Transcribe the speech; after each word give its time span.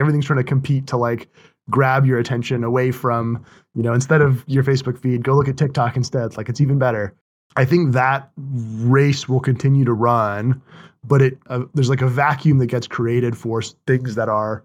Everything's 0.00 0.26
trying 0.26 0.38
to 0.38 0.44
compete 0.44 0.86
to 0.88 0.96
like 0.96 1.28
grab 1.70 2.06
your 2.06 2.18
attention 2.18 2.64
away 2.64 2.90
from, 2.90 3.44
you 3.74 3.82
know, 3.82 3.92
instead 3.92 4.22
of 4.22 4.44
your 4.46 4.62
Facebook 4.62 4.98
feed, 4.98 5.22
go 5.22 5.34
look 5.34 5.48
at 5.48 5.56
TikTok 5.56 5.96
instead. 5.96 6.36
Like 6.36 6.48
it's 6.48 6.60
even 6.60 6.78
better. 6.78 7.14
I 7.56 7.64
think 7.64 7.92
that 7.92 8.30
race 8.36 9.28
will 9.28 9.40
continue 9.40 9.84
to 9.84 9.92
run, 9.92 10.62
but 11.04 11.22
it 11.22 11.38
uh, 11.48 11.64
there's 11.74 11.88
like 11.88 12.02
a 12.02 12.08
vacuum 12.08 12.58
that 12.58 12.66
gets 12.66 12.86
created 12.86 13.36
for 13.36 13.62
things 13.86 14.14
that 14.14 14.28
are 14.28 14.64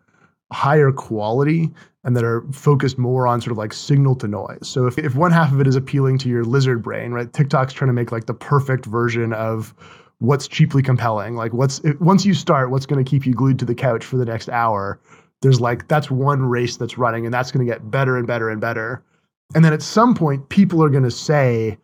higher 0.52 0.92
quality 0.92 1.72
and 2.04 2.16
that 2.16 2.24
are 2.24 2.44
focused 2.52 2.98
more 2.98 3.28
on 3.28 3.42
sort 3.42 3.52
of 3.52 3.58
like 3.58 3.74
signal 3.74 4.16
to 4.16 4.28
noise. 4.28 4.60
So 4.62 4.86
if, 4.86 4.98
if 4.98 5.16
one 5.16 5.32
half 5.32 5.52
of 5.52 5.60
it 5.62 5.68
is 5.68 5.76
appealing 5.76 6.18
to 6.20 6.30
your 6.30 6.44
lizard 6.44 6.84
brain, 6.84 7.12
right? 7.12 7.32
TikTok's 7.32 7.74
trying 7.74 7.88
to 7.88 7.94
make 7.94 8.12
like 8.12 8.26
the 8.26 8.34
perfect 8.34 8.86
version 8.86 9.34
of 9.34 9.74
what's 10.20 10.48
cheaply 10.48 10.84
compelling. 10.84 11.36
Like 11.36 11.54
what's 11.54 11.82
once 12.00 12.26
you 12.26 12.34
start, 12.34 12.70
what's 12.70 12.86
going 12.86 13.04
to 13.04 13.10
keep 13.10 13.26
you 13.26 13.34
glued 13.34 13.58
to 13.60 13.66
the 13.66 13.76
couch 13.76 14.06
for 14.06 14.18
the 14.18 14.26
next 14.26 14.50
hour? 14.50 15.00
There's 15.44 15.60
like 15.60 15.90
that's 15.90 16.10
one 16.10 16.42
race 16.42 16.78
that's 16.78 16.98
running 16.98 17.26
and 17.26 17.34
that's 17.34 17.52
going 17.52 17.68
to 17.68 17.70
get 17.70 17.92
better 17.92 18.16
and 18.16 18.26
better 18.26 18.50
and 18.50 18.62
better. 18.62 19.04
And 19.54 19.66
then 19.66 19.74
at 19.74 19.82
some 19.82 20.16
point 20.16 20.48
people 20.48 20.82
are 20.82 20.88
going 20.88 21.04
to 21.04 21.12
say 21.12 21.78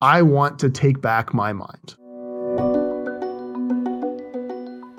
I 0.00 0.22
want 0.22 0.60
to 0.60 0.70
take 0.70 1.00
back 1.00 1.34
my 1.34 1.52
mind. 1.52 1.96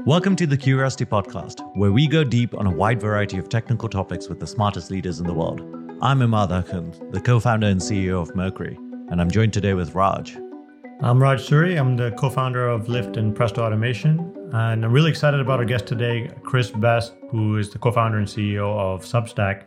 Welcome 0.05 0.35
to 0.35 0.45
the 0.45 0.57
Curiosity 0.57 1.05
Podcast, 1.05 1.61
where 1.77 1.93
we 1.93 2.05
go 2.05 2.25
deep 2.25 2.53
on 2.53 2.67
a 2.67 2.71
wide 2.71 2.99
variety 2.99 3.37
of 3.37 3.47
technical 3.47 3.87
topics 3.87 4.27
with 4.27 4.41
the 4.41 4.47
smartest 4.47 4.91
leaders 4.91 5.21
in 5.21 5.25
the 5.25 5.33
world. 5.33 5.61
I'm 6.01 6.19
Immad 6.19 6.49
Akhund, 6.49 7.13
the 7.13 7.21
co 7.21 7.39
founder 7.39 7.67
and 7.67 7.79
CEO 7.79 8.21
of 8.21 8.35
Mercury, 8.35 8.77
and 9.09 9.21
I'm 9.21 9.31
joined 9.31 9.53
today 9.53 9.73
with 9.73 9.95
Raj. 9.95 10.35
I'm 11.01 11.21
Raj 11.21 11.45
Suri. 11.45 11.77
I'm 11.77 11.97
the 11.97 12.11
co 12.11 12.29
founder 12.29 12.69
of 12.69 12.85
Lyft 12.87 13.17
and 13.17 13.35
Presto 13.35 13.61
Automation. 13.61 14.33
And 14.53 14.85
I'm 14.85 14.91
really 14.93 15.09
excited 15.09 15.41
about 15.41 15.59
our 15.59 15.65
guest 15.65 15.85
today, 15.87 16.31
Chris 16.43 16.71
Best, 16.71 17.15
who 17.29 17.57
is 17.57 17.69
the 17.69 17.77
co 17.77 17.91
founder 17.91 18.17
and 18.17 18.25
CEO 18.25 18.79
of 18.79 19.03
Substack. 19.03 19.65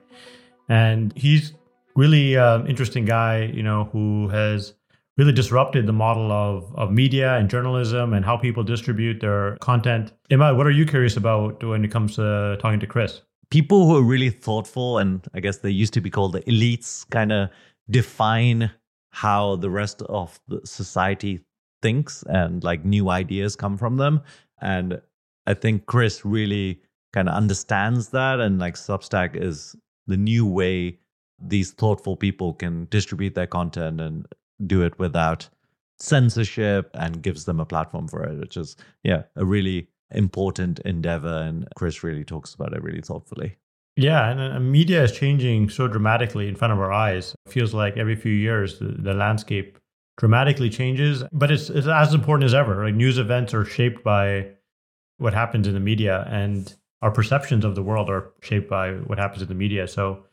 And 0.71 1.13
he's 1.17 1.53
really 1.95 2.37
uh, 2.37 2.65
interesting 2.65 3.05
guy, 3.05 3.43
you 3.43 3.63
know, 3.63 3.85
who 3.93 4.29
has 4.29 4.73
really 5.19 5.33
disrupted 5.33 5.87
the 5.87 5.93
model 5.93 6.33
of, 6.33 6.75
of 6.77 6.91
media 6.91 7.37
and 7.37 7.51
journalism 7.51 8.15
and 8.15 8.25
how 8.25 8.37
people 8.39 8.65
distribute 8.65 9.21
their 9.21 9.57
content. 9.59 10.13
Immad, 10.31 10.57
what 10.57 10.67
are 10.67 10.71
you 10.71 10.87
curious 10.87 11.17
about 11.17 11.63
when 11.63 11.85
it 11.85 11.91
comes 11.91 12.17
to 12.17 12.57
talking 12.59 12.81
to 12.81 12.87
Chris? 12.87 13.21
People 13.51 13.87
who 13.87 13.97
are 13.97 14.03
really 14.03 14.31
thoughtful, 14.31 14.97
and 14.99 15.27
I 15.35 15.41
guess 15.41 15.59
they 15.59 15.71
used 15.71 15.93
to 15.95 16.01
be 16.01 16.09
called 16.09 16.33
the 16.33 16.41
elites, 16.43 17.09
kind 17.11 17.33
of 17.33 17.51
define 17.91 18.71
how 19.11 19.57
the 19.57 19.71
rest 19.71 20.03
of 20.03 20.39
the 20.49 20.61
society 20.65 21.41
thinks 21.83 22.23
and 22.29 22.63
like 22.65 22.85
new 22.85 23.09
ideas 23.09 23.57
come 23.57 23.77
from 23.77 23.97
them. 23.97 24.21
And 24.61 25.01
I 25.47 25.55
think 25.55 25.87
Chris 25.87 26.25
really 26.25 26.83
kind 27.13 27.29
of 27.29 27.35
understands 27.35 28.09
that. 28.11 28.41
And 28.41 28.59
like 28.59 28.75
Substack 28.75 29.35
is 29.35 29.77
the 30.07 30.17
new 30.17 30.47
way 30.47 30.99
these 31.41 31.71
thoughtful 31.71 32.17
people 32.17 32.53
can 32.53 32.87
distribute 32.91 33.35
their 33.35 33.47
content 33.47 34.01
and 34.01 34.27
do 34.67 34.83
it 34.83 34.99
without 34.99 35.49
censorship 35.99 36.91
and 36.95 37.23
gives 37.23 37.45
them 37.45 37.61
a 37.61 37.67
platform 37.67 38.09
for 38.09 38.25
it, 38.25 38.39
which 38.39 38.57
is, 38.57 38.77
yeah, 39.05 39.23
a 39.37 39.45
really 39.45 39.89
important 40.11 40.81
endeavor. 40.81 41.43
And 41.43 41.69
Chris 41.77 42.03
really 42.03 42.25
talks 42.25 42.55
about 42.55 42.73
it 42.73 42.83
really 42.83 43.03
thoughtfully. 43.03 43.57
Yeah, 43.99 44.31
and, 44.31 44.71
media 44.71 45.03
is 45.03 45.11
changing 45.11 45.71
so 45.71 45.89
dramatically 45.89 46.47
in 46.47 46.55
front 46.55 46.73
of 46.73 46.79
our 46.79 46.93
eyes. 46.93 47.35
It 47.47 47.53
feels 47.53 47.75
like 47.75 47.97
every 47.97 48.15
few 48.15 48.33
years 48.33 48.79
the, 48.79 48.87
the 48.87 49.13
landscape 49.13 49.77
dramatically 50.17 50.71
changes, 50.71 51.25
but 51.33 51.51
it's, 51.51 51.69
it's 51.69 51.89
as 51.89 52.15
important 52.15 52.45
as 52.45 52.55
ever. 52.55 52.85
Like 52.85 52.95
news 52.95 53.19
events 53.19 53.53
are 53.55 53.65
shaped 53.65 54.05
by 54.05 54.51
what 55.19 55.35
happens 55.35 55.67
in 55.67 55.75
the 55.75 55.81
media, 55.81 56.25
and 56.31 56.73
our 57.03 57.11
perceptions 57.11 57.65
of 57.65 57.75
the 57.75 57.83
world 57.83 58.09
are 58.09 58.31
shaped 58.41 58.71
by 58.71 58.93
what 58.93 59.19
happens 59.19 59.43
in 59.43 59.49
the 59.49 59.55
media. 59.55 59.89
So 59.89 60.25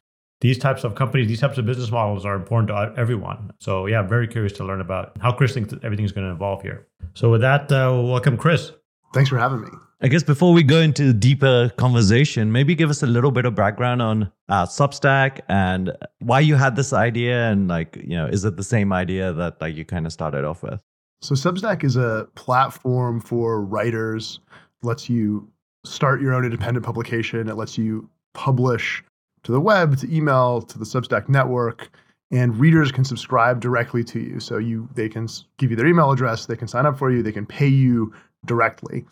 these 0.42 0.60
types 0.60 0.84
of 0.84 0.94
companies, 0.94 1.28
these 1.28 1.42
types 1.42 1.58
of 1.58 1.66
business 1.66 1.90
models 1.90 2.24
are 2.24 2.36
important 2.36 2.68
to 2.68 2.94
everyone. 3.00 3.52
So 3.60 3.88
yeah, 3.88 4.00
I'm 4.00 4.08
very 4.08 4.28
curious 4.28 4.54
to 4.54 4.64
learn 4.64 4.80
about 4.80 5.18
how 5.22 5.32
Chris 5.32 5.56
thinks 5.56 5.74
everything's 5.82 6.12
going 6.12 6.28
to 6.28 6.34
evolve 6.34 6.62
here. 6.62 6.86
So 7.16 7.32
with 7.32 7.42
that, 7.42 7.72
uh, 7.72 8.00
welcome, 8.04 8.38
Chris. 8.38 8.72
Thanks 9.14 9.30
for 9.32 9.40
having 9.40 9.62
me. 9.62 9.70
I 10.02 10.10
guess 10.10 10.24
before 10.24 10.52
we 10.52 10.62
go 10.62 10.80
into 10.82 11.14
deeper 11.14 11.72
conversation, 11.78 12.52
maybe 12.52 12.76
give 12.76 12.90
us 12.90 13.02
a 13.02 13.08
little 13.08 13.32
bit 13.32 13.46
of 13.46 13.56
background 13.56 14.02
on 14.02 14.32
uh, 14.50 14.66
Substack 14.66 15.40
and 15.48 15.96
why 16.20 16.42
you 16.42 16.56
had 16.56 16.76
this 16.76 16.92
idea, 16.92 17.50
and 17.50 17.70
like 17.70 17.96
you 17.96 18.18
know, 18.18 18.26
is 18.26 18.44
it 18.44 18.58
the 18.58 18.64
same 18.64 18.92
idea 18.92 19.32
that 19.32 19.62
like 19.62 19.76
you 19.76 19.86
kind 19.86 20.06
of 20.06 20.12
started 20.12 20.44
off 20.44 20.64
with? 20.64 20.82
So 21.22 21.34
Substack 21.34 21.86
is 21.86 21.96
a 21.96 22.28
platform 22.36 23.22
for 23.22 23.62
writers. 23.62 24.42
lets 24.84 25.10
you 25.10 25.50
start 25.86 26.22
your 26.22 26.34
own 26.34 26.44
independent 26.44 26.86
publication. 26.86 27.48
It 27.48 27.56
lets 27.56 27.78
you 27.78 28.10
publish 28.34 29.02
to 29.44 29.52
the 29.52 29.62
web, 29.62 29.98
to 30.00 30.14
email, 30.14 30.62
to 30.62 30.78
the 30.78 30.86
Substack 30.86 31.30
network, 31.30 31.90
and 32.32 32.58
readers 32.58 32.92
can 32.92 33.06
subscribe 33.06 33.62
directly 33.62 34.04
to 34.04 34.20
you. 34.20 34.42
So 34.42 34.58
you 34.58 34.90
they 34.94 35.08
can 35.08 35.30
give 35.58 35.72
you 35.72 35.78
their 35.78 35.88
email 35.88 36.12
address, 36.12 36.48
they 36.48 36.58
can 36.58 36.68
sign 36.68 36.86
up 36.86 36.98
for 36.98 37.12
you, 37.12 37.24
they 37.24 37.32
can 37.32 37.46
pay 37.46 37.68
you 37.68 38.14
directly, 38.46 39.06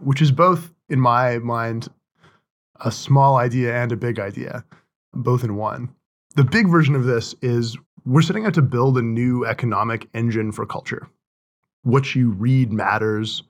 which 0.00 0.22
is 0.22 0.32
both 0.32 0.72
in 0.88 1.00
my 1.00 1.38
mind 1.38 1.88
a 2.80 2.92
small 2.92 3.36
idea 3.36 3.74
and 3.74 3.92
a 3.92 3.96
big 3.96 4.18
idea, 4.18 4.64
both 5.12 5.44
in 5.44 5.56
one. 5.56 5.92
The 6.36 6.44
big 6.44 6.68
version 6.68 6.94
of 6.94 7.04
this 7.04 7.34
is 7.42 7.76
we're 8.04 8.22
setting 8.22 8.46
out 8.46 8.54
to 8.54 8.62
build 8.62 8.96
a 8.96 9.02
new 9.02 9.44
economic 9.44 10.08
engine 10.14 10.52
for 10.52 10.64
culture. 10.64 11.08
What 11.82 12.14
you 12.14 12.30
read 12.30 12.72
matters. 12.72 13.42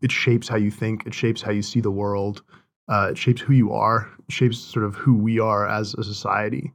It 0.00 0.10
shapes 0.10 0.48
how 0.48 0.56
you 0.56 0.70
think, 0.70 1.06
it 1.06 1.12
shapes 1.12 1.42
how 1.42 1.50
you 1.50 1.62
see 1.62 1.80
the 1.80 1.90
world. 1.90 2.42
Uh, 2.88 3.08
it 3.10 3.18
shapes 3.18 3.40
who 3.40 3.52
you 3.52 3.72
are, 3.72 4.10
shapes 4.28 4.58
sort 4.58 4.84
of 4.84 4.94
who 4.94 5.14
we 5.14 5.38
are 5.38 5.68
as 5.68 5.94
a 5.94 6.02
society. 6.02 6.72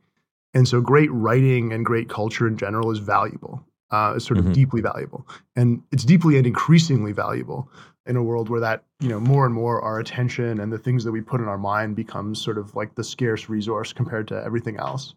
And 0.54 0.68
so, 0.68 0.80
great 0.80 1.12
writing 1.12 1.74
and 1.74 1.84
great 1.84 2.08
culture 2.08 2.48
in 2.48 2.56
general 2.56 2.92
is 2.92 3.00
valuable. 3.00 3.66
Uh, 3.92 4.14
it's 4.16 4.26
sort 4.26 4.38
of 4.38 4.46
mm-hmm. 4.46 4.54
deeply 4.54 4.82
valuable, 4.82 5.28
and 5.56 5.82
it's 5.92 6.06
deeply 6.06 6.38
and 6.38 6.48
increasingly 6.48 7.12
valuable 7.12 7.70
in 8.06 8.16
a 8.16 8.24
world 8.24 8.50
where 8.50 8.60
that 8.60 8.84
you 9.00 9.10
know 9.10 9.20
more 9.20 9.46
and 9.46 9.54
more 9.54 9.82
our 9.82 10.00
attention 10.00 10.60
and 10.60 10.72
the 10.72 10.78
things 10.78 11.04
that 11.04 11.12
we 11.12 11.22
put 11.22 11.42
in 11.42 11.48
our 11.48 11.58
mind 11.58 11.96
becomes 11.96 12.42
sort 12.42 12.58
of 12.58 12.76
like 12.76 12.96
the 12.96 13.04
scarce 13.04 13.50
resource 13.50 13.94
compared 13.94 14.28
to 14.28 14.44
everything 14.44 14.78
else. 14.78 15.16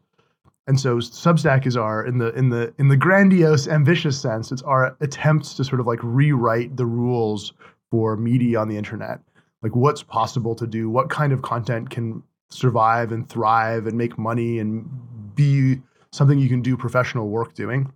And 0.67 0.79
so 0.79 0.99
Substack 0.99 1.67
is 1.67 1.77
our 1.77 2.05
in 2.05 2.19
the 2.19 2.33
in 2.35 2.51
the 2.51 2.75
in 2.79 2.89
the 2.89 2.97
grandiose, 2.97 3.69
ambitious 3.69 4.21
sense, 4.21 4.53
it's 4.53 4.63
our 4.63 4.97
attempts 5.01 5.55
to 5.55 5.65
sort 5.65 5.81
of 5.81 5.87
like 5.87 6.01
rewrite 6.03 6.77
the 6.77 6.87
rules 6.87 7.53
for 7.91 8.17
media 8.17 8.61
on 8.61 8.69
the 8.69 8.77
internet 8.77 9.21
like 9.63 9.75
what's 9.75 10.03
possible 10.03 10.55
to 10.55 10.67
do, 10.67 10.89
what 10.89 11.11
kind 11.11 11.33
of 11.33 11.43
content 11.43 11.91
can 11.91 12.23
survive 12.51 13.13
and 13.13 13.29
thrive 13.29 13.87
and 13.87 13.97
make 13.99 14.19
money 14.19 14.59
and 14.59 14.89
be 15.35 15.81
something 16.13 16.39
you 16.39 16.49
can 16.49 16.63
do 16.63 16.77
professional 16.77 17.29
work 17.29 17.55
doing. 17.55 17.93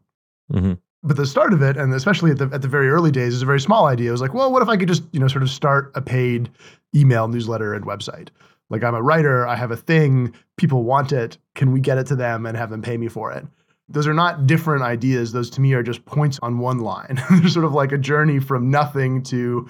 Mm-hmm. 0.52 0.74
But 1.04 1.16
the 1.16 1.26
start 1.26 1.52
of 1.52 1.62
it, 1.62 1.76
and 1.76 1.92
especially 1.94 2.30
at 2.30 2.38
the 2.38 2.48
at 2.52 2.62
the 2.62 2.68
very 2.68 2.88
early 2.88 3.10
days, 3.10 3.34
is 3.34 3.42
a 3.42 3.46
very 3.46 3.60
small 3.60 3.86
idea. 3.86 4.08
It 4.08 4.12
was 4.12 4.20
like, 4.20 4.34
well, 4.34 4.52
what 4.52 4.62
if 4.62 4.68
I 4.68 4.76
could 4.76 4.88
just 4.88 5.02
you 5.12 5.20
know 5.20 5.28
sort 5.28 5.42
of 5.42 5.50
start 5.50 5.90
a 5.94 6.00
paid 6.00 6.50
email 6.94 7.28
newsletter 7.28 7.74
and 7.74 7.84
website? 7.84 8.28
Like 8.70 8.82
I'm 8.82 8.94
a 8.94 9.02
writer, 9.02 9.46
I 9.46 9.54
have 9.54 9.70
a 9.70 9.76
thing, 9.76 10.32
people 10.56 10.84
want 10.84 11.12
it. 11.12 11.36
Can 11.54 11.72
we 11.72 11.80
get 11.80 11.98
it 11.98 12.06
to 12.06 12.16
them 12.16 12.46
and 12.46 12.56
have 12.56 12.70
them 12.70 12.80
pay 12.80 12.96
me 12.96 13.08
for 13.08 13.30
it? 13.30 13.44
Those 13.88 14.06
are 14.06 14.14
not 14.14 14.46
different 14.46 14.82
ideas. 14.82 15.32
Those 15.32 15.50
to 15.50 15.60
me 15.60 15.74
are 15.74 15.82
just 15.82 16.04
points 16.06 16.38
on 16.40 16.58
one 16.58 16.78
line. 16.78 17.22
They're 17.30 17.48
sort 17.48 17.66
of 17.66 17.74
like 17.74 17.92
a 17.92 17.98
journey 17.98 18.38
from 18.38 18.70
nothing 18.70 19.22
to 19.24 19.68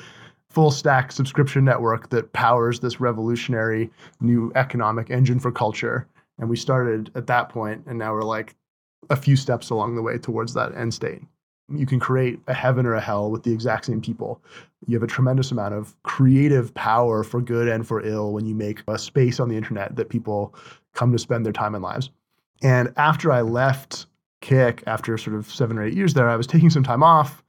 full 0.51 0.71
stack 0.71 1.11
subscription 1.11 1.65
network 1.65 2.11
that 2.11 2.33
powers 2.33 2.79
this 2.79 3.01
revolutionary 3.01 3.91
new 4.21 4.53
economic 4.55 5.11
engine 5.11 5.41
for 5.41 5.51
culture. 5.51 6.07
And 6.39 6.49
we 6.49 6.57
started 6.57 7.11
at 7.17 7.27
that 7.27 7.49
point, 7.49 7.83
and 7.87 7.99
now 7.99 8.13
we're 8.13 8.23
like 8.23 8.55
a 9.11 9.17
few 9.17 9.37
steps 9.37 9.71
along 9.71 9.97
the 9.97 10.03
way 10.03 10.19
towards 10.19 10.55
that 10.55 10.75
end 10.75 10.95
state. 10.95 11.23
You 11.69 11.87
can 11.87 12.01
create 12.01 12.41
a 12.49 12.55
heaven 12.55 12.87
or 12.87 12.95
a 12.95 13.01
hell 13.01 13.31
with 13.31 13.45
the 13.45 13.53
exact 13.53 13.87
same 13.87 14.01
people. 14.01 14.43
You 14.87 14.97
have 14.97 15.03
a 15.03 15.07
tremendous 15.07 15.51
amount 15.51 15.75
of 15.75 15.95
creative 16.03 16.75
power 16.75 17.23
for 17.23 17.41
good 17.41 17.69
and 17.69 17.87
for 17.87 18.05
ill 18.05 18.33
when 18.33 18.47
you 18.47 18.55
make 18.55 18.83
a 18.89 18.99
space 18.99 19.41
on 19.41 19.49
the 19.49 19.57
internet 19.57 19.97
that 19.97 20.09
people 20.09 20.55
come 20.93 21.13
to 21.13 21.19
spend 21.19 21.47
their 21.47 21.53
time 21.53 21.75
and 21.75 21.83
lives. 21.83 22.11
And 22.63 22.93
after 22.97 23.33
I 23.33 23.41
left 23.41 24.07
Kik, 24.41 24.83
after 24.87 25.17
sort 25.17 25.37
of 25.37 25.51
seven 25.51 25.79
or 25.79 25.85
eight 25.85 25.95
years 25.95 26.15
there, 26.15 26.29
I 26.29 26.37
was 26.37 26.47
taking 26.47 26.69
some 26.69 26.83
time 26.83 27.03
off 27.03 27.43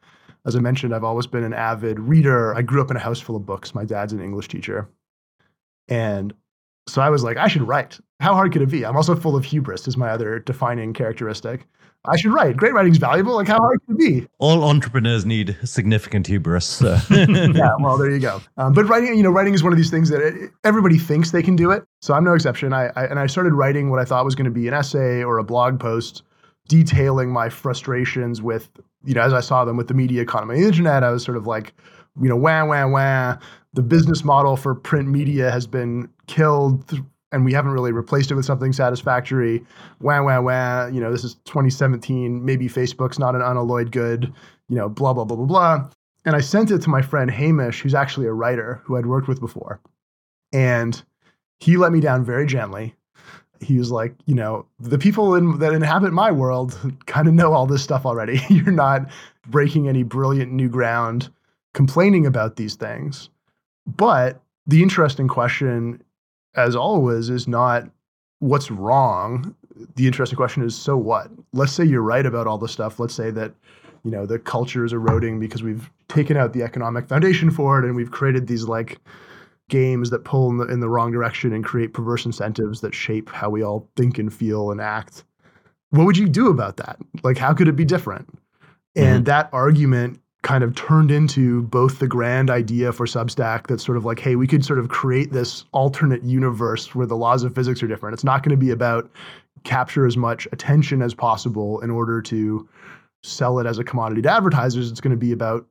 as 0.45 0.55
I 0.55 0.59
mentioned, 0.59 0.93
I've 0.93 1.03
always 1.03 1.27
been 1.27 1.43
an 1.43 1.53
avid 1.53 1.99
reader. 1.99 2.53
I 2.55 2.61
grew 2.61 2.81
up 2.81 2.91
in 2.91 2.97
a 2.97 2.99
house 2.99 3.19
full 3.19 3.35
of 3.35 3.45
books. 3.45 3.73
My 3.73 3.85
dad's 3.85 4.13
an 4.13 4.21
English 4.21 4.49
teacher. 4.49 4.89
And 5.87 6.33
so 6.87 7.01
I 7.01 7.09
was 7.09 7.23
like, 7.23 7.37
I 7.37 7.47
should 7.47 7.67
write. 7.67 7.99
How 8.23 8.33
hard 8.33 8.53
could 8.53 8.61
it 8.61 8.69
be? 8.69 8.85
I'm 8.85 8.95
also 8.95 9.15
full 9.15 9.35
of 9.35 9.43
hubris, 9.43 9.85
is 9.85 9.97
my 9.97 10.09
other 10.09 10.39
defining 10.39 10.93
characteristic. 10.93 11.67
I 12.05 12.15
should 12.15 12.31
write. 12.31 12.55
Great 12.55 12.73
writing's 12.73 12.97
valuable. 12.97 13.35
Like, 13.35 13.49
how 13.49 13.57
hard 13.57 13.81
can 13.85 13.95
it 13.95 13.99
be? 13.99 14.27
All 14.39 14.63
entrepreneurs 14.63 15.25
need 15.25 15.57
significant 15.65 16.27
hubris. 16.27 16.65
So. 16.65 16.97
yeah, 17.09 17.75
well, 17.81 17.97
there 17.97 18.09
you 18.09 18.19
go. 18.19 18.41
Um, 18.55 18.71
but 18.71 18.85
writing, 18.85 19.17
you 19.17 19.23
know, 19.23 19.29
writing 19.29 19.53
is 19.53 19.61
one 19.61 19.73
of 19.73 19.77
these 19.77 19.91
things 19.91 20.09
that 20.09 20.21
it, 20.21 20.51
everybody 20.63 20.97
thinks 20.97 21.31
they 21.31 21.43
can 21.43 21.57
do 21.57 21.71
it. 21.71 21.83
So 22.01 22.13
I'm 22.13 22.23
no 22.23 22.33
exception. 22.33 22.71
I, 22.71 22.91
I 22.95 23.05
and 23.07 23.19
I 23.19 23.27
started 23.27 23.55
writing 23.55 23.89
what 23.89 23.99
I 23.99 24.05
thought 24.05 24.23
was 24.23 24.35
going 24.35 24.45
to 24.45 24.51
be 24.51 24.69
an 24.69 24.73
essay 24.73 25.21
or 25.21 25.37
a 25.37 25.43
blog 25.43 25.77
post 25.77 26.23
detailing 26.69 27.29
my 27.29 27.49
frustrations 27.49 28.41
with 28.41 28.69
you 29.03 29.13
know, 29.13 29.21
as 29.21 29.33
I 29.33 29.41
saw 29.41 29.65
them 29.65 29.75
with 29.75 29.89
the 29.89 29.93
media 29.93 30.21
economy, 30.21 30.61
the 30.61 30.67
internet, 30.67 31.03
I 31.03 31.11
was 31.11 31.23
sort 31.23 31.35
of 31.35 31.45
like, 31.45 31.73
you 32.21 32.29
know, 32.29 32.37
wah, 32.37 32.65
wah, 32.65 32.87
wah. 32.87 33.37
The 33.73 33.81
business 33.81 34.23
model 34.23 34.55
for 34.55 34.75
print 34.75 35.09
media 35.09 35.51
has 35.51 35.67
been 35.67 36.09
killed 36.27 37.03
and 37.33 37.43
we 37.43 37.51
haven't 37.51 37.71
really 37.71 37.91
replaced 37.91 38.31
it 38.31 38.35
with 38.35 38.45
something 38.45 38.71
satisfactory. 38.71 39.65
Wah, 39.99 40.21
wah, 40.21 40.39
wah. 40.39 40.85
You 40.85 41.01
know, 41.01 41.11
this 41.11 41.23
is 41.23 41.33
2017. 41.45 42.45
Maybe 42.45 42.69
Facebook's 42.69 43.17
not 43.17 43.35
an 43.35 43.41
unalloyed 43.41 43.91
good, 43.91 44.31
you 44.69 44.75
know, 44.77 44.87
blah, 44.87 45.13
blah, 45.13 45.25
blah, 45.25 45.35
blah, 45.35 45.45
blah. 45.45 45.89
And 46.25 46.35
I 46.35 46.41
sent 46.41 46.71
it 46.71 46.81
to 46.83 46.89
my 46.89 47.01
friend 47.01 47.29
Hamish, 47.29 47.81
who's 47.81 47.95
actually 47.95 48.27
a 48.27 48.31
writer 48.31 48.81
who 48.85 48.95
I'd 48.95 49.07
worked 49.07 49.27
with 49.27 49.41
before. 49.41 49.81
And 50.53 51.01
he 51.59 51.75
let 51.75 51.91
me 51.91 51.99
down 51.99 52.23
very 52.23 52.45
gently. 52.45 52.95
He 53.59 53.79
was 53.79 53.91
like, 53.91 54.13
you 54.25 54.35
know, 54.35 54.67
the 54.79 54.99
people 54.99 55.33
in, 55.35 55.57
that 55.57 55.73
inhabit 55.73 56.13
my 56.13 56.31
world 56.31 56.77
kind 57.07 57.27
of 57.27 57.33
know 57.33 57.53
all 57.53 57.65
this 57.65 57.81
stuff 57.81 58.05
already. 58.05 58.41
You're 58.49 58.71
not 58.71 59.09
breaking 59.47 59.87
any 59.87 60.03
brilliant 60.03 60.51
new 60.51 60.69
ground 60.69 61.29
complaining 61.73 62.27
about 62.27 62.57
these 62.57 62.75
things. 62.75 63.29
But 63.87 64.41
the 64.67 64.83
interesting 64.83 65.27
question, 65.27 66.02
as 66.55 66.75
always, 66.75 67.29
is 67.29 67.47
not 67.47 67.89
what's 68.39 68.69
wrong. 68.69 69.55
The 69.95 70.05
interesting 70.05 70.37
question 70.37 70.63
is, 70.63 70.75
so 70.75 70.97
what? 70.97 71.29
Let's 71.53 71.71
say 71.71 71.83
you're 71.83 72.01
right 72.01 72.25
about 72.25 72.47
all 72.47 72.57
the 72.57 72.67
stuff. 72.67 72.99
Let's 72.99 73.13
say 73.13 73.31
that, 73.31 73.53
you 74.03 74.11
know, 74.11 74.25
the 74.25 74.39
culture 74.39 74.85
is 74.85 74.93
eroding 74.93 75.39
because 75.39 75.63
we've 75.63 75.89
taken 76.09 76.37
out 76.37 76.53
the 76.53 76.63
economic 76.63 77.07
foundation 77.07 77.49
for 77.49 77.79
it 77.79 77.85
and 77.85 77.95
we've 77.95 78.11
created 78.11 78.47
these 78.47 78.65
like 78.65 78.99
games 79.69 80.09
that 80.09 80.25
pull 80.25 80.49
in 80.49 80.57
the, 80.57 80.65
in 80.67 80.79
the 80.79 80.89
wrong 80.89 81.11
direction 81.11 81.53
and 81.53 81.63
create 81.63 81.93
perverse 81.93 82.25
incentives 82.25 82.81
that 82.81 82.93
shape 82.93 83.29
how 83.29 83.49
we 83.49 83.63
all 83.63 83.89
think 83.95 84.19
and 84.19 84.33
feel 84.33 84.71
and 84.71 84.81
act. 84.81 85.23
What 85.89 86.05
would 86.05 86.17
you 86.17 86.27
do 86.27 86.49
about 86.49 86.77
that? 86.77 86.97
Like, 87.23 87.37
how 87.37 87.53
could 87.53 87.67
it 87.67 87.75
be 87.75 87.85
different? 87.85 88.27
Mm-hmm. 88.27 89.03
And 89.07 89.25
that 89.25 89.49
argument 89.53 90.19
kind 90.43 90.63
of 90.63 90.75
turned 90.75 91.09
into 91.09 91.63
both 91.63 91.99
the 91.99 92.07
grand 92.07 92.49
idea 92.49 92.91
for 92.91 93.05
Substack 93.05 93.67
that's 93.67 93.83
sort 93.83 93.97
of 93.97 94.05
like, 94.05 94.19
hey, 94.19 94.35
we 94.35 94.45
could 94.45 94.63
sort 94.63 94.77
of 94.77 94.89
create 94.89 95.31
this 95.31 95.63
alternate 95.71 96.21
universe 96.23 96.93
where 96.93 97.07
the 97.07 97.15
laws 97.15 97.43
of 97.43 97.55
physics 97.55 97.81
are 97.81 97.87
different. 97.87 98.13
It's 98.13 98.25
not 98.25 98.43
going 98.43 98.51
to 98.51 98.57
be 98.57 98.69
about 98.69 99.09
capture 99.63 100.05
as 100.05 100.17
much 100.17 100.45
attention 100.51 101.01
as 101.01 101.13
possible 101.13 101.79
in 101.79 101.89
order 101.89 102.21
to 102.23 102.67
sell 103.23 103.57
it 103.59 103.65
as 103.65 103.79
a 103.79 103.85
commodity 103.85 104.21
to 104.21 104.29
advertisers. 104.29 104.91
It's 104.91 104.99
going 104.99 105.11
to 105.11 105.17
be 105.17 105.31
about 105.31 105.65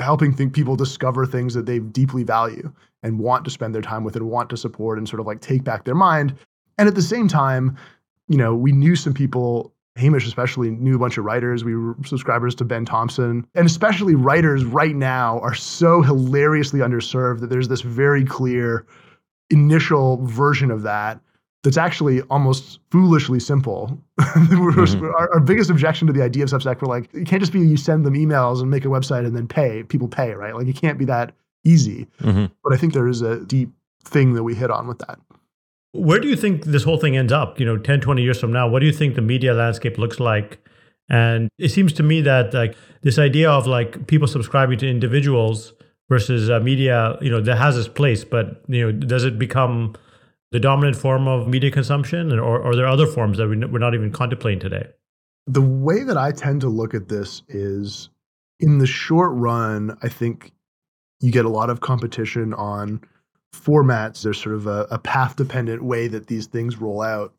helping 0.00 0.32
think 0.34 0.52
people 0.52 0.74
discover 0.74 1.24
things 1.24 1.54
that 1.54 1.66
they 1.66 1.78
deeply 1.78 2.24
value 2.24 2.72
and 3.04 3.20
want 3.20 3.44
to 3.44 3.50
spend 3.50 3.74
their 3.74 3.82
time 3.82 4.02
with 4.02 4.16
and 4.16 4.28
want 4.28 4.50
to 4.50 4.56
support 4.56 4.98
and 4.98 5.08
sort 5.08 5.20
of 5.20 5.26
like 5.26 5.40
take 5.40 5.62
back 5.62 5.84
their 5.84 5.94
mind. 5.94 6.36
And 6.78 6.88
at 6.88 6.96
the 6.96 7.02
same 7.02 7.28
time, 7.28 7.76
you 8.28 8.36
know, 8.36 8.56
we 8.56 8.72
knew 8.72 8.96
some 8.96 9.14
people 9.14 9.72
Hamish 9.96 10.26
especially 10.26 10.70
knew 10.70 10.96
a 10.96 10.98
bunch 10.98 11.16
of 11.18 11.24
writers. 11.24 11.64
We 11.64 11.74
were 11.74 11.96
subscribers 12.04 12.54
to 12.56 12.64
Ben 12.64 12.84
Thompson. 12.84 13.46
And 13.54 13.66
especially 13.66 14.14
writers 14.14 14.64
right 14.64 14.94
now 14.94 15.40
are 15.40 15.54
so 15.54 16.02
hilariously 16.02 16.80
underserved 16.80 17.40
that 17.40 17.50
there's 17.50 17.68
this 17.68 17.80
very 17.80 18.24
clear 18.24 18.86
initial 19.50 20.18
version 20.26 20.70
of 20.70 20.82
that 20.82 21.20
that's 21.62 21.76
actually 21.76 22.20
almost 22.22 22.78
foolishly 22.90 23.40
simple. 23.40 24.00
mm-hmm. 24.20 25.04
our, 25.18 25.32
our, 25.32 25.40
biggest 25.40 25.70
objection 25.70 26.06
to 26.06 26.12
the 26.12 26.22
idea 26.22 26.44
of 26.44 26.50
Substack 26.50 26.80
were 26.80 26.86
like, 26.86 27.12
it 27.12 27.26
can't 27.26 27.40
just 27.40 27.52
be 27.52 27.60
you 27.60 27.76
send 27.76 28.04
them 28.04 28.14
emails 28.14 28.60
and 28.60 28.70
make 28.70 28.84
a 28.84 28.88
website 28.88 29.26
and 29.26 29.34
then 29.34 29.48
pay. 29.48 29.82
People 29.82 30.08
pay, 30.08 30.32
right? 30.32 30.54
Like 30.54 30.68
it 30.68 30.76
can't 30.76 30.98
be 30.98 31.04
that 31.06 31.32
easy. 31.64 32.06
Mm-hmm. 32.20 32.46
But 32.62 32.72
I 32.72 32.76
think 32.76 32.92
there 32.92 33.08
is 33.08 33.22
a 33.22 33.40
deep 33.40 33.70
thing 34.04 34.34
that 34.34 34.44
we 34.44 34.54
hit 34.54 34.70
on 34.70 34.86
with 34.86 34.98
that. 34.98 35.18
Where 35.96 36.20
do 36.20 36.28
you 36.28 36.36
think 36.36 36.64
this 36.64 36.84
whole 36.84 36.98
thing 36.98 37.16
ends 37.16 37.32
up? 37.32 37.58
You 37.58 37.66
know, 37.66 37.76
10, 37.76 38.00
20 38.00 38.22
years 38.22 38.40
from 38.40 38.52
now, 38.52 38.68
what 38.68 38.80
do 38.80 38.86
you 38.86 38.92
think 38.92 39.14
the 39.14 39.22
media 39.22 39.54
landscape 39.54 39.98
looks 39.98 40.20
like? 40.20 40.58
And 41.08 41.48
it 41.58 41.70
seems 41.70 41.92
to 41.94 42.02
me 42.02 42.20
that 42.22 42.52
like 42.52 42.76
this 43.02 43.18
idea 43.18 43.50
of 43.50 43.66
like 43.66 44.06
people 44.06 44.26
subscribing 44.26 44.78
to 44.78 44.88
individuals 44.88 45.72
versus 46.08 46.50
uh, 46.50 46.60
media, 46.60 47.16
you 47.20 47.30
know, 47.30 47.40
that 47.40 47.56
has 47.56 47.76
its 47.76 47.88
place, 47.88 48.24
but 48.24 48.62
you 48.68 48.84
know, 48.84 48.92
does 48.92 49.24
it 49.24 49.38
become 49.38 49.94
the 50.52 50.60
dominant 50.60 50.96
form 50.96 51.26
of 51.26 51.48
media 51.48 51.70
consumption, 51.70 52.32
or, 52.32 52.58
or 52.58 52.70
are 52.70 52.76
there 52.76 52.86
other 52.86 53.06
forms 53.06 53.38
that 53.38 53.48
we're 53.48 53.78
not 53.78 53.94
even 53.94 54.12
contemplating 54.12 54.60
today? 54.60 54.86
The 55.46 55.62
way 55.62 56.02
that 56.04 56.16
I 56.16 56.32
tend 56.32 56.60
to 56.62 56.68
look 56.68 56.94
at 56.94 57.08
this 57.08 57.42
is, 57.48 58.08
in 58.60 58.78
the 58.78 58.86
short 58.86 59.32
run, 59.34 59.96
I 60.02 60.08
think 60.08 60.52
you 61.20 61.30
get 61.30 61.44
a 61.44 61.50
lot 61.50 61.70
of 61.70 61.80
competition 61.80 62.54
on 62.54 63.00
formats. 63.64 64.22
There's 64.22 64.40
sort 64.40 64.54
of 64.54 64.66
a, 64.66 64.86
a 64.90 64.98
path 64.98 65.36
dependent 65.36 65.82
way 65.82 66.08
that 66.08 66.26
these 66.26 66.46
things 66.46 66.80
roll 66.80 67.02
out. 67.02 67.34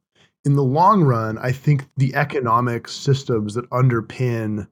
In 0.46 0.56
the 0.56 0.64
long 0.64 1.04
run, 1.04 1.38
I 1.38 1.52
think 1.52 1.86
the 1.98 2.16
economic 2.16 2.88
systems 2.88 3.54
that 3.56 3.70
underpin 3.70 4.68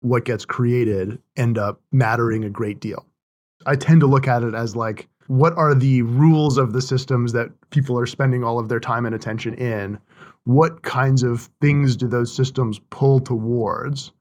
what 0.00 0.24
gets 0.24 0.44
created 0.44 1.18
end 1.36 1.58
up 1.58 1.80
mattering 1.92 2.44
a 2.44 2.50
great 2.50 2.80
deal. 2.80 3.06
I 3.66 3.76
tend 3.76 4.00
to 4.00 4.06
look 4.06 4.28
at 4.28 4.42
it 4.42 4.54
as 4.54 4.76
like, 4.76 5.08
what 5.26 5.56
are 5.56 5.74
the 5.74 6.02
rules 6.02 6.58
of 6.58 6.72
the 6.72 6.82
systems 6.82 7.32
that 7.32 7.48
people 7.70 7.98
are 7.98 8.06
spending 8.06 8.44
all 8.44 8.58
of 8.58 8.68
their 8.68 8.80
time 8.80 9.06
and 9.06 9.14
attention 9.14 9.54
in? 9.54 9.98
What 10.44 10.82
kinds 10.82 11.22
of 11.22 11.48
things 11.62 11.96
do 11.96 12.06
those 12.06 12.34
systems 12.34 12.80
pull 12.90 13.20
towards? 13.20 14.12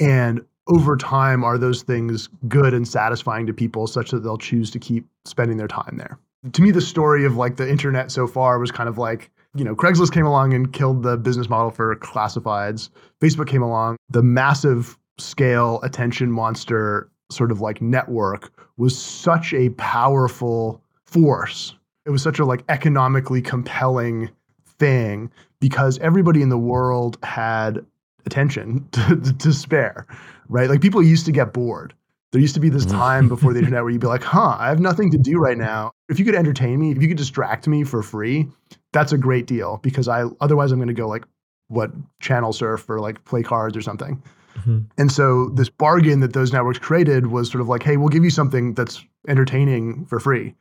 And 0.00 0.44
over 0.66 0.96
time 0.96 1.44
are 1.44 1.58
those 1.58 1.82
things 1.82 2.28
good 2.48 2.72
and 2.72 2.86
satisfying 2.86 3.46
to 3.46 3.52
people 3.52 3.86
such 3.86 4.10
that 4.10 4.20
they'll 4.20 4.38
choose 4.38 4.70
to 4.70 4.78
keep 4.78 5.06
spending 5.24 5.56
their 5.56 5.68
time 5.68 5.96
there? 5.96 6.18
To 6.52 6.62
me 6.62 6.70
the 6.70 6.80
story 6.80 7.24
of 7.24 7.36
like 7.36 7.56
the 7.56 7.68
internet 7.68 8.10
so 8.10 8.26
far 8.26 8.58
was 8.58 8.70
kind 8.70 8.88
of 8.88 8.98
like 8.98 9.30
you 9.54 9.64
know 9.64 9.74
craigslist 9.74 10.12
came 10.12 10.26
along 10.26 10.52
and 10.52 10.72
killed 10.72 11.02
the 11.02 11.16
business 11.16 11.48
model 11.48 11.70
for 11.70 11.94
classifieds. 11.96 12.90
Facebook 13.20 13.48
came 13.48 13.62
along. 13.62 13.96
The 14.10 14.22
massive 14.22 14.98
scale 15.18 15.80
attention 15.82 16.30
monster 16.30 17.10
sort 17.30 17.50
of 17.50 17.60
like 17.60 17.80
network 17.80 18.52
was 18.76 18.98
such 18.98 19.54
a 19.54 19.70
powerful 19.70 20.82
force. 21.04 21.74
It 22.06 22.10
was 22.10 22.22
such 22.22 22.38
a 22.38 22.44
like 22.44 22.64
economically 22.68 23.40
compelling 23.40 24.30
thing 24.66 25.30
because 25.60 25.98
everybody 26.00 26.42
in 26.42 26.48
the 26.48 26.58
world 26.58 27.16
had 27.22 27.84
attention 28.26 28.88
to, 28.92 29.34
to 29.38 29.52
spare 29.52 30.06
right? 30.48 30.68
Like 30.68 30.80
people 30.80 31.02
used 31.02 31.26
to 31.26 31.32
get 31.32 31.52
bored. 31.52 31.94
There 32.32 32.40
used 32.40 32.54
to 32.54 32.60
be 32.60 32.68
this 32.68 32.84
mm-hmm. 32.84 32.98
time 32.98 33.28
before 33.28 33.52
the 33.52 33.60
internet 33.60 33.82
where 33.82 33.92
you'd 33.92 34.00
be 34.00 34.08
like, 34.08 34.24
huh, 34.24 34.56
I 34.58 34.68
have 34.68 34.80
nothing 34.80 35.10
to 35.12 35.18
do 35.18 35.38
right 35.38 35.56
now. 35.56 35.92
If 36.08 36.18
you 36.18 36.24
could 36.24 36.34
entertain 36.34 36.80
me, 36.80 36.90
if 36.90 37.00
you 37.00 37.08
could 37.08 37.16
distract 37.16 37.68
me 37.68 37.84
for 37.84 38.02
free, 38.02 38.48
that's 38.92 39.12
a 39.12 39.18
great 39.18 39.46
deal 39.46 39.78
because 39.82 40.08
I 40.08 40.24
otherwise 40.40 40.72
I'm 40.72 40.78
going 40.78 40.88
to 40.88 40.94
go 40.94 41.06
like 41.06 41.24
what 41.68 41.92
channel 42.20 42.52
surf 42.52 42.90
or 42.90 42.98
like 43.00 43.24
play 43.24 43.42
cards 43.42 43.76
or 43.76 43.82
something. 43.82 44.20
Mm-hmm. 44.56 44.80
And 44.98 45.12
so 45.12 45.48
this 45.50 45.68
bargain 45.68 46.20
that 46.20 46.32
those 46.32 46.52
networks 46.52 46.78
created 46.78 47.28
was 47.28 47.50
sort 47.50 47.60
of 47.60 47.68
like, 47.68 47.82
hey, 47.82 47.96
we'll 47.96 48.08
give 48.08 48.24
you 48.24 48.30
something 48.30 48.74
that's 48.74 49.04
entertaining 49.28 50.04
for 50.06 50.18
free. 50.18 50.54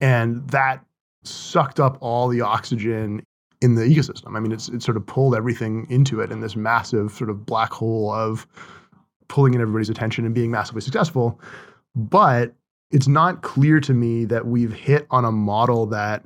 And 0.00 0.46
that 0.50 0.84
sucked 1.24 1.80
up 1.80 1.96
all 2.00 2.28
the 2.28 2.42
oxygen 2.42 3.24
in 3.60 3.74
the 3.74 3.82
ecosystem. 3.82 4.36
I 4.36 4.40
mean, 4.40 4.52
it's 4.52 4.68
it 4.68 4.82
sort 4.82 4.96
of 4.96 5.06
pulled 5.06 5.34
everything 5.34 5.86
into 5.90 6.20
it 6.20 6.30
in 6.30 6.40
this 6.40 6.56
massive 6.56 7.12
sort 7.12 7.30
of 7.30 7.46
black 7.46 7.72
hole 7.72 8.10
of 8.12 8.46
pulling 9.28 9.54
in 9.54 9.60
everybody's 9.60 9.90
attention 9.90 10.24
and 10.24 10.34
being 10.34 10.50
massively 10.50 10.80
successful. 10.80 11.40
But 11.94 12.54
it's 12.90 13.08
not 13.08 13.42
clear 13.42 13.80
to 13.80 13.94
me 13.94 14.24
that 14.26 14.46
we've 14.46 14.72
hit 14.72 15.06
on 15.10 15.24
a 15.24 15.32
model 15.32 15.86
that 15.86 16.24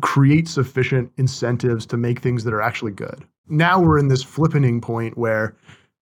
creates 0.00 0.50
sufficient 0.50 1.12
incentives 1.16 1.86
to 1.86 1.96
make 1.96 2.20
things 2.20 2.44
that 2.44 2.54
are 2.54 2.62
actually 2.62 2.92
good. 2.92 3.24
Now 3.48 3.80
we're 3.80 3.98
in 3.98 4.08
this 4.08 4.24
flippening 4.24 4.82
point 4.82 5.16
where 5.16 5.54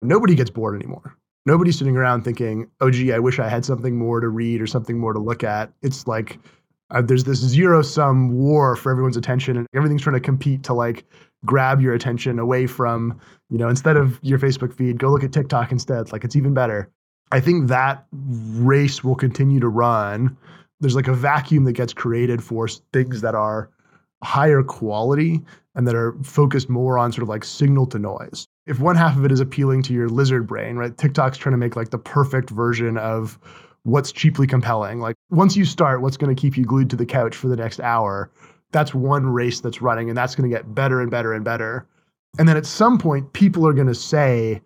nobody 0.00 0.34
gets 0.34 0.50
bored 0.50 0.74
anymore. 0.74 1.16
Nobody's 1.46 1.76
sitting 1.76 1.96
around 1.96 2.22
thinking, 2.22 2.70
oh, 2.80 2.90
gee, 2.90 3.12
I 3.12 3.18
wish 3.18 3.38
I 3.38 3.48
had 3.48 3.64
something 3.64 3.98
more 3.98 4.20
to 4.20 4.28
read 4.28 4.62
or 4.62 4.66
something 4.66 4.98
more 4.98 5.12
to 5.12 5.18
look 5.18 5.44
at. 5.44 5.70
It's 5.82 6.06
like 6.06 6.38
uh, 6.90 7.02
there's 7.02 7.24
this 7.24 7.38
zero 7.38 7.82
sum 7.82 8.32
war 8.32 8.76
for 8.76 8.92
everyone's 8.92 9.16
attention, 9.16 9.56
and 9.56 9.66
everything's 9.74 10.02
trying 10.02 10.14
to 10.14 10.20
compete 10.20 10.62
to 10.64 10.74
like 10.74 11.04
grab 11.44 11.80
your 11.80 11.94
attention 11.94 12.38
away 12.38 12.66
from, 12.66 13.18
you 13.50 13.58
know, 13.58 13.68
instead 13.68 13.96
of 13.96 14.18
your 14.22 14.38
Facebook 14.38 14.72
feed, 14.72 14.98
go 14.98 15.10
look 15.10 15.24
at 15.24 15.32
TikTok 15.32 15.72
instead. 15.72 16.12
Like 16.12 16.24
it's 16.24 16.36
even 16.36 16.54
better. 16.54 16.90
I 17.32 17.40
think 17.40 17.68
that 17.68 18.06
race 18.12 19.02
will 19.02 19.14
continue 19.14 19.60
to 19.60 19.68
run. 19.68 20.36
There's 20.80 20.94
like 20.94 21.08
a 21.08 21.14
vacuum 21.14 21.64
that 21.64 21.72
gets 21.72 21.92
created 21.92 22.42
for 22.42 22.68
things 22.92 23.20
that 23.22 23.34
are 23.34 23.70
higher 24.22 24.62
quality 24.62 25.42
and 25.74 25.86
that 25.86 25.94
are 25.94 26.14
focused 26.22 26.68
more 26.68 26.98
on 26.98 27.12
sort 27.12 27.22
of 27.22 27.28
like 27.28 27.44
signal 27.44 27.86
to 27.86 27.98
noise. 27.98 28.46
If 28.66 28.80
one 28.80 28.96
half 28.96 29.16
of 29.16 29.24
it 29.24 29.32
is 29.32 29.40
appealing 29.40 29.82
to 29.84 29.92
your 29.92 30.08
lizard 30.08 30.46
brain, 30.46 30.76
right? 30.76 30.96
TikTok's 30.96 31.36
trying 31.36 31.52
to 31.52 31.58
make 31.58 31.76
like 31.76 31.90
the 31.90 31.98
perfect 31.98 32.50
version 32.50 32.96
of 32.96 33.38
what's 33.84 34.12
cheaply 34.12 34.46
compelling. 34.46 35.00
Like 35.00 35.16
once 35.30 35.56
you 35.56 35.64
start, 35.64 36.02
what's 36.02 36.16
going 36.16 36.34
to 36.34 36.40
keep 36.40 36.56
you 36.56 36.64
glued 36.64 36.90
to 36.90 36.96
the 36.96 37.06
couch 37.06 37.36
for 37.36 37.48
the 37.48 37.56
next 37.56 37.80
hour? 37.80 38.30
that's 38.74 38.92
one 38.92 39.26
race 39.26 39.60
that's 39.60 39.80
running 39.80 40.10
and 40.10 40.18
that's 40.18 40.34
going 40.34 40.50
to 40.50 40.54
get 40.54 40.74
better 40.74 41.00
and 41.00 41.10
better 41.10 41.32
and 41.32 41.44
better. 41.44 41.86
And 42.38 42.46
then 42.46 42.56
at 42.58 42.66
some 42.66 42.98
point, 42.98 43.32
people 43.32 43.66
are 43.66 43.72
going 43.72 43.86
to 43.86 43.94
say, 43.94 44.60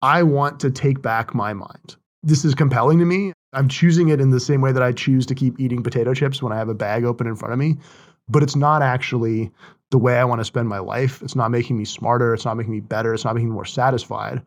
I 0.00 0.22
want 0.22 0.60
to 0.60 0.70
take 0.70 1.02
back 1.02 1.34
my 1.34 1.52
mind. 1.52 1.96
This 2.22 2.44
is 2.44 2.54
compelling 2.54 3.00
to 3.00 3.04
me. 3.04 3.32
I'm 3.52 3.68
choosing 3.68 4.08
it 4.08 4.20
in 4.20 4.30
the 4.30 4.40
same 4.40 4.60
way 4.60 4.72
that 4.72 4.82
I 4.82 4.92
choose 4.92 5.26
to 5.26 5.34
keep 5.34 5.60
eating 5.60 5.82
potato 5.82 6.14
chips 6.14 6.40
when 6.40 6.52
I 6.52 6.56
have 6.56 6.68
a 6.68 6.74
bag 6.74 7.04
open 7.04 7.26
in 7.26 7.34
front 7.34 7.52
of 7.52 7.58
me. 7.58 7.76
But 8.28 8.44
it's 8.44 8.56
not 8.56 8.80
actually 8.80 9.50
the 9.90 9.98
way 9.98 10.16
I 10.16 10.24
want 10.24 10.40
to 10.40 10.44
spend 10.44 10.68
my 10.68 10.78
life. 10.78 11.20
It's 11.20 11.36
not 11.36 11.50
making 11.50 11.76
me 11.76 11.84
smarter. 11.84 12.32
It's 12.32 12.44
not 12.44 12.56
making 12.56 12.72
me 12.72 12.80
better. 12.80 13.12
It's 13.12 13.24
not 13.24 13.34
making 13.34 13.50
me 13.50 13.54
more 13.54 13.64
satisfied. 13.64 14.40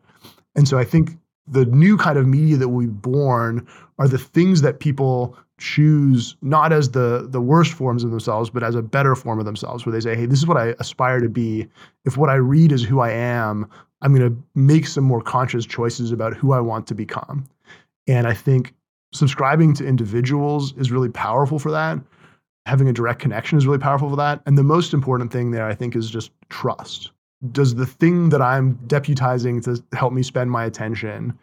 And 0.56 0.66
so 0.66 0.78
I 0.78 0.84
think 0.84 1.18
the 1.48 1.64
new 1.66 1.96
kind 1.96 2.18
of 2.18 2.26
media 2.26 2.56
that 2.56 2.68
be 2.68 2.86
born 2.86 3.66
are 3.98 4.08
the 4.08 4.18
things 4.18 4.62
that 4.62 4.80
people 4.80 5.36
choose 5.58 6.36
not 6.42 6.72
as 6.72 6.90
the 6.90 7.26
the 7.30 7.40
worst 7.40 7.72
forms 7.72 8.04
of 8.04 8.10
themselves 8.10 8.50
but 8.50 8.62
as 8.62 8.74
a 8.74 8.82
better 8.82 9.14
form 9.14 9.38
of 9.38 9.46
themselves 9.46 9.86
where 9.86 9.92
they 9.92 10.00
say 10.00 10.14
hey 10.14 10.26
this 10.26 10.38
is 10.38 10.46
what 10.46 10.58
i 10.58 10.74
aspire 10.78 11.18
to 11.20 11.30
be. 11.30 11.66
If 12.04 12.16
what 12.16 12.28
i 12.28 12.34
read 12.34 12.72
is 12.72 12.82
who 12.82 13.00
i 13.00 13.10
am 13.10 13.66
i'm 14.02 14.14
going 14.14 14.30
to 14.30 14.42
make 14.54 14.86
some 14.86 15.04
more 15.04 15.22
conscious 15.22 15.64
choices 15.64 16.12
about 16.12 16.34
who 16.34 16.52
i 16.52 16.60
want 16.60 16.86
to 16.88 16.94
become. 16.94 17.46
And 18.06 18.26
i 18.26 18.34
think 18.34 18.74
subscribing 19.12 19.72
to 19.74 19.86
individuals 19.86 20.74
is 20.76 20.92
really 20.92 21.08
powerful 21.08 21.58
for 21.58 21.70
that. 21.70 21.98
Having 22.66 22.88
a 22.88 22.92
direct 22.92 23.20
connection 23.20 23.56
is 23.56 23.66
really 23.66 23.78
powerful 23.78 24.10
for 24.10 24.16
that. 24.16 24.42
And 24.44 24.58
the 24.58 24.62
most 24.62 24.92
important 24.92 25.32
thing 25.32 25.52
there 25.52 25.66
i 25.66 25.74
think 25.74 25.96
is 25.96 26.10
just 26.10 26.32
trust 26.50 27.12
does 27.52 27.74
the 27.74 27.86
thing 27.86 28.30
that 28.30 28.40
i'm 28.40 28.76
deputizing 28.86 29.62
to 29.62 29.82
help 29.96 30.12
me 30.12 30.22
spend 30.22 30.50
my 30.50 30.64
attention 30.64 31.38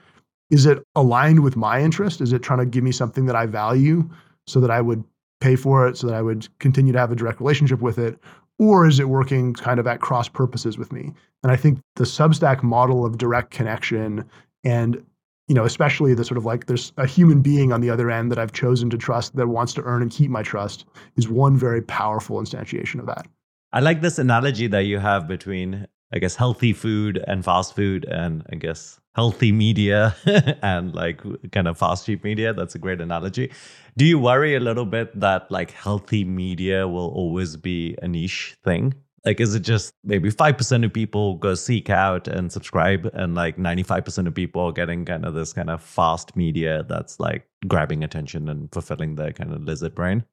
is 0.53 0.67
it 0.67 0.85
aligned 0.95 1.41
with 1.43 1.55
my 1.55 1.81
interest? 1.81 2.21
Is 2.21 2.31
it 2.31 2.43
trying 2.43 2.59
to 2.59 2.65
give 2.67 2.83
me 2.83 2.91
something 2.91 3.25
that 3.25 3.35
I 3.35 3.47
value 3.47 4.07
so 4.45 4.59
that 4.59 4.69
I 4.69 4.81
would 4.81 5.03
pay 5.41 5.55
for 5.55 5.88
it, 5.88 5.97
so 5.97 6.05
that 6.05 6.15
I 6.15 6.21
would 6.21 6.47
continue 6.59 6.93
to 6.93 7.00
have 7.00 7.12
a 7.12 7.15
direct 7.15 7.39
relationship 7.39 7.81
with 7.81 7.97
it? 7.97 8.19
Or 8.59 8.88
is 8.88 9.00
it 9.00 9.09
working 9.09 9.55
kind 9.55 9.79
of 9.79 9.88
at 9.88 10.00
cross 10.00 10.29
purposes 10.29 10.77
with 10.77 10.91
me? 10.91 11.12
And 11.41 11.51
I 11.51 11.55
think 11.55 11.79
the 11.95 12.03
Substack 12.03 12.62
model 12.62 13.03
of 13.03 13.17
direct 13.17 13.50
connection 13.50 14.25
and 14.63 15.03
you 15.47 15.55
know, 15.55 15.65
especially 15.65 16.13
the 16.13 16.23
sort 16.23 16.38
of 16.38 16.45
like 16.45 16.67
there's 16.67 16.93
a 16.97 17.05
human 17.05 17.41
being 17.41 17.73
on 17.73 17.81
the 17.81 17.89
other 17.89 18.09
end 18.09 18.31
that 18.31 18.39
I've 18.39 18.53
chosen 18.53 18.89
to 18.91 18.97
trust 18.97 19.35
that 19.35 19.47
wants 19.47 19.73
to 19.73 19.81
earn 19.81 20.01
and 20.01 20.09
keep 20.09 20.29
my 20.29 20.41
trust 20.41 20.85
is 21.17 21.27
one 21.27 21.57
very 21.57 21.81
powerful 21.81 22.39
instantiation 22.39 23.00
of 23.00 23.07
that. 23.07 23.27
I 23.74 23.80
like 23.80 24.01
this 24.01 24.20
analogy 24.20 24.68
that 24.68 24.86
you 24.86 25.00
have 25.00 25.27
between 25.27 25.88
I 26.13 26.20
guess 26.20 26.36
healthy 26.36 26.74
food 26.74 27.24
and 27.27 27.44
fast 27.44 27.75
food 27.75 28.06
and 28.06 28.46
I 28.51 28.56
guess 28.56 29.00
healthy 29.15 29.51
media 29.51 30.15
and 30.62 30.94
like 30.94 31.22
kind 31.51 31.68
of 31.68 31.80
fast 31.80 32.06
cheap 32.06 32.24
media. 32.24 32.53
That's 32.53 32.75
a 32.75 32.80
great 32.80 33.01
analogy. 33.01 33.51
Do 33.98 34.06
you 34.06 34.20
worry 34.20 34.56
a 34.56 34.60
little 34.60 34.86
bit 34.86 35.20
that 35.20 35.50
like 35.50 35.72
healthy 35.72 36.24
media 36.24 36.88
will 36.88 37.10
always 37.10 37.58
be 37.58 37.98
a 38.03 38.08
niche 38.08 38.56
thing? 38.63 38.94
Like, 39.25 39.39
is 39.39 39.56
it 39.56 39.62
just 39.62 39.94
maybe 40.03 40.30
5% 40.30 40.86
of 40.86 40.94
people 40.94 41.36
go 41.38 41.56
seek 41.56 41.89
out 41.89 42.27
and 42.27 42.51
subscribe, 42.51 43.10
and 43.13 43.36
like 43.36 43.56
95% 43.56 44.27
of 44.27 44.36
people 44.36 44.63
are 44.63 44.74
getting 44.74 45.06
kind 45.06 45.25
of 45.25 45.34
this 45.34 45.53
kind 45.53 45.70
of 45.70 45.82
fast 45.82 46.36
media 46.36 46.84
that's 46.89 47.22
like 47.22 47.48
grabbing 47.65 48.03
attention 48.03 48.50
and 48.50 48.70
fulfilling 48.74 49.15
their 49.15 49.32
kind 49.32 49.53
of 49.53 49.63
lizard 49.63 49.96
brain? 49.96 50.25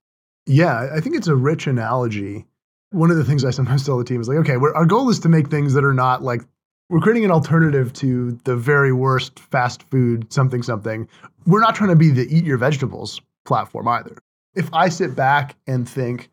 Yeah, 0.46 0.90
I 0.92 1.00
think 1.00 1.14
it's 1.14 1.28
a 1.28 1.36
rich 1.36 1.68
analogy 1.68 2.46
one 2.90 3.10
of 3.10 3.16
the 3.16 3.24
things 3.24 3.44
I 3.44 3.50
sometimes 3.50 3.84
tell 3.84 3.98
the 3.98 4.04
team 4.04 4.20
is 4.20 4.28
like, 4.28 4.38
okay, 4.38 4.54
our 4.54 4.86
goal 4.86 5.08
is 5.10 5.20
to 5.20 5.28
make 5.28 5.48
things 5.48 5.74
that 5.74 5.84
are 5.84 5.94
not 5.94 6.22
like 6.22 6.42
we're 6.88 7.00
creating 7.00 7.24
an 7.24 7.30
alternative 7.30 7.92
to 7.94 8.32
the 8.44 8.56
very 8.56 8.92
worst 8.92 9.38
fast 9.38 9.84
food 9.84 10.32
something 10.32 10.62
something. 10.62 11.08
We're 11.46 11.60
not 11.60 11.74
trying 11.76 11.90
to 11.90 11.96
be 11.96 12.10
the 12.10 12.26
eat 12.34 12.44
your 12.44 12.58
vegetables 12.58 13.20
platform 13.44 13.86
either. 13.88 14.16
If 14.54 14.72
I 14.74 14.88
sit 14.88 15.14
back 15.14 15.56
and 15.68 15.88
think, 15.88 16.30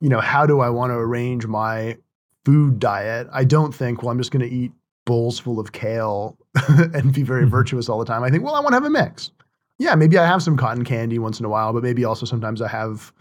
you 0.00 0.08
know, 0.08 0.20
how 0.20 0.46
do 0.46 0.60
I 0.60 0.70
want 0.70 0.90
to 0.90 0.94
arrange 0.94 1.46
my 1.46 1.98
food 2.44 2.78
diet? 2.78 3.26
I 3.32 3.42
don't 3.42 3.74
think, 3.74 4.02
well, 4.02 4.12
I'm 4.12 4.18
just 4.18 4.30
going 4.30 4.48
to 4.48 4.54
eat 4.54 4.70
bowls 5.04 5.40
full 5.40 5.58
of 5.58 5.72
kale 5.72 6.38
and 6.68 7.12
be 7.12 7.22
very 7.22 7.42
mm-hmm. 7.42 7.50
virtuous 7.50 7.88
all 7.88 7.98
the 7.98 8.04
time. 8.04 8.22
I 8.22 8.30
think, 8.30 8.44
well, 8.44 8.54
I 8.54 8.60
want 8.60 8.68
to 8.68 8.76
have 8.76 8.84
a 8.84 8.90
mix. 8.90 9.32
Yeah, 9.78 9.96
maybe 9.96 10.16
I 10.16 10.26
have 10.26 10.42
some 10.42 10.56
cotton 10.56 10.84
candy 10.84 11.18
once 11.18 11.40
in 11.40 11.46
a 11.46 11.48
while, 11.48 11.72
but 11.72 11.82
maybe 11.82 12.04
also 12.04 12.24
sometimes 12.24 12.62
I 12.62 12.68
have 12.68 13.12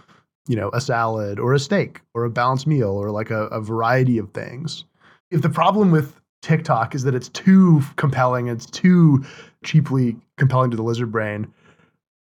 you 0.48 0.56
know, 0.56 0.70
a 0.74 0.82
salad 0.82 1.40
or 1.40 1.54
a 1.54 1.60
steak 1.60 2.02
or 2.14 2.24
a 2.24 2.30
balanced 2.30 2.68
meal 2.68 2.90
or 2.90 3.12
like 3.12 3.30
a, 3.30 3.48
a 3.48 3.62
variety 3.62 4.18
of 4.18 4.32
things. 4.32 4.86
If 5.30 5.42
the 5.42 5.50
problem 5.50 5.92
with 5.92 6.20
TikTok 6.42 6.96
is 6.96 7.04
that 7.04 7.16
it's 7.16 7.30
too 7.30 7.82
compelling, 7.98 8.48
it's 8.48 8.66
too 8.66 9.24
cheaply 9.64 10.16
compelling 10.38 10.72
to 10.72 10.78
the 10.78 10.84
lizard 10.84 11.12
brain, 11.12 11.52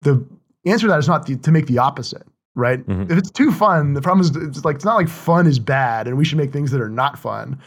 the 0.03 0.25
answer 0.67 0.87
to 0.87 0.93
that 0.93 0.99
is 0.99 1.09
not 1.09 1.27
the, 1.27 1.37
to 1.37 1.51
make 1.51 1.67
the 1.67 1.79
opposite, 1.79 2.27
right? 2.55 2.87
Mm-hmm. 2.87 3.11
If 3.11 3.19
it's 3.19 3.31
too 3.31 3.53
fun, 3.53 3.95
the 3.95 4.03
problem 4.03 4.21
is 4.21 4.37
it's 4.37 4.65
like 4.65 4.77
it's 4.77 4.85
not 4.85 4.97
like 4.97 5.09
fun 5.09 5.47
is 5.47 5.59
bad 5.59 6.07
and 6.07 6.19
we 6.19 6.25
should 6.25 6.39
make 6.39 6.53
things 6.53 6.71
that 6.73 6.81
are 6.81 6.91
not 6.91 7.19
fun. 7.19 7.59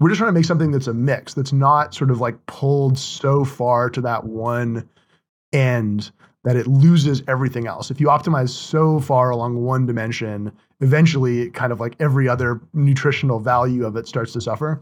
We're 0.00 0.08
just 0.08 0.18
trying 0.18 0.28
to 0.28 0.32
make 0.32 0.44
something 0.44 0.72
that's 0.72 0.88
a 0.88 0.94
mix, 0.94 1.34
that's 1.34 1.52
not 1.52 1.94
sort 1.94 2.10
of 2.10 2.20
like 2.20 2.44
pulled 2.46 2.98
so 2.98 3.44
far 3.44 3.88
to 3.90 4.00
that 4.02 4.24
one 4.24 4.88
end 5.52 6.10
that 6.44 6.56
it 6.56 6.66
loses 6.66 7.22
everything 7.26 7.66
else. 7.66 7.90
If 7.90 8.00
you 8.00 8.06
optimize 8.06 8.50
so 8.50 9.00
far 9.00 9.30
along 9.30 9.62
one 9.62 9.86
dimension, 9.86 10.52
eventually 10.80 11.50
kind 11.50 11.72
of 11.72 11.80
like 11.80 11.96
every 11.98 12.28
other 12.28 12.60
nutritional 12.74 13.40
value 13.40 13.84
of 13.84 13.96
it 13.96 14.06
starts 14.06 14.32
to 14.34 14.40
suffer. 14.40 14.80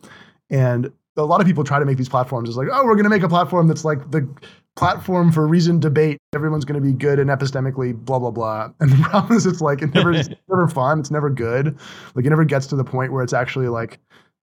And 0.50 0.92
a 1.16 1.22
lot 1.22 1.40
of 1.40 1.46
people 1.46 1.62
try 1.62 1.78
to 1.78 1.84
make 1.84 1.98
these 1.98 2.08
platforms 2.08 2.48
as 2.48 2.56
like, 2.56 2.68
oh, 2.72 2.84
we're 2.84 2.94
going 2.94 3.04
to 3.04 3.10
make 3.10 3.22
a 3.22 3.28
platform 3.28 3.68
that's 3.68 3.84
like 3.84 4.10
the 4.10 4.28
platform 4.74 5.30
for 5.30 5.46
reasoned 5.46 5.82
debate. 5.82 6.18
Everyone's 6.34 6.64
going 6.64 6.80
to 6.80 6.86
be 6.86 6.92
good 6.92 7.18
and 7.18 7.30
epistemically 7.30 7.94
blah 7.94 8.18
blah 8.18 8.30
blah. 8.30 8.72
And 8.80 8.90
the 8.90 9.08
problem 9.08 9.36
is, 9.36 9.46
it's 9.46 9.60
like 9.60 9.82
it 9.82 9.94
never, 9.94 10.12
it's 10.12 10.30
never 10.48 10.66
fun. 10.66 10.98
It's 10.98 11.10
never 11.10 11.30
good. 11.30 11.78
Like 12.14 12.24
it 12.24 12.30
never 12.30 12.44
gets 12.44 12.66
to 12.68 12.76
the 12.76 12.84
point 12.84 13.12
where 13.12 13.22
it's 13.22 13.32
actually 13.32 13.68
like, 13.68 13.98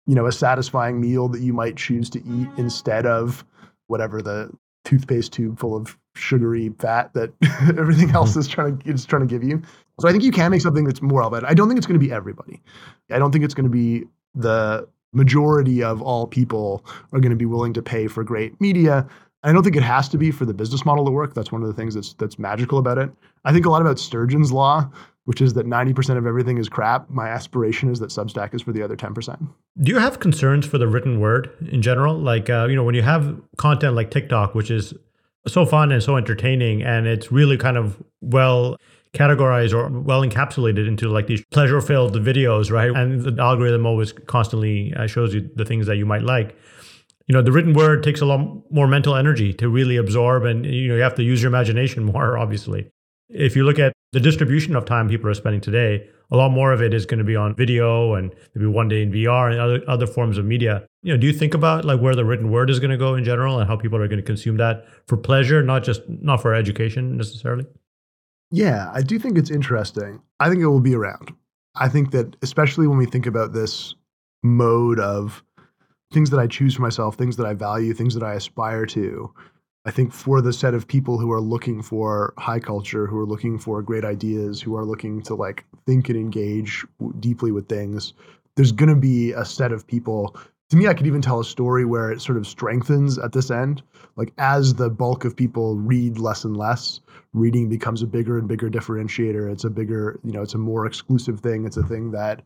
you 0.07 0.15
know, 0.15 0.25
a 0.25 0.31
satisfying 0.31 0.99
meal 0.99 1.27
that 1.29 1.41
you 1.41 1.53
might 1.53 1.75
choose 1.75 2.09
to 2.11 2.19
eat 2.19 2.47
instead 2.57 3.05
of 3.05 3.45
whatever 3.87 4.21
the 4.21 4.49
toothpaste 4.83 5.31
tube 5.31 5.59
full 5.59 5.75
of 5.75 5.97
sugary 6.15 6.69
fat 6.79 7.13
that 7.13 7.31
everything 7.77 8.11
else 8.11 8.31
mm-hmm. 8.31 8.39
is 8.41 8.47
trying 8.47 8.77
to 8.79 8.89
is 8.89 9.05
trying 9.05 9.21
to 9.21 9.27
give 9.27 9.43
you. 9.43 9.61
So 9.99 10.07
I 10.07 10.11
think 10.11 10.23
you 10.23 10.31
can 10.31 10.51
make 10.51 10.61
something 10.61 10.85
that's 10.85 11.01
more 11.01 11.19
relevant. 11.19 11.45
I 11.45 11.53
don't 11.53 11.67
think 11.67 11.77
it's 11.77 11.87
going 11.87 11.99
to 11.99 12.05
be 12.05 12.11
everybody. 12.11 12.61
I 13.11 13.19
don't 13.19 13.31
think 13.31 13.45
it's 13.45 13.53
going 13.53 13.65
to 13.65 13.69
be 13.69 14.05
the 14.33 14.87
majority 15.13 15.83
of 15.83 16.01
all 16.01 16.25
people 16.25 16.83
are 17.11 17.19
going 17.19 17.29
to 17.31 17.35
be 17.35 17.45
willing 17.45 17.73
to 17.73 17.81
pay 17.81 18.07
for 18.07 18.23
great 18.23 18.59
media. 18.59 19.07
I 19.43 19.51
don't 19.51 19.63
think 19.63 19.75
it 19.75 19.83
has 19.83 20.09
to 20.09 20.17
be 20.17 20.31
for 20.31 20.45
the 20.45 20.53
business 20.53 20.85
model 20.85 21.05
to 21.05 21.11
work. 21.11 21.33
That's 21.33 21.51
one 21.51 21.61
of 21.61 21.67
the 21.67 21.73
things 21.73 21.93
that's 21.93 22.13
that's 22.13 22.39
magical 22.39 22.79
about 22.79 22.97
it. 22.97 23.11
I 23.45 23.51
think 23.51 23.65
a 23.65 23.69
lot 23.69 23.81
about 23.81 23.99
Sturgeon's 23.99 24.51
law, 24.51 24.89
which 25.25 25.41
is 25.41 25.53
that 25.53 25.65
90% 25.65 26.17
of 26.17 26.25
everything 26.25 26.57
is 26.57 26.69
crap. 26.69 27.09
My 27.09 27.27
aspiration 27.27 27.91
is 27.91 27.99
that 27.99 28.09
Substack 28.09 28.53
is 28.53 28.61
for 28.61 28.71
the 28.71 28.81
other 28.81 28.95
10%. 28.95 29.47
Do 29.81 29.91
you 29.91 29.99
have 29.99 30.19
concerns 30.19 30.65
for 30.65 30.77
the 30.77 30.87
written 30.87 31.19
word 31.19 31.49
in 31.69 31.81
general? 31.81 32.17
Like, 32.17 32.49
uh, 32.49 32.67
you 32.69 32.75
know, 32.75 32.83
when 32.83 32.95
you 32.95 33.01
have 33.01 33.39
content 33.57 33.95
like 33.95 34.11
TikTok, 34.11 34.55
which 34.55 34.71
is 34.71 34.93
so 35.47 35.65
fun 35.65 35.91
and 35.91 36.01
so 36.01 36.17
entertaining, 36.17 36.83
and 36.83 37.07
it's 37.07 37.31
really 37.31 37.57
kind 37.57 37.77
of 37.77 38.01
well 38.21 38.77
categorized 39.13 39.73
or 39.73 39.87
well 39.99 40.21
encapsulated 40.21 40.87
into 40.87 41.07
like 41.07 41.27
these 41.27 41.43
pleasure 41.51 41.79
filled 41.81 42.15
videos, 42.15 42.71
right? 42.71 42.91
And 42.91 43.21
the 43.21 43.41
algorithm 43.41 43.85
always 43.85 44.11
constantly 44.11 44.93
uh, 44.95 45.07
shows 45.07 45.33
you 45.33 45.49
the 45.55 45.65
things 45.65 45.85
that 45.87 45.97
you 45.97 46.05
might 46.05 46.23
like. 46.23 46.57
You 47.27 47.35
know, 47.35 47.41
the 47.41 47.51
written 47.51 47.73
word 47.73 48.03
takes 48.03 48.21
a 48.21 48.25
lot 48.25 48.39
more 48.71 48.87
mental 48.87 49.15
energy 49.15 49.53
to 49.53 49.69
really 49.69 49.97
absorb, 49.97 50.45
and 50.45 50.65
you 50.65 50.89
know, 50.89 50.95
you 50.95 51.01
have 51.01 51.15
to 51.15 51.23
use 51.23 51.41
your 51.41 51.49
imagination 51.49 52.03
more, 52.13 52.37
obviously. 52.37 52.89
If 53.29 53.55
you 53.55 53.63
look 53.63 53.79
at 53.79 53.93
the 54.13 54.19
distribution 54.19 54.75
of 54.75 54.85
time 54.85 55.09
people 55.09 55.27
are 55.27 55.33
spending 55.33 55.59
today, 55.59 56.07
a 56.31 56.37
lot 56.37 56.51
more 56.51 56.71
of 56.71 56.81
it 56.81 56.93
is 56.93 57.05
going 57.05 57.17
to 57.17 57.23
be 57.23 57.35
on 57.35 57.55
video 57.55 58.13
and 58.13 58.33
maybe 58.53 58.67
one 58.67 58.87
day 58.87 59.01
in 59.01 59.11
VR 59.11 59.51
and 59.51 59.59
other, 59.59 59.81
other 59.87 60.07
forms 60.07 60.37
of 60.37 60.45
media. 60.45 60.85
You 61.01 61.13
know, 61.13 61.19
do 61.19 61.25
you 61.25 61.33
think 61.33 61.55
about 61.55 61.83
like 61.83 61.99
where 61.99 62.15
the 62.15 62.23
written 62.23 62.51
word 62.51 62.69
is 62.69 62.79
going 62.79 62.91
to 62.91 62.97
go 62.97 63.15
in 63.15 63.23
general 63.23 63.59
and 63.59 63.67
how 63.67 63.75
people 63.75 63.99
are 63.99 64.07
going 64.07 64.19
to 64.19 64.25
consume 64.25 64.57
that 64.57 64.85
for 65.07 65.17
pleasure, 65.17 65.63
not 65.63 65.83
just 65.83 66.01
not 66.07 66.41
for 66.41 66.53
education 66.53 67.17
necessarily? 67.17 67.65
Yeah, 68.51 68.91
I 68.93 69.01
do 69.01 69.17
think 69.17 69.35
it's 69.35 69.49
interesting. 69.49 70.21
I 70.39 70.47
think 70.47 70.61
it 70.61 70.67
will 70.67 70.79
be 70.79 70.95
around. 70.95 71.33
I 71.75 71.89
think 71.89 72.11
that 72.11 72.35
especially 72.43 72.85
when 72.85 72.99
we 72.99 73.07
think 73.07 73.25
about 73.25 73.51
this 73.51 73.95
mode 74.43 74.99
of 74.99 75.43
things 76.11 76.29
that 76.29 76.39
I 76.39 76.45
choose 76.45 76.75
for 76.75 76.83
myself, 76.83 77.15
things 77.15 77.35
that 77.37 77.47
I 77.47 77.55
value, 77.55 77.95
things 77.95 78.13
that 78.13 78.23
I 78.23 78.35
aspire 78.35 78.85
to, 78.87 79.33
I 79.85 79.91
think 79.91 80.13
for 80.13 80.41
the 80.41 80.53
set 80.53 80.73
of 80.73 80.87
people 80.87 81.17
who 81.17 81.31
are 81.31 81.41
looking 81.41 81.81
for 81.81 82.33
high 82.37 82.59
culture, 82.59 83.05
who 83.05 83.17
are 83.19 83.25
looking 83.25 83.59
for 83.59 83.81
great 83.81 84.05
ideas, 84.05 84.61
who 84.61 84.77
are 84.77 84.85
looking 84.85 85.21
to 85.23 85.35
like 85.35 85.65
think 85.85 86.07
and 86.07 86.17
engage 86.17 86.85
deeply 87.19 87.51
with 87.51 87.67
things, 87.67 88.13
there's 88.55 88.71
going 88.71 88.89
to 88.89 88.95
be 88.95 89.33
a 89.33 89.43
set 89.43 89.73
of 89.73 89.85
people. 89.85 90.37
To 90.69 90.77
me, 90.77 90.87
I 90.87 90.93
could 90.93 91.05
even 91.05 91.21
tell 91.21 91.41
a 91.41 91.45
story 91.45 91.83
where 91.83 92.11
it 92.11 92.21
sort 92.21 92.37
of 92.37 92.47
strengthens 92.47 93.17
at 93.17 93.33
this 93.33 93.51
end. 93.51 93.83
Like 94.15 94.31
as 94.37 94.75
the 94.75 94.89
bulk 94.89 95.25
of 95.25 95.35
people 95.35 95.75
read 95.75 96.17
less 96.17 96.45
and 96.45 96.55
less, 96.55 97.01
reading 97.33 97.67
becomes 97.67 98.01
a 98.01 98.07
bigger 98.07 98.37
and 98.37 98.47
bigger 98.47 98.69
differentiator. 98.69 99.51
It's 99.51 99.65
a 99.65 99.69
bigger, 99.69 100.17
you 100.23 100.31
know, 100.31 100.43
it's 100.43 100.53
a 100.53 100.59
more 100.59 100.85
exclusive 100.85 101.41
thing. 101.41 101.65
It's 101.65 101.77
a 101.77 101.83
thing 101.83 102.11
that, 102.11 102.41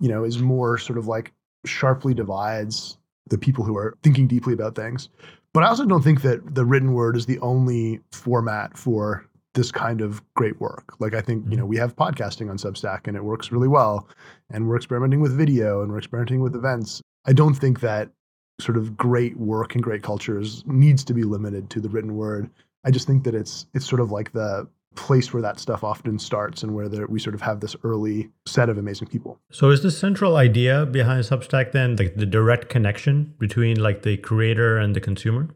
you 0.00 0.08
know, 0.08 0.24
is 0.24 0.38
more 0.38 0.76
sort 0.76 0.98
of 0.98 1.06
like 1.06 1.32
sharply 1.64 2.12
divides 2.12 2.98
the 3.28 3.38
people 3.38 3.64
who 3.64 3.76
are 3.78 3.96
thinking 4.02 4.26
deeply 4.26 4.52
about 4.52 4.74
things. 4.74 5.08
But 5.54 5.62
I 5.62 5.68
also 5.68 5.86
don't 5.86 6.02
think 6.02 6.22
that 6.22 6.54
the 6.54 6.64
written 6.64 6.92
word 6.92 7.16
is 7.16 7.26
the 7.26 7.38
only 7.38 8.00
format 8.10 8.76
for 8.76 9.24
this 9.54 9.70
kind 9.70 10.00
of 10.00 10.20
great 10.34 10.60
work. 10.60 10.96
Like 10.98 11.14
I 11.14 11.20
think, 11.20 11.44
you 11.48 11.56
know, 11.56 11.62
mm-hmm. 11.62 11.70
we 11.70 11.76
have 11.76 11.94
podcasting 11.94 12.50
on 12.50 12.58
Substack 12.58 13.06
and 13.06 13.16
it 13.16 13.24
works 13.24 13.52
really 13.52 13.68
well. 13.68 14.08
And 14.50 14.68
we're 14.68 14.76
experimenting 14.76 15.20
with 15.20 15.32
video 15.32 15.80
and 15.80 15.92
we're 15.92 15.98
experimenting 15.98 16.40
with 16.40 16.56
events. 16.56 17.00
I 17.24 17.32
don't 17.32 17.54
think 17.54 17.80
that 17.80 18.10
sort 18.60 18.76
of 18.76 18.96
great 18.96 19.36
work 19.36 19.74
and 19.74 19.82
great 19.82 20.02
cultures 20.02 20.64
needs 20.66 21.04
to 21.04 21.14
be 21.14 21.22
limited 21.22 21.70
to 21.70 21.80
the 21.80 21.88
written 21.88 22.16
word. 22.16 22.50
I 22.84 22.90
just 22.90 23.06
think 23.06 23.22
that 23.24 23.34
it's 23.34 23.66
it's 23.74 23.86
sort 23.86 24.00
of 24.00 24.10
like 24.10 24.32
the 24.32 24.68
place 24.94 25.32
where 25.32 25.42
that 25.42 25.58
stuff 25.58 25.84
often 25.84 26.18
starts 26.18 26.62
and 26.62 26.74
where 26.74 26.88
there, 26.88 27.06
we 27.06 27.18
sort 27.18 27.34
of 27.34 27.42
have 27.42 27.60
this 27.60 27.76
early 27.82 28.30
set 28.46 28.68
of 28.68 28.78
amazing 28.78 29.08
people. 29.08 29.40
So 29.50 29.70
is 29.70 29.82
the 29.82 29.90
central 29.90 30.36
idea 30.36 30.86
behind 30.86 31.24
Substack 31.24 31.72
then 31.72 31.96
like 31.96 32.14
the 32.16 32.26
direct 32.26 32.68
connection 32.68 33.34
between 33.38 33.80
like 33.80 34.02
the 34.02 34.16
creator 34.18 34.78
and 34.78 34.94
the 34.94 35.00
consumer? 35.00 35.48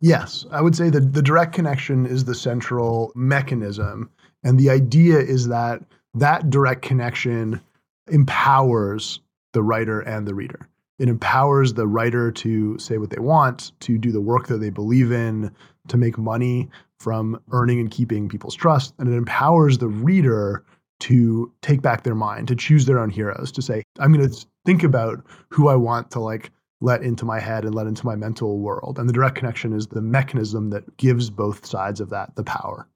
Yes, 0.00 0.46
I 0.50 0.62
would 0.62 0.74
say 0.74 0.88
that 0.90 1.12
the 1.12 1.22
direct 1.22 1.52
connection 1.52 2.06
is 2.06 2.24
the 2.24 2.34
central 2.34 3.12
mechanism. 3.14 4.10
And 4.42 4.58
the 4.58 4.70
idea 4.70 5.18
is 5.18 5.48
that 5.48 5.82
that 6.14 6.48
direct 6.48 6.82
connection 6.82 7.60
empowers 8.08 9.20
the 9.52 9.62
writer 9.62 10.00
and 10.00 10.26
the 10.26 10.34
reader. 10.34 10.69
It 11.00 11.08
empowers 11.08 11.72
the 11.72 11.86
writer 11.86 12.30
to 12.30 12.78
say 12.78 12.98
what 12.98 13.08
they 13.08 13.20
want, 13.20 13.72
to 13.80 13.96
do 13.96 14.12
the 14.12 14.20
work 14.20 14.48
that 14.48 14.58
they 14.58 14.68
believe 14.68 15.10
in, 15.10 15.50
to 15.88 15.96
make 15.96 16.18
money 16.18 16.68
from 16.98 17.40
earning 17.52 17.80
and 17.80 17.90
keeping 17.90 18.28
people's 18.28 18.54
trust. 18.54 18.92
And 18.98 19.08
it 19.08 19.16
empowers 19.16 19.78
the 19.78 19.88
reader 19.88 20.62
to 21.00 21.50
take 21.62 21.80
back 21.80 22.02
their 22.02 22.14
mind, 22.14 22.48
to 22.48 22.54
choose 22.54 22.84
their 22.84 22.98
own 22.98 23.08
heroes, 23.08 23.50
to 23.52 23.62
say, 23.62 23.82
I'm 23.98 24.12
going 24.12 24.28
to 24.28 24.46
think 24.66 24.82
about 24.82 25.24
who 25.48 25.68
I 25.68 25.74
want 25.74 26.10
to 26.10 26.20
like 26.20 26.50
let 26.82 27.02
into 27.02 27.24
my 27.24 27.40
head 27.40 27.64
and 27.64 27.74
let 27.74 27.86
into 27.86 28.04
my 28.04 28.14
mental 28.14 28.58
world. 28.58 28.98
And 28.98 29.08
the 29.08 29.14
direct 29.14 29.36
connection 29.36 29.72
is 29.72 29.86
the 29.86 30.02
mechanism 30.02 30.68
that 30.68 30.98
gives 30.98 31.30
both 31.30 31.64
sides 31.64 32.00
of 32.00 32.10
that 32.10 32.36
the 32.36 32.44
power. 32.44 32.86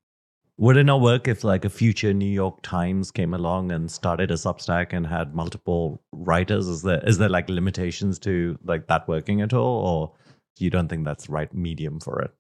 Would 0.57 0.77
it 0.77 0.85
not 0.85 1.01
work 1.01 1.27
if 1.27 1.43
like 1.43 1.65
a 1.65 1.71
future 1.71 2.15
New 2.15 2.31
York 2.31 2.63
Times 2.63 3.11
came 3.11 3.35
along 3.35 3.73
and 3.73 3.91
started 3.91 4.31
a 4.31 4.35
Substack 4.35 4.93
and 4.93 5.07
had 5.07 5.35
multiple 5.35 6.01
writers? 6.13 6.69
Is 6.69 6.83
there 6.83 7.03
is 7.05 7.19
there 7.19 7.29
like 7.29 7.49
limitations 7.49 8.21
to 8.21 8.57
like 8.65 8.87
that 8.87 9.09
working 9.09 9.41
at 9.41 9.53
all, 9.53 9.87
or 9.87 10.13
you 10.59 10.71
don't 10.71 10.89
think 10.89 11.05
that's 11.05 11.27
the 11.27 11.33
right 11.33 11.53
medium 11.53 11.99
for 11.99 12.21
it? 12.23 12.33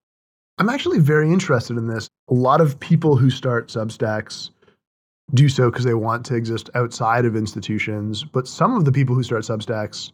I'm 0.59 0.69
actually 0.69 1.01
very 1.01 1.33
interested 1.33 1.77
in 1.77 1.89
this. 1.89 2.09
A 2.31 2.35
lot 2.35 2.61
of 2.61 2.79
people 2.79 3.17
who 3.17 3.31
start 3.31 3.69
Substacks 3.69 4.51
do 5.33 5.49
so 5.49 5.71
because 5.71 5.85
they 5.85 5.95
want 5.95 6.25
to 6.27 6.37
exist 6.37 6.71
outside 6.77 7.25
of 7.25 7.35
institutions, 7.35 8.23
but 8.23 8.47
some 8.47 8.77
of 8.77 8.85
the 8.85 8.93
people 8.93 9.17
who 9.17 9.25
start 9.25 9.43
Substacks 9.43 10.13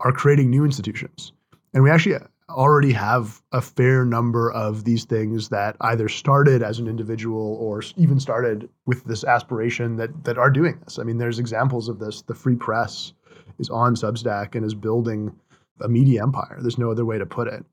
are 0.00 0.12
creating 0.12 0.50
new 0.50 0.64
institutions. 0.64 1.32
And 1.74 1.84
we 1.84 1.90
actually 1.90 2.16
already 2.48 2.92
have 2.92 3.42
a 3.52 3.60
fair 3.60 4.04
number 4.04 4.52
of 4.52 4.84
these 4.84 5.04
things 5.04 5.48
that 5.48 5.76
either 5.80 6.08
started 6.08 6.62
as 6.62 6.78
an 6.78 6.86
individual 6.86 7.56
or 7.60 7.82
even 7.96 8.20
started 8.20 8.68
with 8.86 9.04
this 9.04 9.24
aspiration 9.24 9.96
that 9.96 10.24
that 10.24 10.38
are 10.38 10.50
doing 10.50 10.78
this. 10.84 10.98
I 10.98 11.02
mean, 11.02 11.18
there's 11.18 11.38
examples 11.38 11.88
of 11.88 11.98
this. 11.98 12.22
The 12.22 12.34
Free 12.34 12.56
Press 12.56 13.12
is 13.58 13.68
on 13.70 13.94
Substack 13.94 14.54
and 14.54 14.64
is 14.64 14.74
building 14.74 15.34
a 15.80 15.88
media 15.88 16.22
empire. 16.22 16.58
There's 16.60 16.78
no 16.78 16.90
other 16.90 17.04
way 17.04 17.18
to 17.18 17.26
put 17.26 17.48
it. 17.48 17.64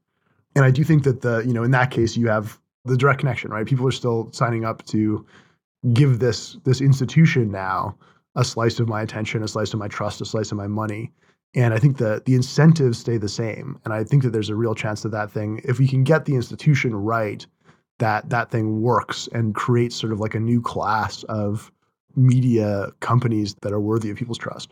And 0.56 0.66
I 0.66 0.72
do 0.72 0.84
think 0.84 1.04
that 1.04 1.22
the, 1.22 1.40
you 1.46 1.54
know, 1.54 1.64
in 1.64 1.72
that 1.72 1.92
case 1.92 2.18
you 2.18 2.28
have 2.28 2.60
the 2.86 2.98
direct 2.98 3.20
connection, 3.20 3.52
right? 3.52 3.66
People 3.66 3.88
are 3.88 3.92
still 3.92 4.30
signing 4.32 4.66
up 4.66 4.86
to 4.88 5.26
give 5.94 6.20
this 6.20 6.58
this 6.64 6.82
institution 6.82 7.52
now 7.52 7.96
a 8.36 8.44
slice 8.44 8.80
of 8.80 8.88
my 8.88 9.02
attention, 9.02 9.44
a 9.44 9.48
slice 9.48 9.74
of 9.74 9.80
my 9.80 9.88
trust, 9.88 10.22
a 10.22 10.26
slice 10.26 10.52
of 10.52 10.58
my 10.58 10.68
money. 10.68 11.12
And 11.56 11.74
I 11.74 11.78
think 11.78 11.98
that 11.98 12.26
the 12.26 12.36
incentives 12.36 12.98
stay 12.98 13.18
the 13.18 13.30
same. 13.30 13.80
And 13.86 13.94
I 13.94 14.04
think 14.04 14.24
that 14.24 14.32
there's 14.32 14.50
a 14.50 14.56
real 14.56 14.74
chance 14.74 15.04
that 15.04 15.10
that 15.10 15.32
thing, 15.32 15.62
if 15.64 15.78
we 15.80 15.88
can 15.88 16.04
get 16.04 16.26
the 16.26 16.36
institution 16.36 16.96
right, 16.96 17.46
that 18.00 18.30
that 18.30 18.50
thing 18.50 18.82
works 18.82 19.30
and 19.34 19.54
creates 19.54 19.96
sort 19.96 20.12
of 20.12 20.20
like 20.20 20.34
a 20.34 20.40
new 20.40 20.62
class 20.62 21.24
of 21.24 21.72
media 22.16 22.90
companies 23.00 23.56
that 23.62 23.72
are 23.72 23.80
worthy 23.80 24.10
of 24.10 24.18
people's 24.18 24.38
trust. 24.38 24.72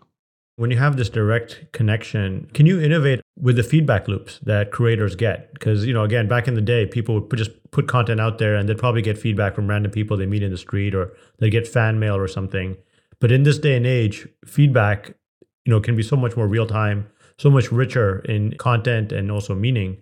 When 0.57 0.69
you 0.69 0.77
have 0.77 0.97
this 0.97 1.09
direct 1.09 1.71
connection, 1.71 2.49
can 2.53 2.65
you 2.65 2.79
innovate 2.79 3.21
with 3.39 3.55
the 3.55 3.63
feedback 3.63 4.07
loops 4.07 4.39
that 4.43 4.71
creators 4.71 5.15
get? 5.15 5.53
Because, 5.53 5.85
you 5.85 5.93
know, 5.93 6.03
again, 6.03 6.27
back 6.27 6.47
in 6.47 6.55
the 6.55 6.61
day, 6.61 6.85
people 6.85 7.15
would 7.15 7.29
put, 7.29 7.37
just 7.37 7.51
put 7.71 7.87
content 7.87 8.19
out 8.19 8.37
there 8.37 8.55
and 8.55 8.67
they'd 8.67 8.77
probably 8.77 9.01
get 9.01 9.17
feedback 9.17 9.55
from 9.55 9.67
random 9.67 9.91
people 9.91 10.17
they 10.17 10.25
meet 10.25 10.43
in 10.43 10.51
the 10.51 10.57
street 10.57 10.93
or 10.93 11.13
they 11.39 11.49
get 11.49 11.67
fan 11.67 11.99
mail 11.99 12.15
or 12.15 12.27
something. 12.27 12.75
But 13.19 13.31
in 13.31 13.43
this 13.43 13.59
day 13.59 13.75
and 13.75 13.85
age, 13.85 14.27
feedback 14.45 15.15
you 15.65 15.71
know 15.71 15.79
can 15.79 15.95
be 15.95 16.03
so 16.03 16.15
much 16.15 16.35
more 16.35 16.47
real 16.47 16.67
time 16.67 17.07
so 17.41 17.49
much 17.49 17.71
richer 17.71 18.19
in 18.19 18.55
content 18.57 19.11
and 19.11 19.31
also 19.31 19.55
meaning. 19.55 19.97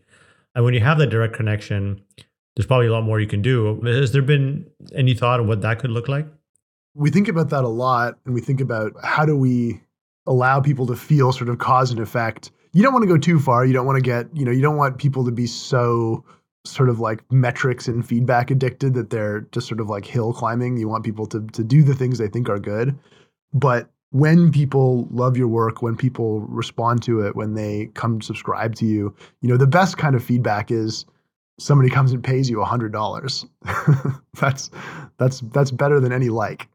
And 0.56 0.66
when 0.66 0.74
you 0.74 0.82
have 0.82 0.98
that 0.98 1.08
direct 1.08 1.34
connection 1.34 2.02
there's 2.56 2.68
probably 2.68 2.88
a 2.88 2.92
lot 2.92 3.06
more 3.06 3.22
you 3.22 3.28
can 3.28 3.42
do. 3.42 3.80
Has 3.84 4.12
there 4.12 4.22
been 4.22 4.66
any 4.94 5.14
thought 5.14 5.40
of 5.40 5.46
what 5.46 5.62
that 5.62 5.80
could 5.80 5.92
look 5.92 6.10
like? 6.10 6.28
We 6.94 7.10
think 7.10 7.30
about 7.30 7.52
that 7.52 7.64
a 7.64 7.70
lot 7.70 8.20
and 8.26 8.34
we 8.34 8.42
think 8.42 8.60
about 8.60 8.92
how 9.02 9.26
do 9.26 9.38
we 9.38 9.80
allow 10.28 10.60
people 10.60 10.86
to 10.88 10.96
feel 10.96 11.32
sort 11.32 11.50
of 11.50 11.60
cause 11.60 11.92
and 11.92 12.02
effect. 12.02 12.52
You 12.74 12.84
don't 12.84 12.92
want 12.92 13.04
to 13.04 13.08
go 13.08 13.18
too 13.18 13.40
far. 13.40 13.66
You 13.66 13.72
don't 13.72 13.86
want 13.86 13.96
to 13.96 14.02
get 14.02 14.28
you 14.36 14.44
know 14.44 14.52
you 14.52 14.62
don't 14.62 14.76
want 14.76 14.98
people 14.98 15.24
to 15.24 15.32
be 15.32 15.48
so 15.48 16.26
sort 16.66 16.90
of 16.90 17.00
like 17.00 17.24
metrics 17.32 17.88
and 17.88 18.06
feedback 18.06 18.52
addicted 18.52 18.94
that 18.96 19.10
they're 19.10 19.42
just 19.54 19.68
sort 19.68 19.80
of 19.80 19.90
like 19.90 20.04
hill 20.04 20.34
climbing. 20.34 20.76
You 20.76 20.90
want 20.90 21.06
people 21.06 21.28
to 21.28 21.48
to 21.54 21.64
do 21.64 21.84
the 21.84 21.96
things 21.96 22.18
they 22.18 22.28
think 22.28 22.50
are 22.50 22.60
good. 22.60 23.00
But 23.54 23.90
when 24.12 24.52
people 24.52 25.08
love 25.12 25.38
your 25.38 25.48
work, 25.48 25.82
when 25.82 25.96
people 25.96 26.42
respond 26.42 27.04
to 27.04 27.22
it, 27.22 27.36
when 27.36 27.54
they 27.54 27.90
come 27.94 28.22
subscribe 28.22 28.76
to 28.76 28.86
you, 28.86 29.14
you 29.42 29.50
know, 29.50 29.58
the 29.58 29.68
best 29.68 29.98
kind 29.98 30.16
of 30.16 30.24
feedback 30.24 30.72
is 30.72 31.06
somebody 31.60 31.90
comes 31.90 32.12
and 32.12 32.24
pays 32.24 32.50
you 32.50 32.62
a 32.62 32.66
hundred 32.66 32.92
dollars. 32.92 33.46
that's 34.40 34.72
that's 35.18 35.42
that's 35.42 35.72
better 35.72 36.00
than 36.00 36.12
any 36.12 36.30
like. 36.30 36.68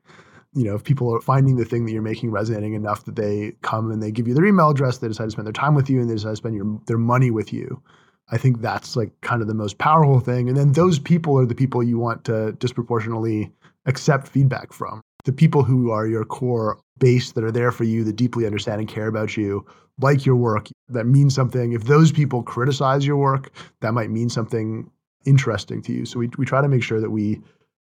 You 0.57 0.64
know, 0.64 0.77
if 0.77 0.85
people 0.85 1.12
are 1.12 1.20
finding 1.20 1.57
the 1.57 1.64
thing 1.64 1.85
that 1.87 1.92
you're 1.92 2.03
making 2.03 2.31
resonating 2.31 2.75
enough 2.75 3.05
that 3.07 3.16
they 3.16 3.55
come 3.62 3.90
and 3.90 4.01
they 4.01 4.12
give 4.12 4.29
you 4.29 4.35
their 4.35 4.47
email 4.47 4.70
address, 4.70 4.99
they 4.99 5.09
decide 5.09 5.25
to 5.25 5.31
spend 5.33 5.47
their 5.47 5.53
time 5.53 5.75
with 5.75 5.90
you, 5.90 6.01
and 6.01 6.09
they 6.09 6.14
decide 6.14 6.31
to 6.31 6.37
spend 6.37 6.55
your, 6.55 6.81
their 6.87 6.99
money 6.99 7.33
with 7.33 7.53
you. 7.53 7.83
I 8.31 8.38
think 8.38 8.61
that's 8.61 8.94
like 8.94 9.11
kind 9.20 9.42
of 9.42 9.49
the 9.49 9.55
most 9.55 9.79
powerful 9.79 10.20
thing. 10.20 10.49
And 10.49 10.57
then 10.57 10.73
those 10.73 11.01
people 11.01 11.38
are 11.38 11.44
the 11.44 11.55
people 11.55 11.83
you 11.83 11.99
want 11.99 12.25
to 12.25 12.53
disproportionately 12.53 13.53
accept 13.87 14.29
feedback 14.29 14.73
from 14.73 15.03
the 15.25 15.33
people 15.33 15.62
who 15.62 15.90
are 15.90 16.07
your 16.07 16.25
core 16.25 16.79
base 16.99 17.33
that 17.33 17.45
are 17.45 17.53
there 17.53 17.73
for 17.73 17.85
you, 17.85 18.05
that 18.05 18.17
deeply 18.17 18.47
understand 18.47 18.81
and 18.81 18.89
care 18.89 19.09
about 19.09 19.37
you, 19.37 19.67
like 20.01 20.27
your 20.27 20.37
work, 20.37 20.69
that 20.89 21.05
means 21.05 21.35
something. 21.35 21.73
If 21.73 21.85
those 21.85 22.13
people 22.13 22.43
criticize 22.43 23.07
your 23.07 23.17
work, 23.17 23.51
that 23.81 23.93
might 23.93 24.11
mean 24.11 24.29
something 24.29 24.91
interesting 25.25 25.83
to 25.83 25.93
you. 25.93 26.05
So 26.05 26.19
we, 26.19 26.31
we 26.37 26.45
try 26.45 26.61
to 26.61 26.69
make 26.69 26.83
sure 26.83 27.01
that 27.01 27.11
we 27.11 27.41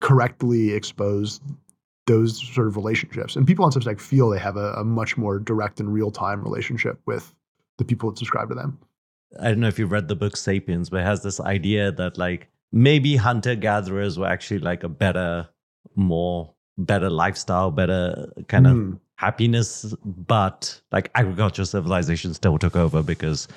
correctly 0.00 0.72
expose 0.72 1.40
those 2.06 2.40
sort 2.54 2.68
of 2.68 2.76
relationships. 2.76 3.34
And 3.36 3.46
people 3.46 3.64
on 3.64 3.72
Substack 3.72 4.00
feel 4.00 4.30
they 4.30 4.38
have 4.38 4.56
a, 4.56 4.72
a 4.74 4.84
much 4.84 5.16
more 5.16 5.38
direct 5.38 5.80
and 5.80 5.92
real 5.92 6.10
time 6.10 6.42
relationship 6.42 7.00
with 7.06 7.34
the 7.78 7.84
people 7.84 8.10
that 8.10 8.18
subscribe 8.18 8.48
to 8.48 8.54
them. 8.54 8.78
I 9.40 9.48
don't 9.48 9.60
know 9.60 9.68
if 9.68 9.78
you've 9.78 9.92
read 9.92 10.08
the 10.08 10.16
book 10.16 10.36
Sapiens, 10.36 10.88
but 10.88 11.00
it 11.00 11.04
has 11.04 11.22
this 11.22 11.40
idea 11.40 11.90
that 11.92 12.16
like 12.16 12.48
maybe 12.72 13.16
hunter 13.16 13.54
gatherers 13.54 14.18
were 14.18 14.26
actually 14.26 14.60
like 14.60 14.84
a 14.84 14.88
better, 14.88 15.48
more 15.96 16.54
better 16.78 17.10
lifestyle, 17.10 17.70
better 17.70 18.32
kind 18.48 18.66
of 18.66 18.76
mm. 18.76 18.98
happiness. 19.16 19.94
But 20.04 20.80
like 20.92 21.10
agricultural 21.14 21.66
civilization 21.66 22.34
still 22.34 22.58
took 22.58 22.76
over 22.76 23.02
because 23.02 23.48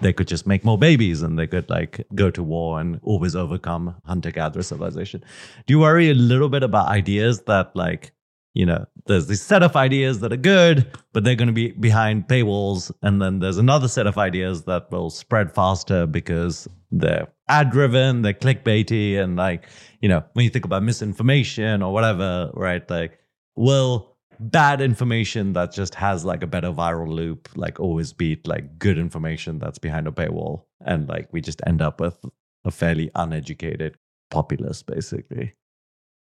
they 0.00 0.12
could 0.12 0.28
just 0.28 0.46
make 0.46 0.64
more 0.64 0.78
babies 0.78 1.22
and 1.22 1.38
they 1.38 1.46
could 1.46 1.68
like 1.68 2.06
go 2.14 2.30
to 2.30 2.42
war 2.42 2.80
and 2.80 3.00
always 3.02 3.34
overcome 3.34 3.94
hunter 4.04 4.30
gatherer 4.30 4.62
civilization. 4.62 5.24
Do 5.66 5.74
you 5.74 5.80
worry 5.80 6.10
a 6.10 6.14
little 6.14 6.48
bit 6.48 6.62
about 6.62 6.88
ideas 6.88 7.42
that 7.42 7.74
like 7.74 8.12
you 8.54 8.66
know, 8.66 8.84
there's 9.08 9.26
this 9.26 9.42
set 9.42 9.62
of 9.62 9.74
ideas 9.74 10.20
that 10.20 10.32
are 10.32 10.36
good, 10.36 10.86
but 11.12 11.24
they're 11.24 11.34
going 11.34 11.48
to 11.48 11.52
be 11.52 11.72
behind 11.72 12.28
paywalls. 12.28 12.92
And 13.02 13.20
then 13.20 13.40
there's 13.40 13.58
another 13.58 13.88
set 13.88 14.06
of 14.06 14.16
ideas 14.18 14.64
that 14.64 14.90
will 14.92 15.10
spread 15.10 15.52
faster 15.52 16.06
because 16.06 16.68
they're 16.90 17.26
ad 17.48 17.70
driven, 17.70 18.22
they're 18.22 18.34
clickbaity. 18.34 19.18
And 19.18 19.36
like, 19.36 19.68
you 20.00 20.08
know, 20.08 20.22
when 20.34 20.44
you 20.44 20.50
think 20.50 20.64
about 20.64 20.82
misinformation 20.82 21.82
or 21.82 21.92
whatever, 21.92 22.50
right? 22.54 22.88
Like, 22.88 23.18
will 23.56 24.14
bad 24.40 24.80
information 24.80 25.54
that 25.54 25.72
just 25.72 25.96
has 25.96 26.24
like 26.24 26.44
a 26.44 26.46
better 26.46 26.70
viral 26.70 27.08
loop 27.08 27.48
like 27.56 27.80
always 27.80 28.12
beat 28.12 28.46
like 28.46 28.78
good 28.78 28.96
information 28.96 29.58
that's 29.58 29.78
behind 29.78 30.06
a 30.06 30.12
paywall? 30.12 30.64
And 30.82 31.08
like, 31.08 31.32
we 31.32 31.40
just 31.40 31.60
end 31.66 31.82
up 31.82 32.00
with 32.00 32.18
a 32.64 32.70
fairly 32.70 33.10
uneducated 33.14 33.96
populace, 34.30 34.82
basically. 34.82 35.54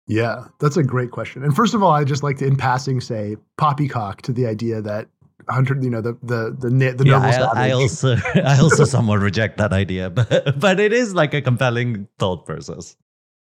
Yeah, 0.08 0.46
that's 0.60 0.78
a 0.78 0.84
great 0.84 1.12
question. 1.12 1.44
And 1.44 1.56
first 1.56 1.74
of 1.74 1.84
all, 1.84 1.92
I 1.92 2.06
just 2.06 2.24
like 2.24 2.38
to, 2.38 2.48
in 2.48 2.56
passing, 2.56 3.02
say 3.02 3.36
poppycock 3.58 4.22
to 4.24 4.32
the 4.32 4.48
idea 4.48 4.82
that 4.82 5.10
hundred, 5.50 5.84
you 5.84 5.90
know, 5.90 6.02
the 6.02 6.18
the 6.24 6.56
the 6.58 6.94
the 6.94 7.06
yeah, 7.06 7.50
I, 7.54 7.68
I, 7.68 7.72
also 7.72 8.16
I 8.36 8.60
also 8.60 8.86
somewhat 8.86 9.20
reject 9.20 9.58
that 9.58 9.74
idea, 9.74 10.10
but 10.10 10.60
but 10.60 10.80
it 10.80 10.94
is 10.94 11.14
like 11.14 11.34
a 11.34 11.42
compelling 11.42 12.08
thought 12.20 12.46
process. 12.46 12.96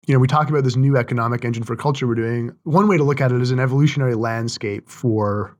You 0.06 0.14
know, 0.14 0.20
we 0.20 0.26
talk 0.26 0.50
about 0.50 0.64
this 0.64 0.76
new 0.76 0.96
economic 0.96 1.44
engine 1.44 1.64
for 1.64 1.76
culture 1.76 2.06
we're 2.06 2.14
doing. 2.14 2.54
One 2.64 2.88
way 2.88 2.98
to 2.98 3.04
look 3.04 3.20
at 3.20 3.32
it 3.32 3.40
is 3.40 3.50
an 3.50 3.60
evolutionary 3.60 4.14
landscape 4.14 4.88
for 4.88 5.56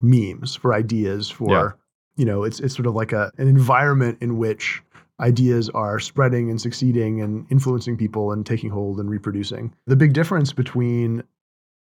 memes, 0.00 0.54
for 0.54 0.72
ideas, 0.72 1.28
for 1.28 1.50
yeah. 1.50 1.70
you 2.16 2.24
know, 2.24 2.42
it's 2.42 2.60
it's 2.60 2.74
sort 2.74 2.86
of 2.86 2.94
like 2.94 3.12
a 3.12 3.32
an 3.38 3.48
environment 3.48 4.18
in 4.20 4.36
which 4.36 4.82
ideas 5.20 5.68
are 5.70 5.98
spreading 5.98 6.50
and 6.50 6.60
succeeding 6.60 7.20
and 7.20 7.46
influencing 7.50 7.96
people 7.96 8.32
and 8.32 8.44
taking 8.44 8.70
hold 8.70 8.98
and 8.98 9.10
reproducing. 9.10 9.72
The 9.86 9.96
big 9.96 10.12
difference 10.12 10.52
between 10.52 11.22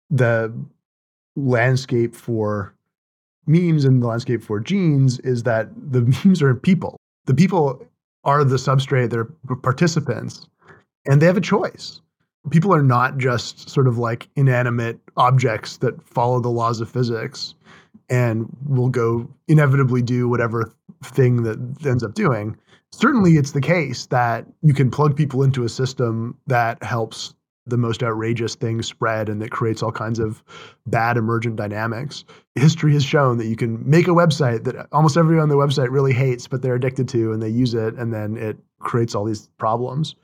the 0.09 0.53
landscape 1.35 2.15
for 2.15 2.73
memes 3.45 3.85
and 3.85 4.01
the 4.01 4.07
landscape 4.07 4.43
for 4.43 4.59
genes 4.59 5.19
is 5.19 5.43
that 5.43 5.69
the 5.75 6.01
memes 6.25 6.41
are 6.41 6.55
people. 6.55 6.97
The 7.25 7.33
people 7.33 7.85
are 8.23 8.43
the 8.43 8.57
substrate, 8.57 9.09
they're 9.09 9.29
participants, 9.61 10.47
and 11.05 11.21
they 11.21 11.25
have 11.25 11.37
a 11.37 11.41
choice. 11.41 12.01
People 12.49 12.73
are 12.73 12.83
not 12.83 13.17
just 13.17 13.69
sort 13.69 13.87
of 13.87 13.97
like 13.97 14.29
inanimate 14.35 14.99
objects 15.17 15.77
that 15.77 16.01
follow 16.07 16.39
the 16.39 16.49
laws 16.49 16.79
of 16.79 16.89
physics 16.89 17.55
and 18.09 18.47
will 18.65 18.89
go 18.89 19.27
inevitably 19.47 20.01
do 20.01 20.29
whatever 20.29 20.71
thing 21.03 21.43
that 21.43 21.57
ends 21.85 22.03
up 22.03 22.13
doing. 22.13 22.55
Certainly, 22.91 23.33
it's 23.33 23.51
the 23.51 23.61
case 23.61 24.05
that 24.07 24.45
you 24.61 24.73
can 24.73 24.89
plug 24.89 25.15
people 25.15 25.43
into 25.43 25.63
a 25.63 25.69
system 25.69 26.37
that 26.47 26.81
helps 26.83 27.33
the 27.67 27.77
most 27.77 28.01
outrageous 28.01 28.55
things 28.55 28.87
spread 28.87 29.27
and 29.27 29.41
that 29.41 29.51
creates 29.51 29.83
all 29.83 29.91
kinds 29.91 30.19
of 30.19 30.41
bad 30.85 31.17
emergent 31.17 31.57
dynamics. 31.57 32.23
History 32.55 32.93
has 32.93 33.03
shown 33.03 33.37
that 33.37 33.47
you 33.47 33.55
can 33.55 33.87
make 33.87 34.07
a 34.07 34.11
website 34.11 34.63
that 34.63 34.87
almost 34.93 35.17
everyone 35.17 35.43
on 35.43 35.49
the 35.49 35.55
website 35.55 35.91
really 35.91 36.13
hates, 36.13 36.47
but 36.47 36.61
they're 36.61 36.75
addicted 36.75 37.09
to 37.09 37.33
and 37.33 37.43
they 37.43 37.49
use 37.49 37.73
it, 37.73 37.93
and 37.95 38.13
then 38.13 38.37
it 38.37 38.57
creates 38.79 39.13
all 39.13 39.25
these 39.25 39.49
problems. 39.57 40.15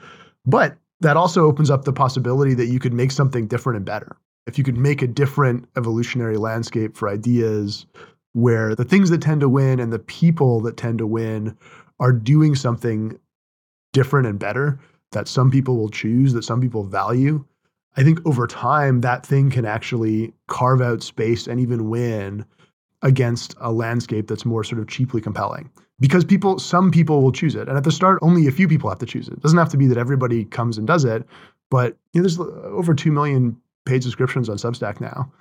But 0.46 0.78
that 1.02 1.18
also 1.18 1.46
opens 1.46 1.70
up 1.70 1.84
the 1.84 1.94
possibility 1.94 2.54
that 2.54 2.68
you 2.68 2.80
could 2.80 2.94
make 2.94 3.12
something 3.12 3.48
different 3.48 3.78
and 3.78 3.86
better. 3.86 4.16
If 4.48 4.58
you 4.58 4.64
could 4.64 4.78
make 4.78 5.02
a 5.02 5.08
different 5.08 5.68
evolutionary 5.76 6.38
landscape 6.38 6.96
for 6.96 7.10
ideas 7.10 7.86
where 8.34 8.74
the 8.76 8.86
things 8.86 9.10
that 9.10 9.22
tend 9.22 9.42
to 9.42 9.50
win 9.50 9.80
and 9.80 9.92
the 9.94 10.00
people 10.00 10.62
that 10.62 10.78
tend 10.78 10.98
to 11.00 11.08
win 11.08 11.58
are 12.00 12.12
doing 12.12 12.56
something 12.56 13.18
different 13.92 14.28
and 14.28 14.40
better, 14.40 14.80
that 15.12 15.28
some 15.28 15.52
people 15.52 15.78
will 15.78 15.90
choose, 15.90 16.34
that 16.34 16.44
some 16.44 16.60
people 16.60 16.84
value, 16.84 17.44
I 17.96 18.04
think 18.04 18.26
over 18.26 18.48
time 18.48 19.02
that 19.02 19.26
thing 19.26 19.52
can 19.52 19.66
actually 19.66 20.34
carve 20.48 20.82
out 20.82 21.04
space 21.04 21.48
and 21.48 21.60
even 21.60 21.90
win 21.90 22.46
against 23.02 23.56
a 23.60 23.72
landscape 23.72 24.28
that's 24.28 24.46
more 24.46 24.64
sort 24.64 24.80
of 24.82 24.88
cheaply 24.88 25.22
compelling. 25.22 25.70
Because 26.00 26.26
people, 26.26 26.58
some 26.58 26.90
people 26.90 27.22
will 27.22 27.32
choose 27.32 27.56
it. 27.56 27.68
And 27.68 27.78
at 27.78 27.84
the 27.84 27.92
start, 27.92 28.20
only 28.22 28.48
a 28.48 28.52
few 28.52 28.68
people 28.68 28.90
have 28.90 29.00
to 29.00 29.06
choose 29.06 29.28
it. 29.28 29.34
It 29.34 29.42
doesn't 29.42 29.58
have 29.58 29.70
to 29.70 29.78
be 29.78 29.88
that 29.88 29.98
everybody 29.98 30.46
comes 30.46 30.78
and 30.78 30.88
does 30.88 31.06
it, 31.06 31.26
but 31.70 31.96
you 32.14 32.22
know, 32.22 32.28
there's 32.28 32.40
over 32.40 32.94
2 32.94 33.12
million 33.12 33.56
paid 33.86 34.04
subscriptions 34.04 34.50
on 34.50 34.58
Substack 34.58 35.00
now. 35.00 35.32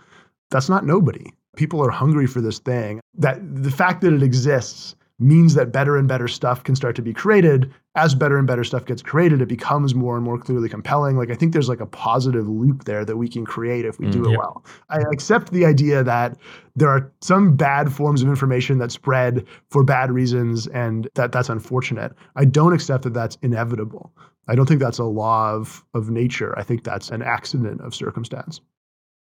That's 0.51 0.69
not 0.69 0.85
nobody. 0.85 1.33
People 1.57 1.85
are 1.85 1.91
hungry 1.91 2.27
for 2.27 2.41
this 2.41 2.59
thing. 2.59 3.01
That 3.15 3.39
the 3.43 3.71
fact 3.71 4.03
that 4.03 4.13
it 4.13 4.23
exists 4.23 4.95
means 5.23 5.55
that 5.55 5.73
better 5.73 5.97
and 5.97 6.09
better 6.09 6.29
stuff 6.29 6.65
can 6.65 6.75
start 6.75 6.97
to 6.97 7.03
be 7.03 7.13
created. 7.13 7.73
As 7.95 8.15
better 8.15 8.39
and 8.39 8.47
better 8.47 8.65
stuff 8.65 8.87
gets 8.87 9.03
created, 9.03 9.43
it 9.43 9.49
becomes 9.49 9.95
more 9.95 10.17
and 10.17 10.25
more 10.25 10.39
clearly 10.39 10.69
compelling. 10.69 11.17
Like 11.17 11.31
I 11.31 11.35
think 11.35 11.53
there's 11.53 11.69
like 11.69 11.81
a 11.81 11.87
positive 11.87 12.49
loop 12.49 12.85
there 12.85 13.05
that 13.05 13.17
we 13.17 13.29
can 13.29 13.45
create 13.45 13.85
if 13.85 13.99
we 13.99 14.07
mm, 14.07 14.13
do 14.13 14.31
it 14.31 14.37
well. 14.37 14.65
I 14.89 15.01
accept 15.13 15.53
the 15.53 15.67
idea 15.67 16.03
that 16.03 16.37
there 16.75 16.89
are 16.89 17.13
some 17.21 17.57
bad 17.57 17.93
forms 17.93 18.23
of 18.23 18.29
information 18.29 18.79
that 18.79 18.91
spread 18.91 19.47
for 19.71 19.85
bad 19.85 20.11
reasons 20.11 20.67
and 20.69 21.09
that 21.15 21.33
that's 21.33 21.49
unfortunate. 21.49 22.13
I 22.37 22.45
don't 22.45 22.73
accept 22.73 23.05
that 23.05 23.15
that's 23.15 23.37
inevitable. 23.43 24.13
I 24.49 24.55
don't 24.55 24.67
think 24.67 24.81
that's 24.81 24.99
a 24.99 25.05
law 25.05 25.53
of 25.53 25.85
of 25.95 26.11
nature. 26.11 26.59
I 26.59 26.63
think 26.63 26.85
that's 26.85 27.11
an 27.11 27.23
accident 27.23 27.81
of 27.83 27.95
circumstance. 27.95 28.61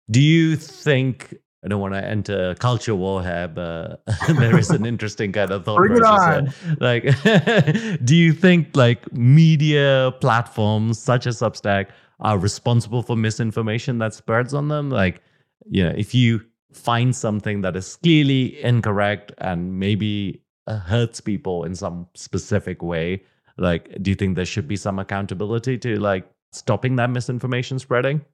Do 0.10 0.22
you 0.22 0.56
think 0.56 1.36
I 1.64 1.68
don't 1.68 1.80
want 1.80 1.94
to 1.94 2.04
enter 2.04 2.56
culture 2.56 2.96
war 2.96 3.22
here, 3.22 3.48
but 3.48 4.02
there 4.28 4.58
is 4.58 4.72
an 4.72 4.86
interesting 4.86 5.32
kind 5.32 5.52
of 5.52 5.64
thought 5.64 5.78
Bring 5.78 5.98
process. 5.98 6.56
Like, 6.80 7.04
do 8.04 8.16
you 8.16 8.34
think 8.34 8.76
like 8.76 9.12
media 9.14 10.14
platforms 10.22 10.98
such 10.98 11.28
as 11.28 11.40
Substack 11.40 11.90
are 12.20 12.38
responsible 12.38 13.04
for 13.04 13.16
misinformation 13.16 14.00
that 14.00 14.16
spreads 14.16 14.54
on 14.56 14.70
them? 14.70 14.90
Like, 14.90 15.22
you 15.70 15.84
know, 15.84 15.94
if 15.96 16.16
you 16.16 16.42
find 16.74 17.16
something 17.16 17.62
that 17.62 17.76
is 17.76 17.96
clearly 17.98 18.62
incorrect 18.64 19.32
and 19.38 19.80
maybe 19.80 20.42
uh, 20.66 20.80
hurts 20.80 21.22
people 21.22 21.64
in 21.64 21.76
some 21.76 22.08
specific 22.16 22.82
way, 22.82 23.22
like, 23.58 24.02
do 24.02 24.10
you 24.10 24.16
think 24.16 24.36
there 24.36 24.46
should 24.46 24.68
be 24.68 24.78
some 24.78 24.98
accountability 24.98 25.78
to 25.78 26.00
like 26.00 26.28
stopping 26.52 26.96
that 26.96 27.12
misinformation 27.12 27.78
spreading? 27.78 28.26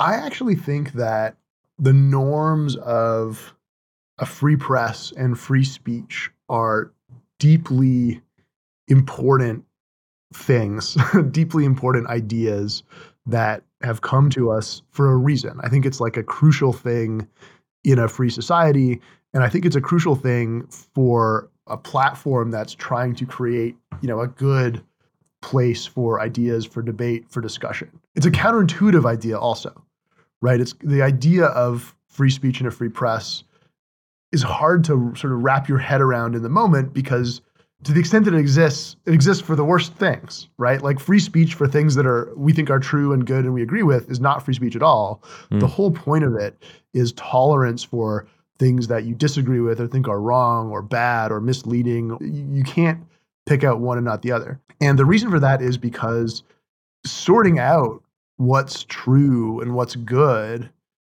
I 0.00 0.14
actually 0.16 0.56
think 0.56 0.92
that 0.92 1.36
the 1.78 1.92
norms 1.92 2.76
of 2.76 3.54
a 4.18 4.26
free 4.26 4.56
press 4.56 5.12
and 5.16 5.38
free 5.38 5.64
speech 5.64 6.30
are 6.48 6.92
deeply 7.38 8.20
important 8.88 9.64
things, 10.32 10.96
deeply 11.30 11.64
important 11.64 12.06
ideas 12.08 12.82
that 13.26 13.62
have 13.82 14.02
come 14.02 14.30
to 14.30 14.50
us 14.50 14.82
for 14.90 15.10
a 15.10 15.16
reason. 15.16 15.58
I 15.62 15.68
think 15.68 15.86
it's 15.86 16.00
like 16.00 16.16
a 16.16 16.22
crucial 16.22 16.72
thing 16.72 17.26
in 17.84 17.98
a 17.98 18.08
free 18.08 18.30
society. 18.30 19.00
And 19.32 19.42
I 19.42 19.48
think 19.48 19.66
it's 19.66 19.76
a 19.76 19.80
crucial 19.80 20.14
thing 20.14 20.66
for 20.68 21.50
a 21.66 21.76
platform 21.76 22.50
that's 22.50 22.74
trying 22.74 23.14
to 23.16 23.26
create, 23.26 23.76
you 24.00 24.08
know, 24.08 24.20
a 24.20 24.28
good 24.28 24.82
place 25.42 25.84
for 25.86 26.20
ideas, 26.20 26.64
for 26.64 26.82
debate, 26.82 27.26
for 27.28 27.40
discussion. 27.40 27.90
It's 28.14 28.26
a 28.26 28.30
counterintuitive 28.30 29.06
idea 29.06 29.38
also 29.38 29.83
right? 30.44 30.60
It's 30.60 30.74
the 30.82 31.00
idea 31.00 31.46
of 31.46 31.96
free 32.06 32.28
speech 32.28 32.60
and 32.60 32.68
a 32.68 32.70
free 32.70 32.90
press 32.90 33.44
is 34.30 34.42
hard 34.42 34.84
to 34.84 35.14
sort 35.16 35.32
of 35.32 35.42
wrap 35.42 35.70
your 35.70 35.78
head 35.78 36.02
around 36.02 36.34
in 36.34 36.42
the 36.42 36.50
moment 36.50 36.92
because 36.92 37.40
to 37.84 37.92
the 37.92 38.00
extent 38.00 38.26
that 38.26 38.34
it 38.34 38.40
exists, 38.40 38.96
it 39.06 39.14
exists 39.14 39.42
for 39.42 39.56
the 39.56 39.64
worst 39.64 39.94
things, 39.94 40.48
right? 40.58 40.82
Like 40.82 41.00
free 41.00 41.18
speech 41.18 41.54
for 41.54 41.66
things 41.66 41.94
that 41.94 42.06
are 42.06 42.30
we 42.36 42.52
think 42.52 42.68
are 42.68 42.78
true 42.78 43.14
and 43.14 43.26
good 43.26 43.46
and 43.46 43.54
we 43.54 43.62
agree 43.62 43.82
with 43.82 44.10
is 44.10 44.20
not 44.20 44.44
free 44.44 44.52
speech 44.52 44.76
at 44.76 44.82
all. 44.82 45.22
Mm. 45.50 45.60
The 45.60 45.66
whole 45.66 45.90
point 45.90 46.24
of 46.24 46.34
it 46.34 46.62
is 46.92 47.12
tolerance 47.12 47.82
for 47.82 48.26
things 48.58 48.88
that 48.88 49.04
you 49.04 49.14
disagree 49.14 49.60
with 49.60 49.80
or 49.80 49.86
think 49.86 50.08
are 50.08 50.20
wrong 50.20 50.70
or 50.70 50.82
bad 50.82 51.32
or 51.32 51.40
misleading. 51.40 52.18
You 52.20 52.64
can't 52.64 53.02
pick 53.46 53.64
out 53.64 53.80
one 53.80 53.96
and 53.96 54.04
not 54.04 54.20
the 54.20 54.32
other. 54.32 54.60
And 54.78 54.98
the 54.98 55.06
reason 55.06 55.30
for 55.30 55.40
that 55.40 55.62
is 55.62 55.78
because 55.78 56.42
sorting 57.06 57.58
out 57.58 58.02
what's 58.36 58.84
true 58.84 59.60
and 59.60 59.74
what's 59.74 59.96
good 59.96 60.70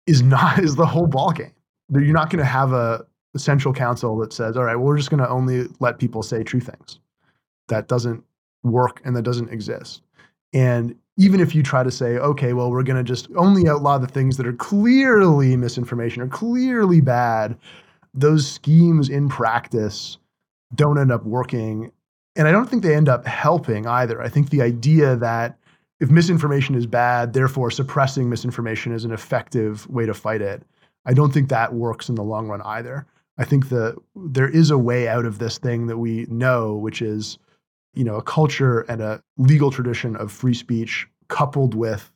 is 0.06 0.22
not 0.22 0.58
is 0.62 0.76
the 0.76 0.86
whole 0.86 1.06
ballgame. 1.06 1.52
You're 1.90 2.12
not 2.12 2.30
going 2.30 2.38
to 2.38 2.44
have 2.44 2.72
a, 2.72 3.04
a 3.34 3.38
central 3.38 3.74
council 3.74 4.16
that 4.18 4.32
says, 4.32 4.56
"All 4.56 4.64
right, 4.64 4.76
well, 4.76 4.86
we're 4.86 4.96
just 4.96 5.10
going 5.10 5.22
to 5.22 5.28
only 5.28 5.68
let 5.80 5.98
people 5.98 6.22
say 6.22 6.42
true 6.42 6.60
things." 6.60 6.98
That 7.68 7.88
doesn't 7.88 8.22
work 8.62 9.00
and 9.04 9.16
that 9.16 9.22
doesn't 9.22 9.50
exist. 9.50 10.02
And 10.52 10.94
even 11.16 11.40
if 11.40 11.54
you 11.54 11.62
try 11.62 11.82
to 11.82 11.90
say, 11.90 12.16
"Okay, 12.16 12.52
well, 12.52 12.70
we're 12.70 12.82
going 12.82 12.96
to 12.96 13.04
just 13.04 13.28
only 13.36 13.68
outlaw 13.68 13.98
the 13.98 14.06
things 14.06 14.36
that 14.36 14.46
are 14.46 14.52
clearly 14.52 15.56
misinformation 15.56 16.22
or 16.22 16.28
clearly 16.28 17.00
bad," 17.00 17.56
those 18.14 18.50
schemes 18.50 19.08
in 19.08 19.28
practice 19.28 20.18
don't 20.74 20.98
end 20.98 21.12
up 21.12 21.24
working. 21.24 21.92
And 22.36 22.48
I 22.48 22.52
don't 22.52 22.68
think 22.68 22.82
they 22.82 22.96
end 22.96 23.08
up 23.08 23.26
helping 23.26 23.86
either. 23.86 24.20
I 24.20 24.28
think 24.28 24.50
the 24.50 24.62
idea 24.62 25.14
that 25.16 25.56
if 26.04 26.10
misinformation 26.10 26.74
is 26.74 26.86
bad, 26.86 27.32
therefore 27.32 27.70
suppressing 27.70 28.28
misinformation 28.28 28.92
is 28.92 29.06
an 29.06 29.10
effective 29.10 29.88
way 29.88 30.04
to 30.04 30.12
fight 30.12 30.42
it. 30.42 30.62
I 31.06 31.14
don't 31.14 31.32
think 31.32 31.48
that 31.48 31.72
works 31.72 32.10
in 32.10 32.14
the 32.14 32.22
long 32.22 32.46
run 32.46 32.60
either. 32.60 33.06
I 33.38 33.46
think 33.46 33.70
that 33.70 33.96
there 34.14 34.48
is 34.48 34.70
a 34.70 34.76
way 34.76 35.08
out 35.08 35.24
of 35.24 35.38
this 35.38 35.56
thing 35.56 35.86
that 35.86 35.96
we 35.96 36.26
know, 36.28 36.74
which 36.74 37.00
is, 37.00 37.38
you 37.94 38.04
know, 38.04 38.16
a 38.16 38.22
culture 38.22 38.80
and 38.82 39.00
a 39.00 39.22
legal 39.38 39.70
tradition 39.70 40.14
of 40.16 40.30
free 40.30 40.52
speech 40.52 41.08
coupled 41.28 41.74
with 41.74 42.12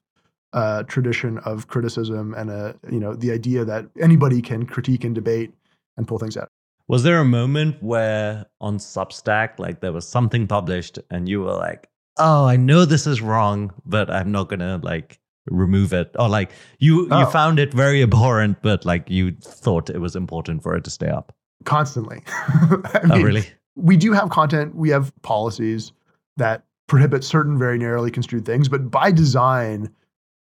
a 0.52 0.84
tradition 0.86 1.38
of 1.38 1.68
criticism 1.68 2.34
and 2.34 2.50
a, 2.50 2.74
you 2.92 3.00
know, 3.00 3.14
the 3.14 3.32
idea 3.32 3.64
that 3.64 3.86
anybody 3.98 4.42
can 4.42 4.66
critique 4.66 5.02
and 5.02 5.14
debate 5.14 5.50
and 5.96 6.06
pull 6.06 6.18
things 6.18 6.36
out. 6.36 6.50
Was 6.88 7.04
there 7.04 7.20
a 7.20 7.24
moment 7.24 7.82
where 7.82 8.44
on 8.60 8.76
Substack, 8.76 9.58
like 9.58 9.80
there 9.80 9.92
was 9.92 10.06
something 10.06 10.46
published 10.46 10.98
and 11.10 11.26
you 11.26 11.40
were 11.40 11.54
like, 11.54 11.88
oh, 12.18 12.46
I 12.46 12.56
know 12.56 12.84
this 12.84 13.06
is 13.06 13.20
wrong, 13.20 13.72
but 13.86 14.10
I'm 14.10 14.32
not 14.32 14.48
gonna 14.48 14.80
like 14.82 15.18
remove 15.46 15.92
it. 15.92 16.14
Or 16.18 16.28
like 16.28 16.50
you 16.78 17.08
oh. 17.10 17.20
you 17.20 17.26
found 17.26 17.58
it 17.58 17.72
very 17.72 18.02
abhorrent, 18.02 18.62
but 18.62 18.84
like 18.84 19.08
you 19.10 19.32
thought 19.32 19.90
it 19.90 20.00
was 20.00 20.16
important 20.16 20.62
for 20.62 20.74
it 20.74 20.84
to 20.84 20.90
stay 20.90 21.08
up. 21.08 21.34
Constantly. 21.64 22.22
I 22.26 23.00
oh, 23.04 23.08
mean, 23.08 23.12
oh, 23.12 23.22
really? 23.22 23.46
We 23.76 23.96
do 23.96 24.12
have 24.12 24.30
content, 24.30 24.74
we 24.74 24.90
have 24.90 25.12
policies 25.22 25.92
that 26.36 26.64
prohibit 26.86 27.22
certain 27.22 27.58
very 27.58 27.78
narrowly 27.78 28.10
construed 28.10 28.44
things, 28.44 28.68
but 28.68 28.90
by 28.90 29.12
design, 29.12 29.90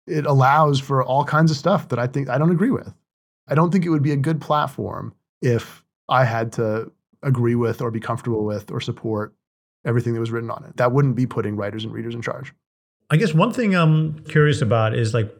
it 0.08 0.26
allows 0.26 0.80
for 0.80 1.04
all 1.04 1.26
kinds 1.26 1.52
of 1.52 1.58
stuff 1.58 1.90
that 1.90 2.00
I 2.00 2.08
think 2.08 2.30
I 2.30 2.38
don't 2.38 2.52
agree 2.52 2.70
with. 2.70 2.94
I 3.48 3.56
don't 3.56 3.72
think 3.72 3.86
it 3.86 3.90
would 3.90 4.04
be 4.04 4.12
a 4.12 4.18
good 4.18 4.40
platform 4.42 5.14
if 5.42 5.84
I 6.10 6.24
had 6.26 6.52
to 6.54 6.92
agree 7.24 7.56
with 7.56 7.82
or 7.82 7.92
be 7.92 8.00
comfortable 8.00 8.46
with 8.46 8.72
or 8.72 8.80
support 8.80 9.34
everything 9.86 10.14
that 10.14 10.20
was 10.20 10.32
written 10.32 10.50
on 10.50 10.64
it. 10.66 10.78
That 10.78 10.92
wouldn't 10.92 11.16
be 11.16 11.26
putting 11.26 11.56
writers 11.56 11.84
and 11.84 11.94
readers 11.94 12.16
in 12.16 12.22
charge. 12.22 12.54
I 13.10 13.18
guess 13.18 13.34
one 13.34 13.54
thing 13.54 13.76
I'm 13.76 14.20
curious 14.26 14.62
about 14.62 14.96
is 14.96 15.14
like, 15.14 15.34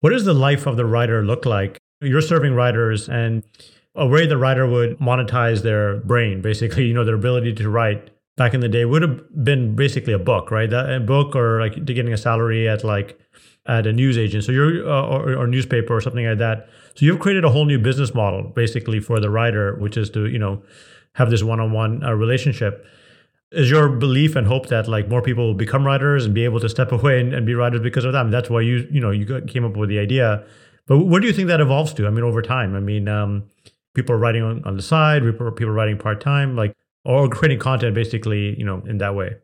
what 0.00 0.10
does 0.10 0.24
the 0.24 0.34
life 0.34 0.66
of 0.66 0.76
the 0.76 0.84
writer 0.84 1.24
look 1.24 1.46
like? 1.46 1.78
You're 2.00 2.20
serving 2.20 2.54
writers 2.54 3.08
and 3.08 3.42
a 3.94 4.06
way 4.06 4.26
the 4.26 4.36
writer 4.36 4.66
would 4.66 4.98
monetize 4.98 5.62
their 5.62 5.96
brain, 5.98 6.40
basically, 6.42 6.84
you 6.88 6.94
know, 6.94 7.04
their 7.04 7.14
ability 7.14 7.54
to 7.54 7.68
write 7.68 8.10
back 8.36 8.54
in 8.54 8.60
the 8.60 8.68
day 8.68 8.84
would 8.84 9.02
have 9.02 9.44
been 9.44 9.74
basically 9.74 10.12
a 10.12 10.18
book, 10.18 10.50
right? 10.50 10.70
That, 10.70 10.90
a 10.90 11.00
book 11.00 11.34
or 11.34 11.60
like 11.60 11.84
getting 11.84 12.12
a 12.12 12.16
salary 12.16 12.68
at 12.68 12.84
like 12.84 13.18
at 13.66 13.86
a 13.86 13.92
news 13.92 14.16
agent, 14.16 14.44
so 14.44 14.52
you're 14.52 14.88
uh, 14.88 15.02
or, 15.02 15.36
or 15.36 15.46
newspaper 15.46 15.94
or 15.94 16.00
something 16.00 16.26
like 16.26 16.38
that. 16.38 16.68
So 16.94 17.04
you've 17.04 17.20
created 17.20 17.44
a 17.44 17.50
whole 17.50 17.66
new 17.66 17.78
business 17.78 18.14
model 18.14 18.42
basically 18.42 18.98
for 18.98 19.20
the 19.20 19.28
writer, 19.28 19.76
which 19.76 19.96
is 19.96 20.08
to 20.10 20.26
you 20.26 20.38
know 20.38 20.62
have 21.16 21.30
this 21.30 21.42
one-on-one 21.42 22.02
uh, 22.02 22.12
relationship 22.14 22.86
is 23.52 23.70
your 23.70 23.88
belief 23.88 24.36
and 24.36 24.46
hope 24.46 24.68
that 24.68 24.88
like 24.88 25.08
more 25.08 25.22
people 25.22 25.46
will 25.46 25.54
become 25.54 25.84
writers 25.84 26.24
and 26.24 26.34
be 26.34 26.44
able 26.44 26.60
to 26.60 26.68
step 26.68 26.92
away 26.92 27.20
and, 27.20 27.34
and 27.34 27.44
be 27.46 27.54
writers 27.54 27.80
because 27.80 28.04
of 28.04 28.12
them 28.12 28.30
that's 28.30 28.48
why 28.48 28.60
you 28.60 28.86
you 28.90 29.00
know 29.00 29.10
you 29.10 29.40
came 29.42 29.64
up 29.64 29.76
with 29.76 29.88
the 29.88 29.98
idea 29.98 30.44
but 30.86 30.98
what 30.98 31.20
do 31.20 31.26
you 31.26 31.32
think 31.32 31.48
that 31.48 31.60
evolves 31.60 31.92
to 31.92 32.06
i 32.06 32.10
mean 32.10 32.24
over 32.24 32.42
time 32.42 32.76
i 32.76 32.80
mean 32.80 33.08
um, 33.08 33.42
people 33.94 34.14
are 34.14 34.18
writing 34.18 34.42
on, 34.42 34.64
on 34.64 34.76
the 34.76 34.82
side 34.82 35.22
people 35.22 35.50
people 35.50 35.70
are 35.70 35.74
writing 35.74 35.98
part-time 35.98 36.54
like 36.54 36.74
or 37.04 37.28
creating 37.28 37.58
content 37.58 37.94
basically, 37.94 38.58
you 38.58 38.64
know, 38.64 38.82
in 38.86 38.98
that 38.98 39.14
way. 39.14 39.36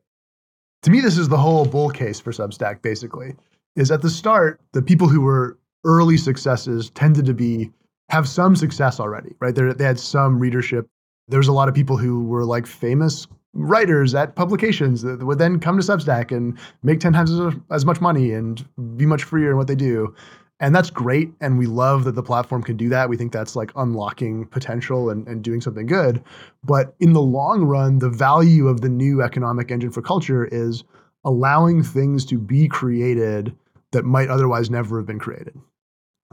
To 0.83 0.91
me, 0.91 1.01
this 1.01 1.19
is 1.19 1.29
the 1.29 1.39
whole 1.39 1.65
bull 1.65 1.91
case 1.91 2.21
for 2.21 2.33
Substack, 2.33 2.83
basically. 2.83 3.35
Is 3.75 3.91
at 3.91 4.03
the 4.03 4.11
start, 4.11 4.61
the 4.73 4.83
people 4.83 5.09
who 5.09 5.21
were 5.21 5.59
early 5.85 6.17
successes 6.17 6.91
tended 6.91 7.27
to 7.27 7.35
be 7.35 7.71
have 8.09 8.29
some 8.29 8.55
success 8.55 9.01
already, 9.01 9.35
right? 9.41 9.55
They're, 9.55 9.75
they 9.75 9.85
had 9.85 9.99
some 9.99 10.39
readership. 10.39 10.87
There 11.29 11.39
was 11.39 11.49
a 11.49 11.53
lot 11.53 11.69
of 11.69 11.75
people 11.75 11.97
who 11.97 12.25
were 12.25 12.45
like 12.45 12.67
famous 12.67 13.27
writers 13.57 14.15
at 14.15 14.37
publications 14.37 15.03
that 15.03 15.25
would 15.25 15.39
then 15.39 15.59
come 15.59 15.79
to 15.79 15.83
Substack 15.83 16.31
and 16.31 16.59
make 16.83 17.01
10 17.01 17.13
times 17.13 17.33
as, 17.71 17.85
much 17.85 18.01
money 18.01 18.33
and 18.33 18.67
be 18.97 19.07
much 19.07 19.25
freer 19.25 19.51
in 19.51 19.57
what 19.57 19.67
they 19.67 19.75
do. 19.75 20.15
And 20.59 20.75
that's 20.75 20.91
great. 20.91 21.33
And 21.41 21.59
we 21.59 21.67
love 21.67 22.05
that 22.05 22.15
the 22.15 22.23
platform 22.23 22.63
can 22.63 22.77
do 22.77 22.89
that. 22.89 23.09
We 23.09 23.17
think 23.17 23.33
that's 23.33 23.57
like 23.57 23.73
unlocking 23.77 24.47
potential 24.47 25.11
and, 25.11 25.27
and 25.29 25.45
doing 25.45 25.61
something 25.61 25.87
good. 25.87 26.23
But 26.65 26.95
in 27.01 27.13
the 27.13 27.21
long 27.21 27.65
run, 27.65 27.99
the 27.99 28.09
value 28.09 28.69
of 28.69 28.81
the 28.81 28.89
new 28.89 29.23
economic 29.23 29.71
engine 29.71 29.91
for 29.91 30.01
culture 30.01 30.47
is 30.47 30.85
allowing 31.25 31.83
things 31.83 32.25
to 32.27 32.39
be 32.39 32.69
created 32.69 33.55
that 33.93 34.05
might 34.05 34.29
otherwise 34.29 34.71
never 34.71 34.99
have 34.99 35.07
been 35.07 35.19
created, 35.19 35.59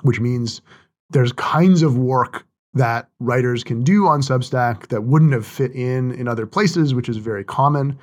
which 0.04 0.20
means 0.20 0.62
there's 1.10 1.34
kinds 1.34 1.82
of 1.82 1.98
work 1.98 2.46
that 2.74 3.10
writers 3.20 3.64
can 3.64 3.84
do 3.84 4.08
on 4.08 4.22
Substack 4.22 4.88
that 4.88 5.04
wouldn't 5.04 5.34
have 5.34 5.46
fit 5.46 5.72
in 5.74 6.12
in 6.14 6.28
other 6.28 6.48
places, 6.48 6.94
which 6.94 7.10
is 7.10 7.18
very 7.18 7.44
common. 7.44 7.98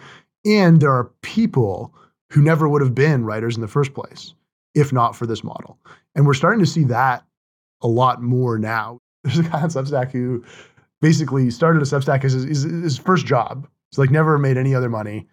And 0.45 0.81
there 0.81 0.93
are 0.93 1.11
people 1.23 1.93
who 2.31 2.41
never 2.41 2.69
would 2.69 2.81
have 2.81 2.95
been 2.95 3.25
writers 3.25 3.57
in 3.57 3.61
the 3.61 3.69
first 3.69 3.95
place 3.95 4.35
if 4.75 4.93
not 4.93 5.17
for 5.17 5.27
this 5.27 5.43
model. 5.45 5.79
And 6.15 6.27
we're 6.27 6.35
starting 6.35 6.61
to 6.61 6.71
see 6.71 6.85
that 6.85 7.25
a 7.83 7.89
lot 7.89 8.23
more 8.23 8.59
now. 8.59 8.99
There's 9.25 9.39
a 9.39 9.43
guy 9.43 9.61
on 9.61 9.69
Substack 9.69 10.13
who 10.13 10.45
basically 11.01 11.51
started 11.51 11.83
a 11.83 11.85
Substack 11.85 12.25
as 12.25 12.33
his, 12.33 12.63
his, 12.63 12.99
first 12.99 13.27
job. 13.27 13.69
He's 13.91 13.99
like 13.99 14.11
never 14.11 14.39
made 14.39 14.57
any 14.57 14.75
other 14.75 14.89
money, 14.89 15.27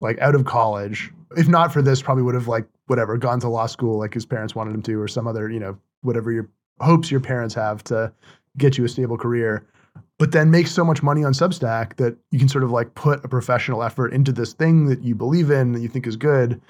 like 0.00 0.18
out 0.20 0.34
of 0.34 0.44
college. 0.44 1.10
If 1.36 1.48
not 1.48 1.72
for 1.72 1.82
this, 1.82 2.00
probably 2.00 2.22
would 2.22 2.34
have 2.34 2.48
like 2.48 2.66
whatever 2.86 3.18
gone 3.18 3.40
to 3.40 3.48
law 3.48 3.66
school 3.66 3.98
like 3.98 4.14
his 4.14 4.24
parents 4.24 4.54
wanted 4.54 4.74
him 4.74 4.82
to, 4.82 5.00
or 5.00 5.08
some 5.08 5.26
other 5.26 5.50
you 5.50 5.58
know 5.58 5.76
whatever 6.02 6.30
your 6.30 6.48
hopes 6.80 7.10
your 7.10 7.20
parents 7.20 7.54
have 7.54 7.82
to 7.84 8.12
get 8.58 8.78
you 8.78 8.84
a 8.84 8.88
stable 8.88 9.18
career. 9.18 9.66
But 10.18 10.32
then 10.32 10.50
make 10.50 10.66
so 10.66 10.84
much 10.84 11.02
money 11.02 11.24
on 11.24 11.32
Substack 11.32 11.96
that 11.96 12.16
you 12.30 12.38
can 12.38 12.48
sort 12.48 12.64
of 12.64 12.70
like 12.70 12.94
put 12.94 13.24
a 13.24 13.28
professional 13.28 13.82
effort 13.82 14.12
into 14.12 14.32
this 14.32 14.52
thing 14.52 14.86
that 14.86 15.02
you 15.02 15.14
believe 15.14 15.50
in 15.50 15.72
that 15.72 15.80
you 15.80 15.88
think 15.88 16.06
is 16.06 16.16
good 16.16 16.60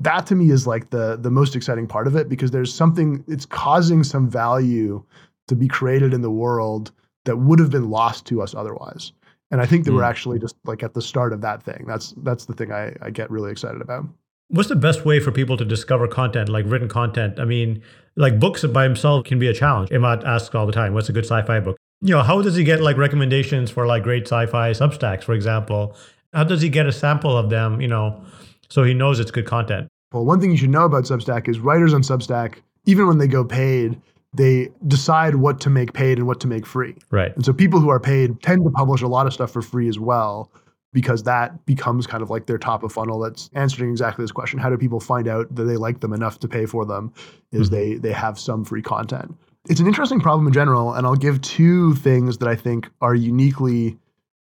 that 0.00 0.26
to 0.26 0.34
me 0.34 0.50
is 0.50 0.66
like 0.66 0.90
the 0.90 1.16
the 1.20 1.30
most 1.30 1.54
exciting 1.54 1.86
part 1.86 2.06
of 2.06 2.16
it 2.16 2.28
because 2.28 2.50
there's 2.50 2.74
something 2.74 3.22
it's 3.28 3.46
causing 3.46 4.02
some 4.02 4.28
value 4.28 5.02
to 5.46 5.54
be 5.54 5.68
created 5.68 6.12
in 6.12 6.22
the 6.22 6.30
world 6.30 6.90
that 7.24 7.36
would 7.36 7.58
have 7.58 7.70
been 7.70 7.90
lost 7.90 8.26
to 8.26 8.42
us 8.42 8.54
otherwise 8.54 9.12
and 9.50 9.60
i 9.60 9.66
think 9.66 9.84
that 9.84 9.90
mm. 9.90 9.96
we're 9.96 10.02
hmm. 10.02 10.10
actually 10.10 10.38
just 10.38 10.56
like 10.64 10.82
at 10.82 10.94
the 10.94 11.02
start 11.02 11.32
of 11.32 11.40
that 11.40 11.62
thing 11.62 11.84
that's 11.86 12.14
that's 12.18 12.46
the 12.46 12.54
thing 12.54 12.72
I, 12.72 12.94
I 13.02 13.10
get 13.10 13.30
really 13.30 13.52
excited 13.52 13.80
about 13.80 14.06
what's 14.48 14.68
the 14.68 14.76
best 14.76 15.04
way 15.04 15.20
for 15.20 15.30
people 15.30 15.56
to 15.56 15.64
discover 15.64 16.08
content 16.08 16.48
like 16.48 16.64
written 16.66 16.88
content 16.88 17.38
i 17.38 17.44
mean 17.44 17.82
like 18.16 18.38
books 18.38 18.64
by 18.64 18.84
himself 18.84 19.24
can 19.24 19.38
be 19.38 19.48
a 19.48 19.54
challenge 19.54 19.90
Immad 19.90 20.24
asks 20.24 20.54
all 20.54 20.66
the 20.66 20.72
time 20.72 20.94
what's 20.94 21.08
a 21.08 21.12
good 21.12 21.24
sci-fi 21.24 21.60
book 21.60 21.76
you 22.00 22.14
know 22.14 22.22
how 22.22 22.42
does 22.42 22.56
he 22.56 22.64
get 22.64 22.80
like 22.80 22.96
recommendations 22.96 23.70
for 23.70 23.86
like 23.86 24.02
great 24.02 24.24
sci-fi 24.26 24.70
substacks 24.70 25.24
for 25.24 25.34
example 25.34 25.96
how 26.32 26.44
does 26.44 26.62
he 26.62 26.68
get 26.68 26.86
a 26.86 26.92
sample 26.92 27.36
of 27.36 27.50
them 27.50 27.80
you 27.80 27.88
know 27.88 28.24
so 28.70 28.84
he 28.84 28.94
knows 28.94 29.20
it's 29.20 29.30
good 29.30 29.46
content. 29.46 29.88
Well, 30.12 30.24
one 30.24 30.40
thing 30.40 30.50
you 30.50 30.56
should 30.56 30.70
know 30.70 30.84
about 30.84 31.04
Substack 31.04 31.48
is 31.48 31.60
writers 31.60 31.92
on 31.92 32.02
Substack, 32.02 32.58
even 32.86 33.06
when 33.06 33.18
they 33.18 33.26
go 33.26 33.44
paid, 33.44 34.00
they 34.32 34.70
decide 34.86 35.36
what 35.36 35.60
to 35.60 35.70
make 35.70 35.92
paid 35.92 36.18
and 36.18 36.26
what 36.26 36.40
to 36.40 36.46
make 36.46 36.64
free. 36.64 36.96
Right. 37.10 37.34
And 37.34 37.44
so 37.44 37.52
people 37.52 37.80
who 37.80 37.90
are 37.90 38.00
paid 38.00 38.40
tend 38.42 38.64
to 38.64 38.70
publish 38.70 39.02
a 39.02 39.08
lot 39.08 39.26
of 39.26 39.32
stuff 39.32 39.50
for 39.50 39.60
free 39.60 39.88
as 39.88 39.98
well 39.98 40.50
because 40.92 41.22
that 41.22 41.64
becomes 41.66 42.06
kind 42.06 42.22
of 42.22 42.30
like 42.30 42.46
their 42.46 42.58
top 42.58 42.82
of 42.82 42.92
funnel 42.92 43.20
that's 43.20 43.48
answering 43.54 43.90
exactly 43.90 44.22
this 44.22 44.32
question 44.32 44.58
how 44.58 44.70
do 44.70 44.76
people 44.76 45.00
find 45.00 45.28
out 45.28 45.52
that 45.54 45.64
they 45.64 45.76
like 45.76 46.00
them 46.00 46.12
enough 46.12 46.38
to 46.38 46.48
pay 46.48 46.66
for 46.66 46.84
them 46.84 47.12
is 47.52 47.68
mm-hmm. 47.68 47.76
they 47.76 47.94
they 47.94 48.12
have 48.12 48.38
some 48.38 48.64
free 48.64 48.82
content 48.82 49.36
it's 49.68 49.80
an 49.80 49.86
interesting 49.86 50.20
problem 50.20 50.46
in 50.46 50.52
general 50.52 50.94
and 50.94 51.06
i'll 51.06 51.14
give 51.14 51.40
two 51.40 51.94
things 51.96 52.38
that 52.38 52.48
i 52.48 52.54
think 52.54 52.88
are 53.00 53.14
uniquely 53.14 53.98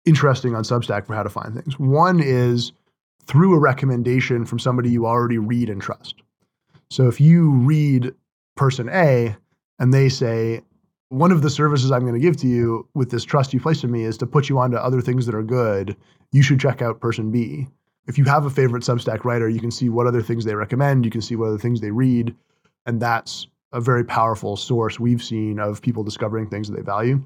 interesting 0.04 0.54
on 0.54 0.64
substack 0.64 1.06
for 1.06 1.14
how 1.14 1.22
to 1.22 1.30
find 1.30 1.54
things 1.54 1.78
one 1.78 2.20
is 2.20 2.72
through 3.26 3.54
a 3.54 3.58
recommendation 3.58 4.44
from 4.44 4.58
somebody 4.58 4.90
you 4.90 5.06
already 5.06 5.38
read 5.38 5.70
and 5.70 5.80
trust. 5.80 6.16
So 6.90 7.08
if 7.08 7.20
you 7.20 7.50
read 7.50 8.12
person 8.56 8.88
A 8.90 9.36
and 9.78 9.94
they 9.94 10.08
say, 10.08 10.62
one 11.12 11.30
of 11.30 11.42
the 11.42 11.50
services 11.50 11.92
I'm 11.92 12.00
going 12.00 12.14
to 12.14 12.20
give 12.20 12.38
to 12.38 12.48
you 12.48 12.88
with 12.94 13.10
this 13.10 13.22
trust 13.22 13.52
you 13.52 13.60
placed 13.60 13.84
in 13.84 13.90
me 13.90 14.04
is 14.04 14.16
to 14.16 14.26
put 14.26 14.48
you 14.48 14.58
onto 14.58 14.78
other 14.78 15.02
things 15.02 15.26
that 15.26 15.34
are 15.34 15.42
good, 15.42 15.94
you 16.32 16.42
should 16.42 16.58
check 16.58 16.80
out 16.80 17.00
person 17.00 17.30
B. 17.30 17.68
If 18.06 18.16
you 18.16 18.24
have 18.24 18.46
a 18.46 18.50
favorite 18.50 18.82
Substack 18.82 19.24
writer, 19.24 19.46
you 19.46 19.60
can 19.60 19.70
see 19.70 19.90
what 19.90 20.06
other 20.06 20.22
things 20.22 20.46
they 20.46 20.54
recommend, 20.54 21.04
you 21.04 21.10
can 21.10 21.20
see 21.20 21.36
what 21.36 21.48
other 21.48 21.58
things 21.58 21.82
they 21.82 21.90
read, 21.90 22.34
and 22.86 22.98
that's 22.98 23.46
a 23.72 23.80
very 23.80 24.04
powerful 24.04 24.56
source 24.56 24.98
we've 24.98 25.22
seen 25.22 25.58
of 25.58 25.82
people 25.82 26.02
discovering 26.02 26.48
things 26.48 26.68
that 26.68 26.76
they 26.76 26.82
value. 26.82 27.22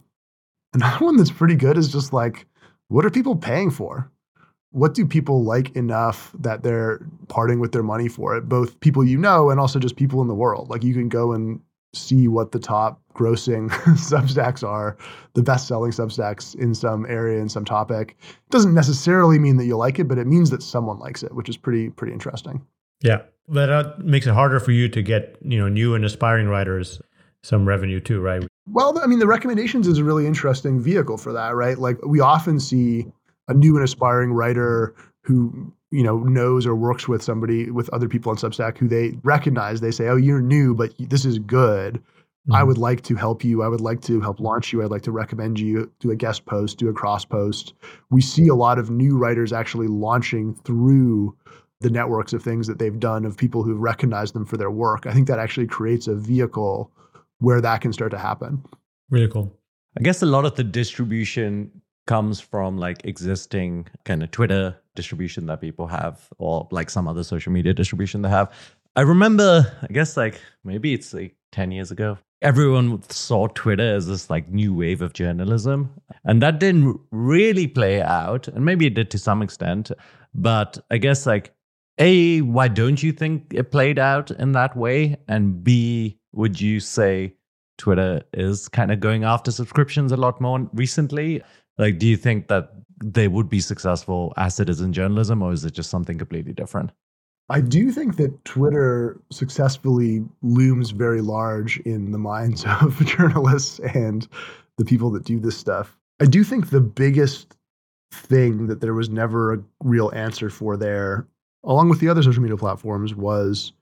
Another 0.74 1.04
one 1.04 1.16
that's 1.16 1.30
pretty 1.30 1.54
good 1.54 1.78
is 1.78 1.92
just 1.92 2.12
like, 2.12 2.44
what 2.88 3.06
are 3.06 3.10
people 3.10 3.36
paying 3.36 3.70
for? 3.70 4.10
what 4.76 4.92
do 4.92 5.06
people 5.06 5.42
like 5.42 5.74
enough 5.74 6.32
that 6.38 6.62
they're 6.62 7.00
parting 7.28 7.60
with 7.60 7.72
their 7.72 7.82
money 7.82 8.08
for 8.08 8.36
it? 8.36 8.46
Both 8.46 8.78
people 8.80 9.02
you 9.02 9.16
know 9.16 9.48
and 9.48 9.58
also 9.58 9.78
just 9.78 9.96
people 9.96 10.20
in 10.20 10.28
the 10.28 10.34
world. 10.34 10.68
Like 10.68 10.84
you 10.84 10.92
can 10.92 11.08
go 11.08 11.32
and 11.32 11.60
see 11.94 12.28
what 12.28 12.52
the 12.52 12.58
top 12.58 13.00
grossing 13.16 13.70
substacks 13.96 14.66
are, 14.66 14.96
the 15.34 15.42
best 15.42 15.66
selling 15.66 15.90
substacks 15.90 16.54
in 16.54 16.74
some 16.74 17.06
area 17.06 17.40
in 17.40 17.48
some 17.48 17.64
topic. 17.64 18.16
It 18.20 18.50
doesn't 18.50 18.74
necessarily 18.74 19.38
mean 19.38 19.56
that 19.56 19.66
you 19.66 19.76
like 19.76 19.98
it, 19.98 20.04
but 20.04 20.18
it 20.18 20.26
means 20.26 20.50
that 20.50 20.62
someone 20.62 20.98
likes 20.98 21.22
it, 21.22 21.34
which 21.34 21.48
is 21.48 21.56
pretty 21.56 21.90
pretty 21.90 22.12
interesting. 22.12 22.64
Yeah, 23.02 23.22
but 23.48 23.66
that 23.66 23.86
uh, 23.86 23.92
makes 23.98 24.26
it 24.26 24.34
harder 24.34 24.60
for 24.60 24.72
you 24.72 24.88
to 24.88 25.02
get 25.02 25.36
you 25.42 25.58
know 25.58 25.68
new 25.68 25.94
and 25.94 26.04
aspiring 26.04 26.48
writers 26.48 27.00
some 27.42 27.66
revenue 27.66 28.00
too, 28.00 28.20
right? 28.20 28.46
Well, 28.68 28.98
I 28.98 29.06
mean, 29.06 29.20
the 29.20 29.26
recommendations 29.26 29.86
is 29.86 29.98
a 29.98 30.04
really 30.04 30.26
interesting 30.26 30.80
vehicle 30.80 31.16
for 31.16 31.32
that, 31.32 31.54
right? 31.54 31.78
Like 31.78 32.04
we 32.04 32.20
often 32.20 32.58
see 32.58 33.06
a 33.48 33.54
new 33.54 33.76
and 33.76 33.84
aspiring 33.84 34.32
writer 34.32 34.94
who 35.22 35.72
you 35.90 36.02
know 36.02 36.18
knows 36.18 36.66
or 36.66 36.74
works 36.74 37.06
with 37.06 37.22
somebody 37.22 37.70
with 37.70 37.88
other 37.90 38.08
people 38.08 38.30
on 38.30 38.36
Substack 38.36 38.78
who 38.78 38.88
they 38.88 39.18
recognize. 39.22 39.80
They 39.80 39.90
say, 39.90 40.08
"Oh, 40.08 40.16
you're 40.16 40.40
new, 40.40 40.74
but 40.74 40.92
this 40.98 41.24
is 41.24 41.38
good. 41.38 42.02
Mm-hmm. 42.46 42.54
I 42.54 42.62
would 42.62 42.78
like 42.78 43.02
to 43.02 43.16
help 43.16 43.42
you. 43.42 43.62
I 43.62 43.68
would 43.68 43.80
like 43.80 44.00
to 44.02 44.20
help 44.20 44.38
launch 44.38 44.72
you. 44.72 44.82
I'd 44.82 44.90
like 44.90 45.02
to 45.02 45.12
recommend 45.12 45.58
you. 45.58 45.90
Do 45.98 46.12
a 46.12 46.16
guest 46.16 46.46
post. 46.46 46.78
Do 46.78 46.88
a 46.88 46.92
cross 46.92 47.24
post." 47.24 47.74
We 48.10 48.20
see 48.20 48.46
a 48.48 48.54
lot 48.54 48.78
of 48.78 48.88
new 48.88 49.18
writers 49.18 49.52
actually 49.52 49.88
launching 49.88 50.54
through 50.54 51.36
the 51.80 51.90
networks 51.90 52.32
of 52.32 52.42
things 52.42 52.66
that 52.68 52.78
they've 52.78 52.98
done 52.98 53.24
of 53.24 53.36
people 53.36 53.62
who've 53.62 53.80
recognized 53.80 54.34
them 54.34 54.46
for 54.46 54.56
their 54.56 54.70
work. 54.70 55.06
I 55.06 55.12
think 55.12 55.26
that 55.28 55.38
actually 55.38 55.66
creates 55.66 56.06
a 56.06 56.14
vehicle 56.14 56.90
where 57.38 57.60
that 57.60 57.80
can 57.80 57.92
start 57.92 58.12
to 58.12 58.18
happen. 58.18 58.64
Really 59.10 59.28
cool. 59.28 59.52
I 59.98 60.02
guess 60.02 60.22
a 60.22 60.26
lot 60.26 60.44
of 60.44 60.54
the 60.54 60.64
distribution 60.64 61.70
comes 62.06 62.40
from 62.40 62.78
like 62.78 63.04
existing 63.04 63.88
kind 64.04 64.22
of 64.22 64.30
Twitter 64.30 64.76
distribution 64.94 65.46
that 65.46 65.60
people 65.60 65.86
have, 65.86 66.28
or 66.38 66.68
like 66.70 66.90
some 66.90 67.08
other 67.08 67.24
social 67.24 67.52
media 67.52 67.74
distribution 67.74 68.22
they 68.22 68.28
have. 68.28 68.52
I 68.94 69.02
remember, 69.02 69.70
I 69.82 69.92
guess 69.92 70.16
like 70.16 70.40
maybe 70.64 70.94
it's 70.94 71.12
like 71.12 71.36
10 71.52 71.72
years 71.72 71.90
ago, 71.90 72.16
everyone 72.42 73.02
saw 73.08 73.46
Twitter 73.48 73.94
as 73.94 74.06
this 74.06 74.28
like 74.30 74.48
new 74.50 74.74
wave 74.74 75.02
of 75.02 75.12
journalism. 75.12 75.90
And 76.24 76.42
that 76.42 76.60
didn't 76.60 77.00
really 77.10 77.66
play 77.66 78.02
out. 78.02 78.48
And 78.48 78.64
maybe 78.64 78.86
it 78.86 78.94
did 78.94 79.10
to 79.12 79.18
some 79.18 79.42
extent. 79.42 79.90
But 80.34 80.78
I 80.90 80.98
guess 80.98 81.26
like, 81.26 81.54
A, 81.98 82.42
why 82.42 82.68
don't 82.68 83.02
you 83.02 83.12
think 83.12 83.52
it 83.54 83.70
played 83.70 83.98
out 83.98 84.30
in 84.30 84.52
that 84.52 84.76
way? 84.76 85.16
And 85.28 85.64
B, 85.64 86.18
would 86.32 86.60
you 86.60 86.80
say 86.80 87.34
Twitter 87.78 88.22
is 88.32 88.68
kind 88.68 88.92
of 88.92 89.00
going 89.00 89.24
after 89.24 89.50
subscriptions 89.50 90.12
a 90.12 90.16
lot 90.16 90.40
more 90.40 90.68
recently? 90.72 91.42
Like, 91.78 91.98
do 91.98 92.06
you 92.06 92.16
think 92.16 92.48
that 92.48 92.70
they 93.02 93.28
would 93.28 93.48
be 93.48 93.60
successful 93.60 94.32
as 94.36 94.54
citizen 94.54 94.92
journalism, 94.92 95.42
or 95.42 95.52
is 95.52 95.64
it 95.64 95.72
just 95.74 95.90
something 95.90 96.16
completely 96.16 96.54
different? 96.54 96.90
I 97.48 97.60
do 97.60 97.92
think 97.92 98.16
that 98.16 98.44
Twitter 98.44 99.20
successfully 99.30 100.24
looms 100.42 100.90
very 100.90 101.20
large 101.20 101.78
in 101.80 102.10
the 102.10 102.18
minds 102.18 102.64
of 102.80 103.04
journalists 103.06 103.78
and 103.94 104.26
the 104.78 104.84
people 104.84 105.10
that 105.10 105.24
do 105.24 105.38
this 105.38 105.56
stuff. 105.56 105.96
I 106.20 106.26
do 106.26 106.42
think 106.42 106.70
the 106.70 106.80
biggest 106.80 107.56
thing 108.12 108.66
that 108.66 108.80
there 108.80 108.94
was 108.94 109.08
never 109.08 109.54
a 109.54 109.62
real 109.82 110.10
answer 110.14 110.50
for 110.50 110.76
there, 110.76 111.26
along 111.64 111.88
with 111.88 112.00
the 112.00 112.08
other 112.08 112.22
social 112.22 112.42
media 112.42 112.56
platforms, 112.56 113.14
was 113.14 113.72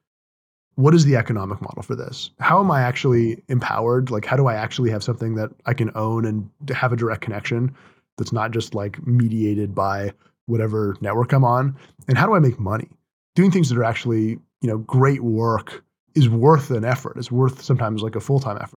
what 0.77 0.94
is 0.94 1.05
the 1.05 1.16
economic 1.16 1.61
model 1.61 1.83
for 1.83 1.94
this? 1.94 2.31
How 2.40 2.59
am 2.59 2.70
I 2.70 2.81
actually 2.83 3.42
empowered? 3.48 4.11
Like, 4.11 4.24
how 4.24 4.37
do 4.37 4.48
I 4.48 4.55
actually 4.55 4.90
have 4.90 5.05
something 5.05 5.37
that 5.37 5.50
I 5.66 5.74
can 5.74 5.90
own 5.94 6.24
and 6.24 6.50
have 6.74 6.92
a 6.92 6.96
direct 6.96 7.20
connection 7.20 7.74
that's 8.18 8.33
not 8.33 8.50
just 8.50 8.74
like 8.74 9.05
mediated 9.07 9.74
by 9.74 10.12
whatever 10.46 10.96
network 11.00 11.33
I'm 11.33 11.44
on? 11.44 11.77
And 12.09 12.18
how 12.18 12.27
do 12.27 12.35
I 12.35 12.40
make 12.40 12.59
money? 12.59 12.88
Doing 13.35 13.51
things 13.51 13.68
that 13.68 13.79
are 13.79 13.85
actually, 13.85 14.38
you 14.61 14.68
know, 14.68 14.79
great 14.79 15.23
work 15.23 15.85
is 16.14 16.29
worth 16.29 16.70
an 16.70 16.85
effort. 16.85 17.16
It's 17.16 17.33
worth 17.33 17.62
sometimes 17.62 18.03
like 18.03 18.16
a 18.16 18.20
full 18.20 18.40
time 18.40 18.59
effort. 18.61 18.79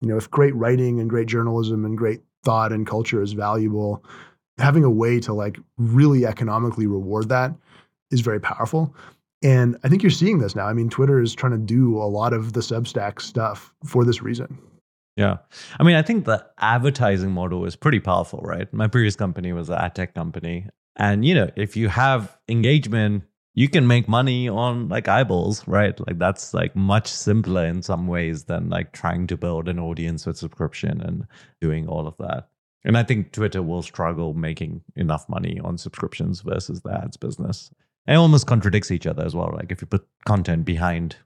You 0.00 0.08
know, 0.08 0.16
if 0.16 0.30
great 0.30 0.54
writing 0.54 1.00
and 1.00 1.10
great 1.10 1.26
journalism 1.26 1.84
and 1.84 1.96
great 1.96 2.20
thought 2.44 2.72
and 2.72 2.86
culture 2.86 3.22
is 3.22 3.32
valuable, 3.32 4.04
having 4.58 4.84
a 4.84 4.90
way 4.90 5.20
to 5.20 5.32
like 5.32 5.58
really 5.78 6.26
economically 6.26 6.86
reward 6.86 7.28
that 7.30 7.54
is 8.10 8.20
very 8.20 8.40
powerful. 8.40 8.94
And 9.42 9.76
I 9.84 9.88
think 9.88 10.02
you're 10.02 10.10
seeing 10.10 10.38
this 10.38 10.56
now. 10.56 10.66
I 10.66 10.72
mean, 10.72 10.88
Twitter 10.88 11.20
is 11.20 11.34
trying 11.34 11.52
to 11.52 11.58
do 11.58 11.98
a 11.98 12.04
lot 12.04 12.32
of 12.32 12.52
the 12.52 12.60
Substack 12.60 13.20
stuff 13.20 13.74
for 13.84 14.04
this 14.04 14.22
reason. 14.22 14.58
Yeah. 15.16 15.38
I 15.78 15.82
mean, 15.82 15.96
I 15.96 16.02
think 16.02 16.24
the 16.24 16.44
advertising 16.58 17.32
model 17.32 17.64
is 17.64 17.74
pretty 17.74 18.00
powerful, 18.00 18.40
right? 18.42 18.72
My 18.72 18.86
previous 18.86 19.16
company 19.16 19.52
was 19.52 19.70
an 19.70 19.76
ad 19.76 19.94
tech 19.94 20.14
company. 20.14 20.66
And, 20.96 21.24
you 21.24 21.34
know, 21.34 21.50
if 21.56 21.76
you 21.76 21.88
have 21.88 22.36
engagement, 22.48 23.24
you 23.56 23.70
can 23.70 23.86
make 23.86 24.06
money 24.06 24.48
on 24.50 24.88
like 24.88 25.08
eyeballs, 25.08 25.66
right? 25.66 25.98
Like 26.06 26.18
that's 26.18 26.52
like 26.52 26.76
much 26.76 27.08
simpler 27.08 27.64
in 27.64 27.82
some 27.82 28.06
ways 28.06 28.44
than 28.44 28.68
like 28.68 28.92
trying 28.92 29.26
to 29.28 29.36
build 29.36 29.66
an 29.68 29.78
audience 29.78 30.26
with 30.26 30.36
subscription 30.36 31.00
and 31.00 31.26
doing 31.62 31.88
all 31.88 32.06
of 32.06 32.14
that. 32.18 32.50
And 32.84 32.98
I 32.98 33.02
think 33.02 33.32
Twitter 33.32 33.62
will 33.62 33.82
struggle 33.82 34.34
making 34.34 34.82
enough 34.94 35.26
money 35.28 35.58
on 35.64 35.78
subscriptions 35.78 36.42
versus 36.42 36.82
the 36.82 36.92
ads 36.92 37.16
business. 37.16 37.70
It 38.06 38.14
almost 38.14 38.46
contradicts 38.46 38.90
each 38.90 39.06
other 39.06 39.24
as 39.24 39.34
well. 39.34 39.50
Like 39.56 39.72
if 39.72 39.80
you 39.80 39.86
put 39.86 40.06
content 40.26 40.66
behind 40.66 41.16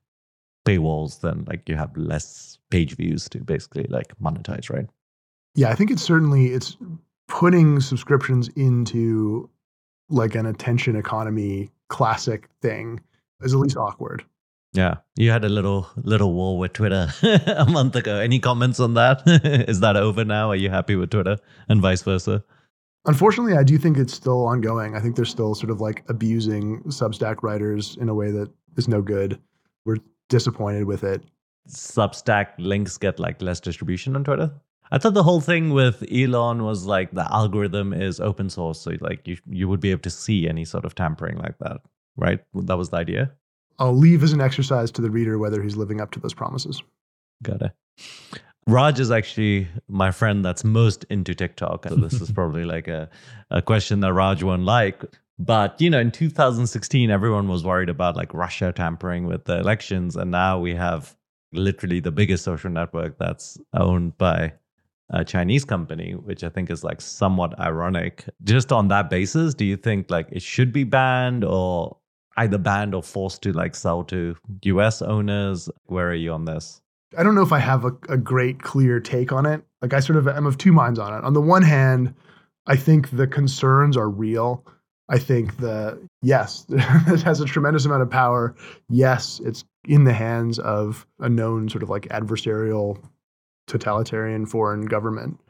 paywalls, 0.64 1.20
then 1.22 1.44
like 1.48 1.68
you 1.68 1.74
have 1.74 1.96
less 1.96 2.58
page 2.70 2.94
views 2.94 3.28
to 3.30 3.40
basically 3.40 3.86
like 3.90 4.16
monetize, 4.22 4.70
right? 4.70 4.86
Yeah, 5.56 5.70
I 5.70 5.74
think 5.74 5.90
it's 5.90 6.02
certainly 6.02 6.52
it's 6.52 6.76
putting 7.26 7.80
subscriptions 7.80 8.48
into 8.54 9.50
like 10.10 10.34
an 10.34 10.46
attention 10.46 10.96
economy 10.96 11.70
classic 11.88 12.48
thing 12.60 13.00
is 13.42 13.54
at 13.54 13.60
least 13.60 13.76
awkward. 13.76 14.24
Yeah, 14.72 14.96
you 15.16 15.30
had 15.30 15.44
a 15.44 15.48
little 15.48 15.88
little 15.96 16.32
war 16.32 16.56
with 16.56 16.74
Twitter 16.74 17.12
a 17.22 17.66
month 17.66 17.96
ago. 17.96 18.16
Any 18.16 18.38
comments 18.38 18.78
on 18.78 18.94
that? 18.94 19.22
is 19.68 19.80
that 19.80 19.96
over 19.96 20.24
now? 20.24 20.50
Are 20.50 20.56
you 20.56 20.70
happy 20.70 20.94
with 20.94 21.10
Twitter 21.10 21.38
and 21.68 21.80
vice 21.80 22.02
versa? 22.02 22.44
Unfortunately, 23.06 23.56
I 23.56 23.64
do 23.64 23.78
think 23.78 23.96
it's 23.96 24.12
still 24.12 24.46
ongoing. 24.46 24.94
I 24.94 25.00
think 25.00 25.16
they're 25.16 25.24
still 25.24 25.54
sort 25.54 25.70
of 25.70 25.80
like 25.80 26.04
abusing 26.08 26.82
Substack 26.82 27.42
writers 27.42 27.96
in 28.00 28.08
a 28.08 28.14
way 28.14 28.30
that 28.30 28.50
is 28.76 28.88
no 28.88 29.02
good. 29.02 29.40
We're 29.84 29.96
disappointed 30.28 30.84
with 30.84 31.02
it. 31.02 31.24
Substack 31.68 32.48
links 32.58 32.98
get 32.98 33.18
like 33.18 33.40
less 33.42 33.58
distribution 33.58 34.14
on 34.16 34.24
Twitter. 34.24 34.52
I 34.92 34.98
thought 34.98 35.14
the 35.14 35.22
whole 35.22 35.40
thing 35.40 35.70
with 35.70 36.04
Elon 36.12 36.64
was 36.64 36.84
like 36.84 37.12
the 37.12 37.32
algorithm 37.32 37.92
is 37.92 38.20
open 38.20 38.50
source, 38.50 38.80
so 38.80 38.92
like 39.00 39.26
you 39.26 39.36
you 39.48 39.68
would 39.68 39.80
be 39.80 39.90
able 39.90 40.02
to 40.02 40.10
see 40.10 40.48
any 40.48 40.64
sort 40.64 40.84
of 40.84 40.94
tampering 40.94 41.38
like 41.38 41.58
that, 41.58 41.80
right? 42.16 42.40
That 42.54 42.76
was 42.76 42.90
the 42.90 42.96
idea. 42.96 43.32
I'll 43.78 43.96
leave 43.96 44.22
as 44.22 44.32
an 44.32 44.40
exercise 44.40 44.90
to 44.92 45.02
the 45.02 45.10
reader 45.10 45.38
whether 45.38 45.62
he's 45.62 45.76
living 45.76 46.00
up 46.00 46.10
to 46.12 46.20
those 46.20 46.34
promises. 46.34 46.82
Got 47.42 47.62
it. 47.62 47.72
Raj 48.66 49.00
is 49.00 49.10
actually 49.10 49.68
my 49.88 50.10
friend 50.10 50.44
that's 50.44 50.64
most 50.64 51.04
into 51.08 51.34
TikTok. 51.34 51.88
So 51.88 51.94
this 51.94 52.20
is 52.20 52.30
probably 52.38 52.64
like 52.64 52.88
a, 52.88 53.08
a 53.50 53.62
question 53.62 54.00
that 54.00 54.12
Raj 54.12 54.42
won't 54.42 54.64
like. 54.64 55.02
But 55.38 55.80
you 55.80 55.88
know, 55.88 55.98
in 55.98 56.10
2016, 56.10 57.10
everyone 57.10 57.48
was 57.48 57.64
worried 57.64 57.88
about 57.88 58.16
like 58.16 58.34
Russia 58.34 58.72
tampering 58.72 59.26
with 59.26 59.44
the 59.44 59.58
elections, 59.58 60.16
and 60.16 60.30
now 60.30 60.58
we 60.58 60.74
have 60.74 61.16
literally 61.52 62.00
the 62.00 62.12
biggest 62.12 62.44
social 62.44 62.70
network 62.70 63.18
that's 63.18 63.58
owned 63.72 64.16
by 64.18 64.52
a 65.10 65.24
Chinese 65.24 65.64
company, 65.64 66.12
which 66.12 66.44
I 66.44 66.48
think 66.48 66.70
is 66.70 66.84
like 66.84 67.00
somewhat 67.00 67.58
ironic. 67.58 68.24
Just 68.44 68.72
on 68.72 68.88
that 68.88 69.10
basis, 69.10 69.54
do 69.54 69.64
you 69.64 69.76
think 69.76 70.10
like 70.10 70.28
it 70.30 70.42
should 70.42 70.72
be 70.72 70.84
banned 70.84 71.44
or 71.44 71.96
either 72.36 72.58
banned 72.58 72.94
or 72.94 73.02
forced 73.02 73.42
to 73.42 73.52
like 73.52 73.74
sell 73.74 74.04
to 74.04 74.36
US 74.64 75.02
owners? 75.02 75.68
Where 75.86 76.08
are 76.10 76.14
you 76.14 76.32
on 76.32 76.44
this? 76.44 76.80
I 77.18 77.24
don't 77.24 77.34
know 77.34 77.42
if 77.42 77.52
I 77.52 77.58
have 77.58 77.84
a, 77.84 77.92
a 78.08 78.16
great 78.16 78.62
clear 78.62 79.00
take 79.00 79.32
on 79.32 79.46
it. 79.46 79.62
Like 79.82 79.94
I 79.94 80.00
sort 80.00 80.16
of 80.16 80.28
am 80.28 80.46
of 80.46 80.58
two 80.58 80.72
minds 80.72 80.98
on 80.98 81.12
it. 81.12 81.24
On 81.24 81.34
the 81.34 81.40
one 81.40 81.62
hand, 81.62 82.14
I 82.66 82.76
think 82.76 83.10
the 83.10 83.26
concerns 83.26 83.96
are 83.96 84.08
real. 84.08 84.64
I 85.08 85.18
think 85.18 85.56
the 85.56 86.00
yes, 86.22 86.66
it 86.70 87.22
has 87.22 87.40
a 87.40 87.46
tremendous 87.46 87.84
amount 87.84 88.02
of 88.02 88.10
power. 88.10 88.54
Yes, 88.88 89.40
it's 89.44 89.64
in 89.88 90.04
the 90.04 90.12
hands 90.12 90.60
of 90.60 91.04
a 91.18 91.28
known 91.28 91.68
sort 91.68 91.82
of 91.82 91.90
like 91.90 92.06
adversarial 92.08 93.02
totalitarian 93.70 94.46
foreign 94.46 94.86
government. 94.86 95.40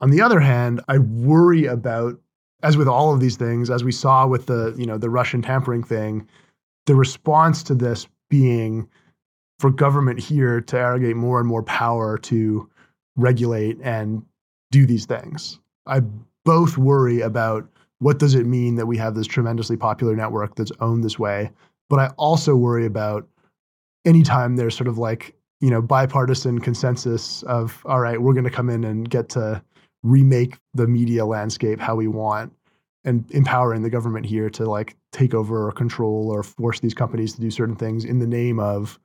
On 0.00 0.10
the 0.10 0.20
other 0.20 0.40
hand, 0.40 0.80
I 0.88 0.98
worry 0.98 1.66
about 1.66 2.18
as 2.62 2.76
with 2.76 2.88
all 2.88 3.14
of 3.14 3.20
these 3.20 3.36
things, 3.36 3.70
as 3.70 3.84
we 3.84 3.92
saw 3.92 4.26
with 4.26 4.46
the, 4.46 4.74
you 4.76 4.86
know, 4.86 4.98
the 4.98 5.10
Russian 5.10 5.42
tampering 5.42 5.82
thing, 5.82 6.26
the 6.86 6.94
response 6.94 7.62
to 7.64 7.74
this 7.74 8.06
being 8.28 8.88
for 9.58 9.70
government 9.70 10.18
here 10.18 10.60
to 10.60 10.78
arrogate 10.78 11.16
more 11.16 11.38
and 11.38 11.48
more 11.48 11.62
power 11.62 12.18
to 12.18 12.68
regulate 13.16 13.78
and 13.82 14.22
do 14.70 14.86
these 14.86 15.06
things. 15.06 15.58
I 15.86 16.00
both 16.44 16.78
worry 16.78 17.20
about 17.20 17.68
what 17.98 18.18
does 18.18 18.34
it 18.34 18.46
mean 18.46 18.76
that 18.76 18.86
we 18.86 18.96
have 18.96 19.14
this 19.14 19.26
tremendously 19.26 19.76
popular 19.76 20.16
network 20.16 20.54
that's 20.54 20.72
owned 20.80 21.04
this 21.04 21.18
way, 21.18 21.50
but 21.88 21.98
I 21.98 22.08
also 22.16 22.56
worry 22.56 22.86
about 22.86 23.28
anytime 24.04 24.56
there's 24.56 24.76
sort 24.76 24.88
of 24.88 24.96
like, 24.96 25.34
you 25.60 25.70
know, 25.70 25.82
bipartisan 25.82 26.58
consensus 26.58 27.42
of 27.44 27.82
all 27.84 28.00
right, 28.00 28.20
we're 28.20 28.32
going 28.32 28.44
to 28.44 28.50
come 28.50 28.70
in 28.70 28.84
and 28.84 29.08
get 29.08 29.28
to 29.30 29.62
remake 30.02 30.58
the 30.74 30.86
media 30.86 31.26
landscape 31.26 31.78
how 31.78 31.94
we 31.94 32.08
want 32.08 32.52
and 33.04 33.30
empowering 33.30 33.82
the 33.82 33.90
government 33.90 34.26
here 34.26 34.48
to 34.50 34.64
like 34.64 34.96
take 35.12 35.34
over 35.34 35.66
or 35.66 35.72
control 35.72 36.30
or 36.30 36.42
force 36.42 36.80
these 36.80 36.94
companies 36.94 37.34
to 37.34 37.40
do 37.40 37.50
certain 37.50 37.76
things 37.76 38.04
in 38.04 38.18
the 38.18 38.26
name 38.26 38.58
of 38.58 38.98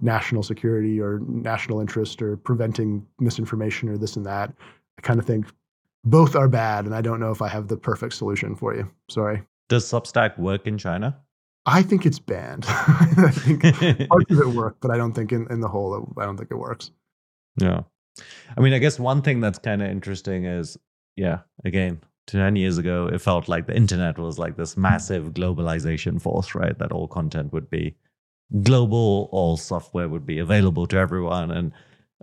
national 0.00 0.42
security 0.42 1.00
or 1.00 1.20
national 1.26 1.80
interest 1.80 2.20
or 2.20 2.36
preventing 2.36 3.06
misinformation 3.20 3.88
or 3.88 3.96
this 3.96 4.16
and 4.16 4.26
that. 4.26 4.52
I 4.98 5.02
kind 5.02 5.18
of 5.18 5.26
think 5.26 5.46
both 6.04 6.36
are 6.36 6.48
bad, 6.48 6.84
and 6.84 6.94
I 6.94 7.00
don't 7.00 7.20
know 7.20 7.30
if 7.30 7.40
I 7.40 7.48
have 7.48 7.68
the 7.68 7.76
perfect 7.76 8.14
solution 8.14 8.54
for 8.54 8.74
you. 8.74 8.90
Sorry. 9.08 9.42
Does 9.68 9.84
Substack 9.90 10.38
work 10.38 10.66
in 10.66 10.76
China? 10.76 11.18
I 11.66 11.82
think 11.82 12.04
it's 12.04 12.18
banned. 12.18 12.64
I 12.68 13.30
think 13.32 13.62
parts 14.08 14.30
of 14.30 14.38
it 14.38 14.48
work, 14.48 14.76
but 14.80 14.90
I 14.90 14.96
don't 14.96 15.12
think 15.12 15.32
in, 15.32 15.46
in 15.50 15.60
the 15.60 15.68
whole, 15.68 16.14
I 16.18 16.24
don't 16.24 16.36
think 16.36 16.50
it 16.50 16.58
works. 16.58 16.90
Yeah. 17.58 17.82
I 18.56 18.60
mean, 18.60 18.72
I 18.72 18.78
guess 18.78 18.98
one 18.98 19.22
thing 19.22 19.40
that's 19.40 19.58
kind 19.58 19.82
of 19.82 19.88
interesting 19.88 20.44
is, 20.44 20.76
yeah, 21.16 21.40
again, 21.64 22.00
10 22.26 22.56
years 22.56 22.78
ago, 22.78 23.06
it 23.06 23.20
felt 23.20 23.48
like 23.48 23.66
the 23.66 23.76
internet 23.76 24.18
was 24.18 24.38
like 24.38 24.56
this 24.56 24.76
massive 24.76 25.32
globalization 25.32 26.20
force, 26.20 26.54
right? 26.54 26.78
That 26.78 26.92
all 26.92 27.08
content 27.08 27.52
would 27.52 27.70
be 27.70 27.96
global, 28.62 29.28
all 29.32 29.56
software 29.56 30.08
would 30.08 30.26
be 30.26 30.38
available 30.38 30.86
to 30.88 30.96
everyone. 30.96 31.50
And 31.50 31.72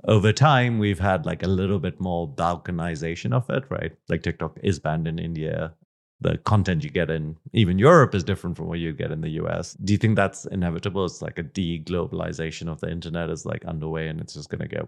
over 0.07 0.31
time, 0.31 0.79
we've 0.79 0.99
had 0.99 1.25
like 1.25 1.43
a 1.43 1.47
little 1.47 1.79
bit 1.79 1.99
more 1.99 2.27
balkanization 2.27 3.33
of 3.33 3.49
it, 3.49 3.63
right? 3.69 3.91
Like 4.09 4.23
TikTok 4.23 4.59
is 4.63 4.79
banned 4.79 5.07
in 5.07 5.19
India. 5.19 5.73
The 6.21 6.37
content 6.37 6.83
you 6.83 6.89
get 6.89 7.09
in 7.09 7.35
even 7.51 7.79
Europe 7.79 8.13
is 8.13 8.23
different 8.23 8.55
from 8.55 8.67
what 8.67 8.79
you 8.79 8.93
get 8.93 9.11
in 9.11 9.21
the 9.21 9.29
US. 9.41 9.73
Do 9.83 9.93
you 9.93 9.97
think 9.97 10.15
that's 10.15 10.45
inevitable? 10.45 11.05
It's 11.05 11.21
like 11.21 11.39
a 11.39 11.43
de-globalization 11.43 12.67
of 12.67 12.79
the 12.79 12.91
internet 12.91 13.29
is 13.29 13.45
like 13.45 13.65
underway 13.65 14.07
and 14.07 14.21
it's 14.21 14.35
just 14.35 14.49
going 14.49 14.61
to 14.61 14.67
get 14.67 14.87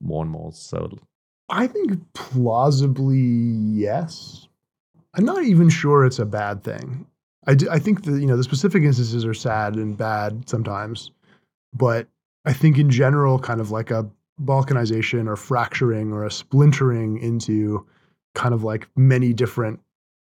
more 0.00 0.22
and 0.22 0.30
more 0.30 0.52
so. 0.52 0.90
I 1.48 1.66
think 1.66 2.00
plausibly 2.14 3.18
yes. 3.18 4.48
I'm 5.14 5.24
not 5.24 5.44
even 5.44 5.68
sure 5.68 6.04
it's 6.04 6.18
a 6.18 6.24
bad 6.24 6.64
thing. 6.64 7.06
I, 7.46 7.54
do, 7.54 7.68
I 7.70 7.78
think 7.78 8.04
the 8.04 8.12
you 8.12 8.26
know 8.26 8.36
the 8.36 8.44
specific 8.44 8.82
instances 8.82 9.24
are 9.24 9.34
sad 9.34 9.74
and 9.74 9.96
bad 9.96 10.48
sometimes, 10.48 11.10
but 11.74 12.06
I 12.44 12.52
think 12.52 12.78
in 12.78 12.88
general, 12.88 13.38
kind 13.38 13.60
of 13.60 13.70
like 13.70 13.90
a 13.90 14.08
balkanization 14.40 15.28
or 15.28 15.36
fracturing 15.36 16.12
or 16.12 16.24
a 16.24 16.30
splintering 16.30 17.18
into 17.18 17.86
kind 18.34 18.54
of 18.54 18.64
like 18.64 18.88
many 18.96 19.32
different 19.32 19.80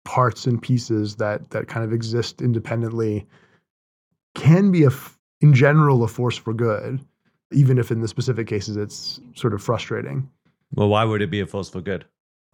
parts 0.04 0.46
and 0.46 0.60
pieces 0.60 1.16
that 1.16 1.50
that 1.50 1.68
kind 1.68 1.84
of 1.84 1.92
exist 1.92 2.42
independently 2.42 3.26
can 4.34 4.70
be 4.70 4.84
a 4.84 4.90
in 5.40 5.54
general 5.54 6.02
a 6.02 6.08
force 6.08 6.36
for 6.36 6.52
good 6.52 7.00
even 7.52 7.78
if 7.78 7.90
in 7.90 8.00
the 8.00 8.08
specific 8.08 8.46
cases 8.46 8.76
it's 8.76 9.20
sort 9.34 9.54
of 9.54 9.62
frustrating 9.62 10.28
well 10.74 10.88
why 10.88 11.04
would 11.04 11.22
it 11.22 11.30
be 11.30 11.40
a 11.40 11.46
force 11.46 11.70
for 11.70 11.80
good 11.80 12.04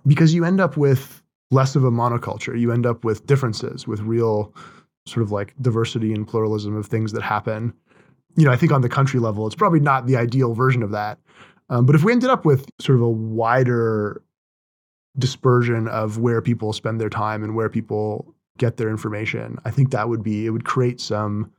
because 0.07 0.35
you 0.35 0.45
end 0.45 0.61
up 0.61 0.77
with 0.77 1.23
less 1.51 1.77
of 1.77 1.85
a 1.85 1.91
monoculture. 1.91 2.59
You 2.59 2.73
end 2.73 2.87
up 2.87 3.05
with 3.05 3.27
differences, 3.27 3.87
with 3.87 4.01
real 4.01 4.55
sort 5.07 5.23
of 5.23 5.33
like 5.33 5.55
diversity 5.61 6.13
and 6.13 6.27
pluralism 6.27 6.77
of 6.77 6.87
things 6.87 7.13
that 7.13 7.23
happen. 7.23 7.73
You 8.37 8.45
know, 8.45 8.53
I 8.53 8.57
think 8.57 8.73
on 8.73 8.83
the 8.83 8.89
country 8.89 9.19
level, 9.19 9.47
it's 9.47 9.57
probably 9.57 9.81
not 9.81 10.07
the 10.07 10.17
ideal 10.17 10.55
version 10.55 10.83
of 10.83 10.91
that. 10.93 11.19
Um, 11.69 11.87
but 11.87 11.95
if 11.95 12.05
we 12.05 12.13
ended 12.13 12.31
up 12.31 12.45
with 12.45 12.69
sort 12.81 12.97
of 12.97 13.03
a 13.03 13.09
wider 13.09 14.23
dispersion 15.19 15.89
of 15.89 16.19
where 16.19 16.41
people 16.41 16.73
spend 16.73 17.01
their 17.01 17.11
time 17.11 17.43
and 17.43 17.55
where 17.55 17.69
people 17.69 18.35
get 18.59 18.77
their 18.77 18.89
information, 18.89 19.59
I 19.65 19.71
think 19.71 19.91
that 19.91 20.09
would 20.09 20.23
be, 20.23 20.47
it 20.47 20.51
would 20.51 20.65
create 20.65 21.01
some 21.01 21.53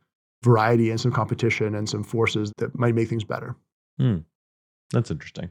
variety 0.43 0.89
and 0.89 0.99
some 0.99 1.11
competition 1.11 1.75
and 1.75 1.87
some 1.87 2.03
forces 2.03 2.51
that 2.57 2.77
might 2.77 2.95
make 2.95 3.09
things 3.09 3.23
better. 3.23 3.55
Hmm. 3.97 4.19
That's 4.91 5.11
interesting. 5.11 5.49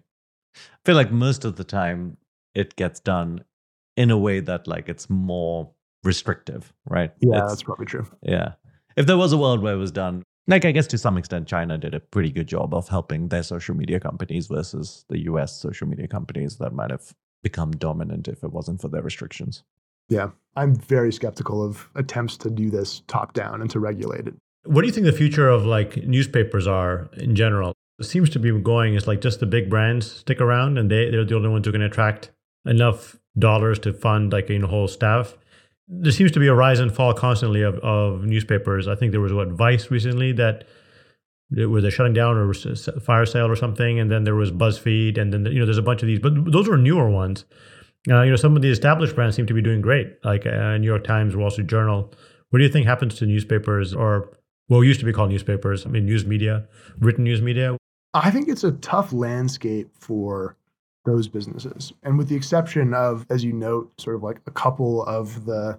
I 0.57 0.79
feel 0.85 0.97
like 0.97 1.13
most 1.13 1.45
of 1.45 1.57
the 1.57 1.65
time 1.65 2.17
it 2.55 2.77
gets 2.77 3.01
done 3.01 3.45
in 3.97 4.11
a 4.11 4.19
way 4.19 4.41
that 4.41 4.67
like 4.67 4.89
it's 4.89 5.09
more 5.09 5.71
restrictive, 6.05 6.73
right? 6.89 7.13
Yeah, 7.21 7.43
it's, 7.43 7.53
that's 7.53 7.63
probably 7.63 7.87
true. 7.87 8.07
Yeah. 8.23 8.55
If 8.97 9.07
there 9.07 9.17
was 9.17 9.33
a 9.33 9.39
world 9.39 9.63
where 9.63 9.75
it 9.75 9.79
was 9.79 9.93
done, 9.93 10.23
like 10.47 10.65
I 10.65 10.73
guess 10.73 10.87
to 10.89 10.99
some 10.99 11.17
extent, 11.17 11.47
China 11.47 11.79
did 11.79 11.95
a 11.95 12.01
pretty 12.01 12.31
good 12.31 12.49
job 12.49 12.75
of 12.75 12.89
helping 12.89 13.29
their 13.29 13.43
social 13.43 13.75
media 13.77 14.01
companies 14.01 14.49
versus 14.49 15.05
the 15.09 15.21
US 15.27 15.61
social 15.61 15.87
media 15.87 16.09
companies 16.09 16.57
that 16.59 16.73
might 16.73 16.91
have 16.91 17.13
become 17.43 17.73
dominant 17.73 18.29
if 18.29 18.43
it 18.45 18.53
wasn't 18.53 18.81
for 18.81 18.89
their 18.89 19.03
restrictions. 19.03 19.63
Yeah. 20.09 20.31
I'm 20.57 20.75
very 20.75 21.13
skeptical 21.13 21.65
of 21.65 21.89
attempts 21.95 22.37
to 22.39 22.51
do 22.51 22.71
this 22.71 23.03
top 23.07 23.33
down 23.33 23.61
and 23.61 23.71
to 23.71 23.79
regulate 23.79 24.27
it. 24.27 24.35
What 24.65 24.83
do 24.83 24.87
you 24.87 24.93
think 24.93 25.07
the 25.07 25.13
future 25.13 25.49
of 25.49 25.65
like 25.65 25.97
newspapers 25.99 26.67
are 26.67 27.09
in 27.17 27.35
general? 27.35 27.73
It 27.99 28.05
seems 28.05 28.29
to 28.31 28.39
be 28.39 28.51
going 28.61 28.95
is 28.95 29.07
like 29.07 29.21
just 29.21 29.41
the 29.41 29.47
big 29.47 29.71
brands 29.71 30.11
stick 30.11 30.41
around 30.41 30.79
and 30.79 30.91
they, 30.91 31.11
they're 31.11 31.25
the 31.25 31.37
only 31.37 31.49
ones 31.49 31.67
who 31.67 31.73
can 31.73 31.83
attract 31.83 32.31
enough 32.67 33.17
dollars 33.39 33.79
to 33.81 33.93
fund 33.93 34.33
like 34.33 34.51
a 34.51 34.55
you 34.55 34.59
know, 34.59 34.67
whole 34.67 34.89
staff. 34.89 35.37
There 35.89 36.13
seems 36.13 36.31
to 36.33 36.41
be 36.41 36.49
a 36.49 36.55
rise 36.55 36.81
and 36.81 36.95
fall 36.95 37.15
constantly 37.15 37.63
of, 37.63 37.77
of 37.79 38.25
newspapers. 38.25 38.89
I 38.89 38.97
think 38.97 39.13
there 39.13 39.21
was 39.21 39.33
what 39.33 39.49
Vice 39.49 39.91
recently 39.91 40.33
that 40.33 40.65
was 41.53 41.85
a 41.85 41.91
shutting 41.91 42.13
down 42.13 42.37
or 42.37 42.53
fire 43.01 43.27
sale 43.27 43.47
or 43.47 43.57
something, 43.57 43.99
and 43.99 44.11
then 44.11 44.25
there 44.25 44.35
was 44.35 44.53
BuzzFeed, 44.53 45.19
and 45.19 45.33
then 45.33 45.47
you 45.47 45.59
know 45.59 45.65
there's 45.65 45.79
a 45.79 45.83
bunch 45.83 46.03
of 46.03 46.07
these, 46.07 46.21
but 46.21 46.33
those 46.51 46.69
are 46.69 46.77
newer 46.77 47.11
ones. 47.11 47.45
Uh, 48.09 48.23
you 48.23 48.31
know, 48.31 48.37
some 48.37 48.57
of 48.57 48.63
the 48.63 48.71
established 48.71 49.15
brands 49.15 49.37
seem 49.37 49.47
to 49.47 49.55
be 49.55 49.61
doing 49.61 49.81
great, 49.81 50.17
like 50.25 50.47
uh, 50.47 50.79
New 50.79 50.87
York 50.87 51.05
Times, 51.05 51.37
Wall 51.37 51.51
Street 51.51 51.67
Journal. 51.67 52.13
What 52.51 52.59
do 52.59 52.65
you 52.65 52.71
think 52.71 52.87
happens 52.87 53.17
to 53.17 53.27
newspapers, 53.27 53.95
or 53.95 54.31
what 54.69 54.81
used 54.81 55.01
to 55.01 55.07
be 55.07 55.13
called 55.13 55.31
newspapers? 55.31 55.85
I 55.85 55.91
mean, 55.91 56.07
news 56.07 56.25
media, 56.25 56.67
written 56.99 57.25
news 57.25 57.43
media. 57.43 57.77
I 58.15 58.31
think 58.31 58.49
it's 58.49 58.65
a 58.65 58.73
tough 58.73 59.13
landscape 59.13 59.91
for 59.99 60.57
those 61.05 61.29
businesses, 61.29 61.93
and 62.03 62.17
with 62.17 62.29
the 62.29 62.37
exception 62.37 62.95
of, 62.95 63.27
as 63.29 63.43
you 63.45 63.53
note, 63.53 63.93
sort 64.01 64.17
of 64.17 64.23
like 64.23 64.41
a 64.47 64.51
couple 64.51 65.05
of 65.05 65.45
the 65.47 65.79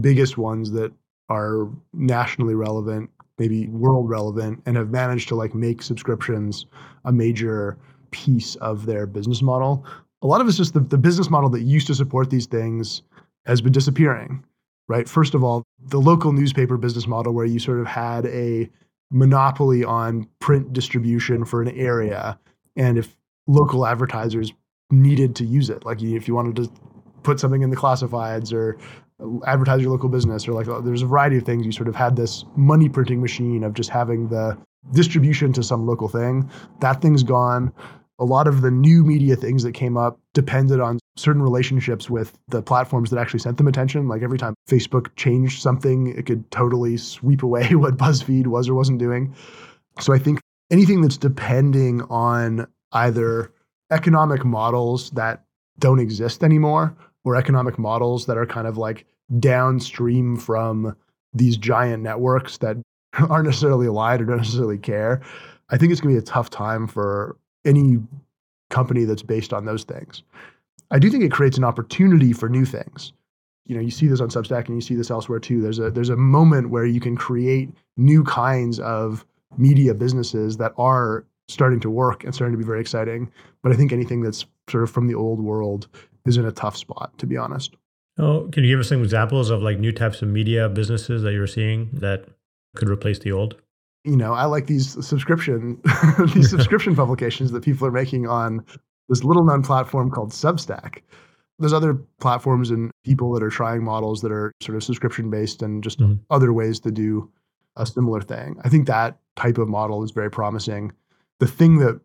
biggest 0.00 0.38
ones 0.38 0.72
that 0.72 0.92
are 1.28 1.68
nationally 1.92 2.54
relevant, 2.54 3.10
maybe 3.38 3.66
world 3.68 4.08
relevant, 4.08 4.62
and 4.66 4.76
have 4.76 4.90
managed 4.90 5.28
to 5.28 5.34
like 5.34 5.54
make 5.54 5.82
subscriptions 5.82 6.66
a 7.04 7.12
major 7.12 7.78
piece 8.10 8.56
of 8.56 8.86
their 8.86 9.06
business 9.06 9.40
model 9.40 9.86
a 10.22 10.26
lot 10.26 10.40
of 10.40 10.48
it's 10.48 10.56
just 10.56 10.74
the, 10.74 10.80
the 10.80 10.98
business 10.98 11.28
model 11.28 11.50
that 11.50 11.62
used 11.62 11.86
to 11.88 11.94
support 11.94 12.30
these 12.30 12.46
things 12.46 13.02
has 13.44 13.60
been 13.60 13.72
disappearing, 13.72 14.44
right? 14.88 15.08
First 15.08 15.34
of 15.34 15.42
all, 15.42 15.64
the 15.80 16.00
local 16.00 16.32
newspaper 16.32 16.76
business 16.76 17.06
model 17.06 17.34
where 17.34 17.44
you 17.44 17.58
sort 17.58 17.80
of 17.80 17.86
had 17.86 18.26
a 18.26 18.70
monopoly 19.10 19.84
on 19.84 20.28
print 20.38 20.72
distribution 20.72 21.44
for 21.44 21.60
an 21.60 21.68
area. 21.70 22.38
And 22.76 22.96
if 22.96 23.16
local 23.48 23.84
advertisers 23.84 24.52
needed 24.90 25.34
to 25.36 25.44
use 25.44 25.70
it, 25.70 25.84
like 25.84 26.00
if 26.00 26.28
you 26.28 26.34
wanted 26.34 26.56
to 26.56 26.72
put 27.24 27.40
something 27.40 27.62
in 27.62 27.70
the 27.70 27.76
classifieds 27.76 28.52
or 28.52 28.78
advertise 29.46 29.80
your 29.80 29.90
local 29.90 30.08
business 30.08 30.46
or 30.48 30.52
like 30.52 30.68
uh, 30.68 30.80
there's 30.80 31.02
a 31.02 31.06
variety 31.06 31.36
of 31.36 31.44
things 31.44 31.64
you 31.64 31.72
sort 31.72 31.88
of 31.88 31.94
had 31.94 32.16
this 32.16 32.44
money 32.56 32.88
printing 32.88 33.20
machine 33.20 33.62
of 33.64 33.74
just 33.74 33.90
having 33.90 34.28
the 34.28 34.56
distribution 34.92 35.52
to 35.52 35.62
some 35.62 35.86
local 35.86 36.08
thing 36.08 36.50
that 36.80 37.00
thing's 37.00 37.22
gone 37.22 37.72
a 38.18 38.24
lot 38.24 38.46
of 38.46 38.60
the 38.60 38.70
new 38.70 39.04
media 39.04 39.34
things 39.34 39.64
that 39.64 39.72
came 39.72 39.96
up 39.96 40.20
depended 40.32 40.80
on 40.80 40.98
certain 41.16 41.42
relationships 41.42 42.08
with 42.08 42.38
the 42.48 42.62
platforms 42.62 43.10
that 43.10 43.18
actually 43.18 43.40
sent 43.40 43.56
them 43.56 43.66
attention. 43.66 44.06
Like 44.06 44.22
every 44.22 44.38
time 44.38 44.54
Facebook 44.70 45.08
changed 45.16 45.60
something, 45.60 46.06
it 46.16 46.24
could 46.26 46.48
totally 46.52 46.96
sweep 46.96 47.42
away 47.42 47.68
what 47.74 47.96
BuzzFeed 47.96 48.46
was 48.46 48.68
or 48.68 48.74
wasn't 48.74 49.00
doing. 49.00 49.34
So 50.00 50.12
I 50.12 50.18
think 50.18 50.40
anything 50.70 51.00
that's 51.02 51.16
depending 51.16 52.02
on 52.02 52.66
either 52.92 53.52
economic 53.90 54.44
models 54.44 55.10
that 55.10 55.44
don't 55.78 55.98
exist 55.98 56.44
anymore 56.44 56.96
or 57.24 57.36
economic 57.36 57.78
models 57.78 58.26
that 58.26 58.38
are 58.38 58.46
kind 58.46 58.66
of 58.66 58.78
like 58.78 59.04
downstream 59.38 60.36
from 60.36 60.96
these 61.34 61.56
giant 61.56 62.02
networks 62.02 62.58
that 62.58 62.76
aren't 63.28 63.46
necessarily 63.46 63.86
aligned 63.86 64.22
or 64.22 64.24
don't 64.26 64.38
necessarily 64.38 64.78
care. 64.78 65.20
I 65.70 65.76
think 65.78 65.92
it's 65.92 66.00
going 66.00 66.14
to 66.14 66.20
be 66.20 66.24
a 66.24 66.30
tough 66.30 66.50
time 66.50 66.86
for 66.86 67.36
any 67.64 67.98
company 68.70 69.04
that's 69.04 69.22
based 69.22 69.52
on 69.52 69.64
those 69.64 69.84
things. 69.84 70.22
I 70.90 70.98
do 70.98 71.08
think 71.08 71.24
it 71.24 71.32
creates 71.32 71.56
an 71.56 71.64
opportunity 71.64 72.32
for 72.32 72.48
new 72.48 72.64
things. 72.64 73.12
You 73.66 73.76
know, 73.76 73.80
you 73.80 73.90
see 73.90 74.08
this 74.08 74.20
on 74.20 74.28
Substack 74.28 74.66
and 74.66 74.74
you 74.74 74.80
see 74.80 74.94
this 74.94 75.10
elsewhere 75.10 75.38
too. 75.38 75.62
There's 75.62 75.78
a 75.78 75.90
there's 75.90 76.08
a 76.08 76.16
moment 76.16 76.70
where 76.70 76.84
you 76.84 77.00
can 77.00 77.16
create 77.16 77.70
new 77.96 78.24
kinds 78.24 78.80
of 78.80 79.24
media 79.56 79.94
businesses 79.94 80.56
that 80.56 80.72
are 80.76 81.24
starting 81.48 81.80
to 81.80 81.90
work 81.90 82.24
and 82.24 82.34
starting 82.34 82.52
to 82.52 82.58
be 82.58 82.64
very 82.64 82.80
exciting. 82.80 83.30
But 83.62 83.72
I 83.72 83.76
think 83.76 83.92
anything 83.92 84.22
that's 84.22 84.44
sort 84.68 84.82
of 84.82 84.90
from 84.90 85.06
the 85.06 85.14
old 85.14 85.40
world 85.40 85.88
is 86.26 86.36
in 86.36 86.44
a 86.44 86.52
tough 86.52 86.76
spot, 86.76 87.16
to 87.18 87.26
be 87.26 87.36
honest. 87.36 87.76
Oh, 88.18 88.48
can 88.52 88.64
you 88.64 88.70
give 88.70 88.80
us 88.80 88.88
some 88.88 89.02
examples 89.02 89.50
of 89.50 89.62
like 89.62 89.78
new 89.78 89.92
types 89.92 90.22
of 90.22 90.28
media 90.28 90.68
businesses 90.68 91.22
that 91.22 91.32
you're 91.32 91.46
seeing 91.46 91.90
that 91.94 92.26
could 92.76 92.88
replace 92.88 93.18
the 93.18 93.32
old? 93.32 93.56
you 94.04 94.16
know, 94.16 94.32
I 94.32 94.46
like 94.46 94.66
these 94.66 95.04
subscription 95.06 95.80
these 96.34 96.50
subscription 96.56 96.96
publications 96.96 97.52
that 97.52 97.64
people 97.64 97.86
are 97.86 97.92
making 97.92 98.26
on 98.26 98.64
this 99.08 99.24
little 99.24 99.44
known 99.44 99.62
platform 99.62 100.10
called 100.10 100.30
Substack. 100.30 101.02
There's 101.58 101.72
other 101.72 101.94
platforms 102.18 102.70
and 102.70 102.90
people 103.04 103.32
that 103.34 103.42
are 103.42 103.50
trying 103.50 103.84
models 103.84 104.20
that 104.22 104.32
are 104.32 104.52
sort 104.60 104.76
of 104.76 104.82
subscription 104.82 105.30
based 105.30 105.62
and 105.62 105.84
just 105.84 106.00
mm-hmm. 106.00 106.14
other 106.30 106.52
ways 106.52 106.80
to 106.80 106.90
do 106.90 107.30
a 107.76 107.86
similar 107.86 108.20
thing. 108.20 108.56
I 108.64 108.68
think 108.68 108.86
that 108.86 109.18
type 109.36 109.58
of 109.58 109.68
model 109.68 110.02
is 110.02 110.10
very 110.10 110.30
promising. 110.30 110.92
The 111.38 111.46
thing 111.46 111.78
that 111.78 112.00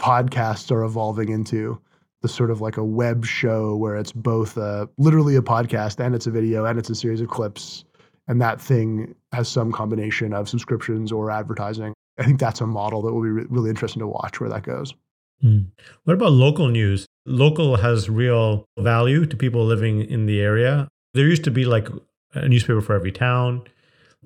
podcasts 0.00 0.70
are 0.70 0.84
evolving 0.84 1.30
into, 1.30 1.80
the 2.22 2.28
sort 2.28 2.50
of 2.50 2.60
like 2.60 2.76
a 2.76 2.84
web 2.84 3.24
show 3.24 3.76
where 3.76 3.96
it's 3.96 4.12
both 4.12 4.56
a, 4.56 4.88
literally 4.98 5.36
a 5.36 5.42
podcast 5.42 6.04
and 6.04 6.14
it's 6.14 6.26
a 6.26 6.30
video 6.30 6.64
and 6.64 6.78
it's 6.78 6.90
a 6.90 6.94
series 6.94 7.20
of 7.20 7.28
clips 7.28 7.84
and 8.28 8.40
that 8.42 8.60
thing 8.60 9.14
has 9.32 9.48
some 9.48 9.72
combination 9.72 10.32
of 10.32 10.48
subscriptions 10.48 11.10
or 11.10 11.30
advertising. 11.30 11.94
I 12.18 12.24
think 12.24 12.38
that's 12.38 12.60
a 12.60 12.66
model 12.66 13.02
that 13.02 13.12
will 13.12 13.22
be 13.22 13.30
re- 13.30 13.46
really 13.48 13.70
interesting 13.70 14.00
to 14.00 14.06
watch 14.06 14.40
where 14.40 14.50
that 14.50 14.62
goes. 14.62 14.94
Hmm. 15.40 15.60
What 16.04 16.14
about 16.14 16.32
local 16.32 16.68
news? 16.68 17.06
Local 17.26 17.76
has 17.76 18.10
real 18.10 18.64
value 18.78 19.24
to 19.26 19.36
people 19.36 19.64
living 19.64 20.02
in 20.02 20.26
the 20.26 20.40
area. 20.40 20.88
There 21.14 21.26
used 21.26 21.44
to 21.44 21.50
be 21.50 21.64
like 21.64 21.88
a 22.34 22.48
newspaper 22.48 22.80
for 22.80 22.94
every 22.94 23.12
town, 23.12 23.62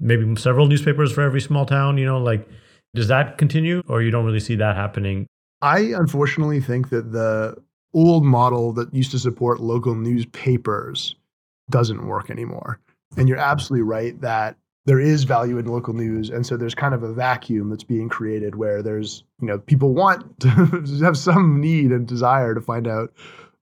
maybe 0.01 0.35
several 0.37 0.67
newspapers 0.67 1.13
for 1.13 1.21
every 1.21 1.41
small 1.41 1.67
town. 1.67 1.99
You 1.99 2.07
know, 2.07 2.19
like 2.19 2.49
does 2.95 3.09
that 3.09 3.39
continue, 3.39 3.83
or 3.89 4.03
you 4.03 4.11
don't 4.11 4.25
really 4.25 4.41
see 4.41 4.57
that 4.57 4.77
happening? 4.77 5.27
I 5.61 5.93
unfortunately 5.97 6.61
think 6.61 6.89
that 6.91 7.13
the 7.13 7.57
old 7.95 8.25
model 8.25 8.73
that 8.73 8.95
used 8.95 9.11
to 9.13 9.19
support 9.19 9.61
local 9.61 9.95
newspapers 9.95 11.15
doesn't 11.71 12.07
work 12.07 12.31
anymore. 12.31 12.79
And 13.17 13.29
you're 13.29 13.39
absolutely 13.39 13.83
right 13.83 14.21
that 14.21 14.57
there 14.85 15.01
is 15.01 15.25
value 15.25 15.59
in 15.59 15.67
local 15.67 15.95
news. 15.95 16.31
And 16.31 16.45
so 16.45 16.57
there's 16.57 16.75
kind 16.75 16.95
of 16.95 17.03
a 17.03 17.13
vacuum 17.13 17.71
that's 17.71 17.85
being 17.85 18.09
created 18.09 18.57
where 18.57 18.83
there's, 18.83 19.23
you 19.41 19.47
know, 19.47 19.59
people 19.59 19.95
want 19.95 20.41
to 20.41 20.49
have 21.03 21.17
some 21.17 21.61
need 21.61 21.93
and 21.93 22.07
desire 22.07 22.55
to 22.55 22.61
find 22.61 22.89
out 22.89 23.13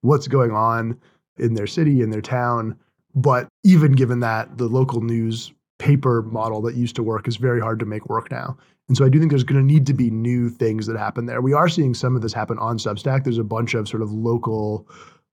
what's 0.01 0.29
going 0.29 0.53
on 0.53 0.99
in 1.39 1.55
their 1.55 1.67
city, 1.67 2.01
in 2.01 2.11
their 2.11 2.23
town. 2.23 2.77
But 3.15 3.49
even 3.65 3.93
given 3.93 4.21
that, 4.21 4.57
the 4.57 4.69
local 4.69 5.03
news 5.03 5.53
paper 5.81 6.23
model 6.23 6.61
that 6.63 6.77
used 6.77 6.95
to 6.95 7.03
work 7.03 7.27
is 7.27 7.37
very 7.37 7.61
hard 7.61 7.81
to 7.81 7.87
make 7.87 8.09
work 8.09 8.31
now. 8.31 8.57
And 8.89 8.97
so 8.97 9.05
I 9.05 9.09
do 9.09 9.19
think 9.19 9.31
there's 9.31 9.45
going 9.45 9.61
to 9.61 9.73
need 9.73 9.87
to 9.87 9.95
be 9.95 10.11
new 10.11 10.51
things 10.51 10.87
that 10.87 10.99
happen 10.99 11.27
there. 11.27 11.41
We 11.41 11.55
are 11.55 11.69
seeing 11.69 11.95
some 11.95 12.15
of 12.15 12.23
this 12.23 12.33
happen 12.33 12.59
on 12.59 12.77
Substack. 12.77 13.25
There's 13.25 13.39
a 13.39 13.45
bunch 13.45 13.75
of 13.75 13.89
sort 13.89 14.03
of 14.03 14.13
local 14.13 14.87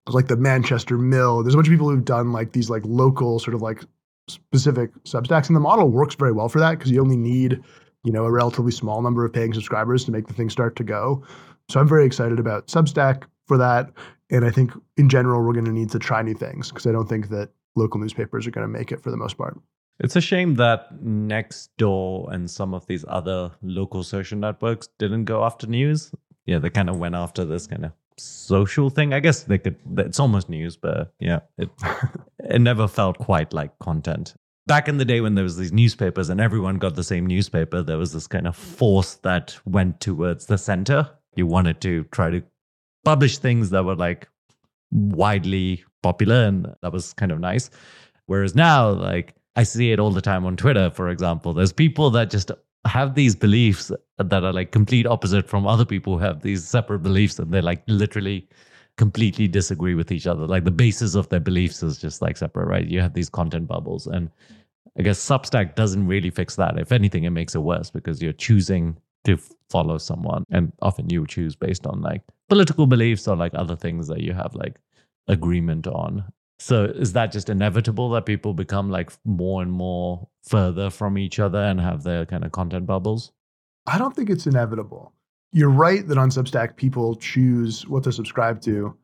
like 0.09 0.29
the 0.29 0.37
Manchester 0.37 0.97
Mill. 0.97 1.43
There's 1.43 1.55
a 1.55 1.57
bunch 1.57 1.67
of 1.67 1.73
people 1.73 1.91
who've 1.91 2.05
done 2.05 2.33
like 2.33 2.53
these 2.53 2.71
like 2.71 2.83
local 2.85 3.41
sort 3.41 3.55
of 3.55 3.63
like 3.63 3.83
specific 4.29 4.91
Substacks, 5.05 5.49
and 5.49 5.57
the 5.57 5.61
model 5.61 5.89
works 5.89 6.15
very 6.15 6.33
well 6.33 6.49
for 6.49 6.61
that 6.61 6.79
because 6.79 6.91
you 6.91 7.01
only 7.01 7.17
need 7.17 7.61
you 8.05 8.13
know 8.13 8.25
a 8.25 8.31
relatively 8.31 8.71
small 8.73 9.03
number 9.03 9.25
of 9.25 9.33
paying 9.33 9.53
subscribers 9.53 10.05
to 10.05 10.13
make 10.13 10.29
the 10.29 10.35
thing 10.35 10.49
start 10.49 10.77
to 10.77 10.85
go. 10.85 11.25
So 11.69 11.81
I'm 11.81 11.89
very 11.89 12.07
excited 12.07 12.39
about 12.39 12.69
Substack 12.69 13.25
for 13.47 13.59
that, 13.59 13.91
and 14.31 14.45
I 14.45 14.51
think 14.51 14.73
in 14.97 15.09
general 15.09 15.43
we're 15.43 15.55
going 15.55 15.65
to 15.65 15.73
need 15.73 15.91
to 15.91 15.99
try 15.99 16.23
new 16.23 16.35
things 16.35 16.69
because 16.69 16.87
I 16.87 16.93
don't 16.93 17.09
think 17.09 17.31
that 17.31 17.51
local 17.75 18.01
newspapers 18.01 18.47
are 18.47 18.53
going 18.53 18.67
to 18.67 18.73
make 18.73 18.93
it 18.93 19.03
for 19.03 19.11
the 19.11 19.17
most 19.17 19.37
part. 19.37 19.59
It's 19.99 20.17
a 20.17 20.21
shame 20.21 20.55
that 20.57 21.03
Nextdoor 21.03 22.33
and 22.33 22.51
some 22.51 22.75
of 22.75 22.87
these 22.87 23.05
other 23.09 23.53
local 23.63 24.03
social 24.03 24.39
networks 24.39 24.89
didn't 24.99 25.25
go 25.25 25.45
after 25.45 25.67
news. 25.67 26.13
Yeah, 26.45 26.59
they 26.59 26.71
kind 26.71 26.91
of 26.91 26.99
went 26.99 27.15
after 27.15 27.45
this 27.45 27.67
kind 27.67 27.87
of 27.87 27.93
social 28.19 28.91
thing. 28.91 29.15
I 29.15 29.21
guess 29.21 29.45
they 29.45 29.59
could. 29.59 29.77
It's 29.97 30.21
almost 30.21 30.49
news, 30.49 30.77
but 30.77 31.13
yeah, 31.19 31.41
it 31.59 31.71
it 32.39 32.61
never 32.61 32.89
felt 32.89 33.19
quite 33.19 33.53
like 33.53 33.79
content. 33.79 34.35
Back 34.67 34.89
in 34.89 34.99
the 34.99 35.05
day 35.05 35.21
when 35.21 35.35
there 35.35 35.45
was 35.45 35.57
these 35.57 35.73
newspapers 35.73 36.29
and 36.29 36.41
everyone 36.41 36.77
got 36.77 36.97
the 36.97 37.05
same 37.05 37.25
newspaper, 37.27 37.83
there 37.83 37.99
was 37.99 38.13
this 38.13 38.27
kind 38.27 38.47
of 38.47 38.57
force 38.57 39.15
that 39.23 39.57
went 39.65 40.01
towards 40.01 40.47
the 40.47 40.59
center. 40.59 41.09
You 41.37 41.47
wanted 41.47 41.81
to 41.83 42.05
try 42.11 42.31
to 42.31 42.43
publish 43.05 43.39
things 43.39 43.71
that 43.71 43.85
were 43.85 43.95
like 43.95 44.29
widely 44.91 45.85
popular, 46.03 46.45
and 46.45 46.75
that 46.83 46.93
was 46.93 47.13
kind 47.15 47.33
of 47.33 47.41
nice. 47.41 47.71
Whereas 48.27 48.55
now, 48.55 48.91
like 48.91 49.35
I 49.57 49.63
see 49.63 49.91
it 49.91 49.99
all 49.99 50.11
the 50.11 50.21
time 50.21 50.45
on 50.45 50.57
Twitter, 50.57 50.91
for 50.91 51.09
example. 51.09 51.55
There's 51.55 51.73
people 51.73 52.11
that 52.11 52.31
just 52.31 52.51
have 52.85 53.15
these 53.15 53.35
beliefs 53.35 53.91
that 54.19 54.45
are 54.45 54.53
like 54.53 54.71
complete 54.71 55.07
opposite 55.07 55.49
from 55.49 55.67
other 55.67 55.85
people 55.85 56.19
who 56.19 56.25
have 56.25 56.43
these 56.43 56.67
separate 56.67 57.01
beliefs 57.01 57.39
and 57.39 57.53
they're 57.53 57.63
like 57.63 57.83
literally 57.89 58.49
completely 58.97 59.49
disagree 59.49 59.95
with 59.95 60.13
each 60.13 60.27
other. 60.27 60.47
Like 60.47 60.65
the 60.65 60.71
basis 60.71 61.15
of 61.15 61.29
their 61.29 61.41
beliefs 61.41 61.83
is 61.83 61.99
just 61.99 62.23
like 62.23 62.37
separate, 62.37 62.67
right? 62.67 62.87
You 62.87 63.01
have 63.01 63.15
these 63.15 63.29
content 63.29 63.67
bubbles. 63.67 64.07
And 64.07 64.31
I 64.99 65.03
guess 65.03 65.19
Substack 65.19 65.75
doesn't 65.75 66.07
really 66.07 66.31
fix 66.31 66.57
that. 66.57 66.79
If 66.79 66.93
anything, 66.93 67.25
it 67.25 67.31
makes 67.31 67.55
it 67.55 67.61
worse 67.61 67.91
because 67.91 68.23
you're 68.23 68.33
choosing 68.33 68.97
to 69.25 69.39
follow 69.69 69.99
someone. 69.99 70.45
And 70.51 70.73
often 70.81 71.11
you 71.11 71.27
choose 71.27 71.57
based 71.57 71.87
on 71.87 72.01
like 72.01 72.23
political 72.49 72.87
beliefs 72.87 73.27
or 73.29 73.37
like 73.37 73.53
other 73.55 73.77
things 73.77 74.07
that 74.09 74.21
you 74.21 74.33
have 74.33 74.55
like 74.55 74.81
agreement 75.29 75.87
on. 75.87 76.25
So 76.59 76.85
is 76.85 77.13
that 77.13 77.33
just 77.33 77.51
inevitable 77.51 78.11
that 78.11 78.25
people 78.25 78.55
become 78.55 78.91
like 78.91 79.13
more 79.25 79.63
and 79.63 79.71
more 79.71 80.29
further 80.43 80.91
from 80.91 81.19
each 81.19 81.39
other 81.39 81.59
and 81.59 81.81
have 81.81 82.03
their 82.03 82.25
kind 82.25 82.45
of 82.45 82.53
content 82.53 82.87
bubbles? 82.87 83.33
I 83.87 83.99
don't 83.99 84.17
think 84.17 84.31
it's 84.31 84.47
inevitable. 84.47 85.13
You're 85.53 85.71
right 85.71 86.07
that 86.09 86.19
on 86.19 86.31
Substack 86.31 86.77
people 86.77 87.15
choose 87.17 87.87
what 87.87 88.05
to 88.05 88.13
subscribe 88.13 88.61
to. 88.63 88.97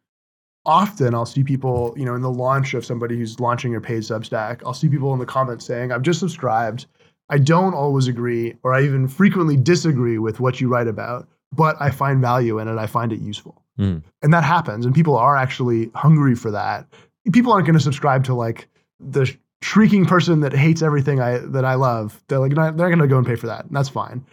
Often 0.65 1.15
I'll 1.15 1.27
see 1.27 1.45
people, 1.45 1.95
you 1.97 2.05
know, 2.05 2.15
in 2.15 2.23
the 2.23 2.31
launch 2.31 2.75
of 2.75 2.85
somebody 2.85 3.17
who's 3.17 3.39
launching 3.39 3.75
a 3.75 3.81
paid 3.81 4.03
Substack, 4.03 4.63
I'll 4.65 4.75
see 4.75 4.89
people 4.89 5.13
in 5.13 5.19
the 5.19 5.27
comments 5.27 5.67
saying, 5.67 5.93
I've 5.93 6.03
just 6.03 6.21
subscribed. 6.21 6.87
I 7.29 7.39
don't 7.39 7.75
always 7.75 8.09
agree, 8.09 8.55
or 8.63 8.75
I 8.75 8.83
even 8.83 9.09
frequently 9.09 9.57
disagree 9.57 10.19
with 10.19 10.41
what 10.41 10.61
you 10.61 10.69
write 10.69 10.89
about, 10.89 11.29
but 11.53 11.77
I 11.81 11.91
find 11.91 12.21
value 12.21 12.59
in 12.59 12.69
it. 12.69 12.79
I 12.79 12.87
find 12.87 13.13
it 13.13 13.21
useful. 13.21 13.63
Mm. 13.79 14.03
And 14.23 14.35
that 14.35 14.45
happens. 14.45 14.85
And 14.85 14.95
people 14.95 15.17
are 15.17 15.37
actually 15.37 15.91
hungry 15.95 16.35
for 16.35 16.51
that 16.51 16.87
people 17.31 17.53
aren't 17.53 17.67
going 17.67 17.79
to 17.79 17.83
subscribe 17.83 18.25
to 18.25 18.35
like 18.35 18.69
the 18.99 19.33
shrieking 19.63 20.05
person 20.05 20.41
that 20.41 20.53
hates 20.53 20.83
everything 20.83 21.21
I 21.21 21.39
that 21.39 21.65
I 21.65 21.75
love. 21.75 22.23
They're 22.29 22.41
like 22.41 22.53
not, 22.53 22.77
they're 22.77 22.89
not 22.89 22.97
going 22.97 23.09
to 23.09 23.13
go 23.13 23.19
and 23.19 23.27
pay 23.27 23.37
for 23.37 23.47
that. 23.47 23.67
And 23.67 23.77
that's 23.77 23.89
fine. 23.89 24.25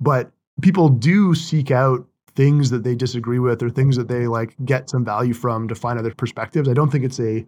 But 0.00 0.30
people 0.62 0.88
do 0.88 1.34
seek 1.34 1.70
out 1.70 2.06
things 2.34 2.70
that 2.70 2.84
they 2.84 2.94
disagree 2.94 3.38
with 3.38 3.62
or 3.62 3.68
things 3.68 3.96
that 3.96 4.08
they 4.08 4.28
like 4.28 4.54
get 4.64 4.88
some 4.88 5.04
value 5.04 5.34
from 5.34 5.68
to 5.68 5.74
find 5.74 5.98
other 5.98 6.14
perspectives. 6.14 6.68
I 6.68 6.72
don't 6.72 6.90
think 6.90 7.04
it's 7.04 7.20
a 7.20 7.44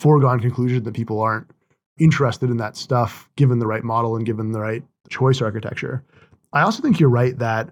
foregone 0.00 0.40
conclusion 0.40 0.82
that 0.82 0.94
people 0.94 1.20
aren't 1.20 1.48
interested 1.98 2.50
in 2.50 2.56
that 2.56 2.76
stuff 2.76 3.30
given 3.36 3.58
the 3.60 3.66
right 3.66 3.84
model 3.84 4.16
and 4.16 4.26
given 4.26 4.52
the 4.52 4.60
right 4.60 4.82
choice 5.08 5.40
architecture. 5.40 6.04
I 6.52 6.62
also 6.62 6.82
think 6.82 7.00
you're 7.00 7.08
right 7.08 7.38
that 7.38 7.70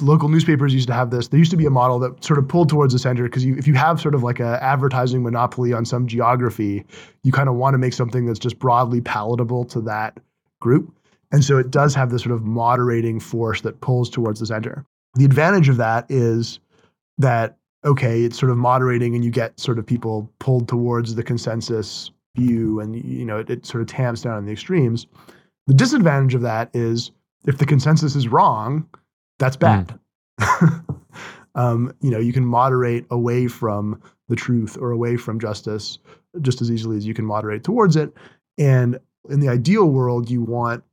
local 0.00 0.28
newspapers 0.28 0.72
used 0.72 0.88
to 0.88 0.94
have 0.94 1.10
this. 1.10 1.28
There 1.28 1.38
used 1.38 1.50
to 1.50 1.56
be 1.56 1.66
a 1.66 1.70
model 1.70 1.98
that 1.98 2.24
sort 2.24 2.38
of 2.38 2.48
pulled 2.48 2.68
towards 2.68 2.92
the 2.92 2.98
center 2.98 3.24
because 3.24 3.44
if 3.44 3.66
you 3.66 3.74
have 3.74 4.00
sort 4.00 4.14
of 4.14 4.22
like 4.22 4.40
an 4.40 4.46
advertising 4.46 5.22
monopoly 5.22 5.72
on 5.72 5.84
some 5.84 6.06
geography, 6.06 6.84
you 7.22 7.32
kind 7.32 7.48
of 7.48 7.56
want 7.56 7.74
to 7.74 7.78
make 7.78 7.92
something 7.92 8.24
that's 8.24 8.38
just 8.38 8.58
broadly 8.58 9.00
palatable 9.00 9.64
to 9.66 9.80
that 9.82 10.18
group. 10.60 10.94
And 11.30 11.44
so 11.44 11.58
it 11.58 11.70
does 11.70 11.94
have 11.94 12.10
this 12.10 12.22
sort 12.22 12.34
of 12.34 12.42
moderating 12.42 13.20
force 13.20 13.60
that 13.62 13.80
pulls 13.80 14.08
towards 14.08 14.40
the 14.40 14.46
center. 14.46 14.84
The 15.14 15.24
advantage 15.24 15.68
of 15.68 15.76
that 15.76 16.06
is 16.08 16.58
that, 17.18 17.58
okay, 17.84 18.22
it's 18.22 18.38
sort 18.38 18.50
of 18.50 18.56
moderating 18.56 19.14
and 19.14 19.24
you 19.24 19.30
get 19.30 19.58
sort 19.60 19.78
of 19.78 19.84
people 19.86 20.30
pulled 20.38 20.68
towards 20.68 21.14
the 21.14 21.22
consensus 21.22 22.10
view 22.36 22.80
and, 22.80 22.96
you 23.04 23.26
know, 23.26 23.38
it, 23.38 23.50
it 23.50 23.66
sort 23.66 23.82
of 23.82 23.88
tamps 23.88 24.22
down 24.22 24.36
on 24.36 24.46
the 24.46 24.52
extremes. 24.52 25.06
The 25.66 25.74
disadvantage 25.74 26.34
of 26.34 26.40
that 26.42 26.70
is 26.72 27.12
if 27.46 27.58
the 27.58 27.66
consensus 27.66 28.14
is 28.14 28.28
wrong, 28.28 28.88
that's 29.38 29.56
bad. 29.56 29.98
Mm. 30.40 30.84
um, 31.54 31.94
you 32.00 32.10
know, 32.10 32.18
you 32.18 32.32
can 32.32 32.44
moderate 32.44 33.06
away 33.10 33.48
from 33.48 34.00
the 34.28 34.36
truth 34.36 34.78
or 34.80 34.90
away 34.90 35.16
from 35.16 35.40
justice 35.40 35.98
just 36.40 36.62
as 36.62 36.70
easily 36.70 36.96
as 36.96 37.06
you 37.06 37.14
can 37.14 37.24
moderate 37.24 37.64
towards 37.64 37.96
it. 37.96 38.12
And 38.58 38.98
in 39.28 39.40
the 39.40 39.48
ideal 39.48 39.86
world, 39.86 40.30
you 40.30 40.42
want 40.42 40.84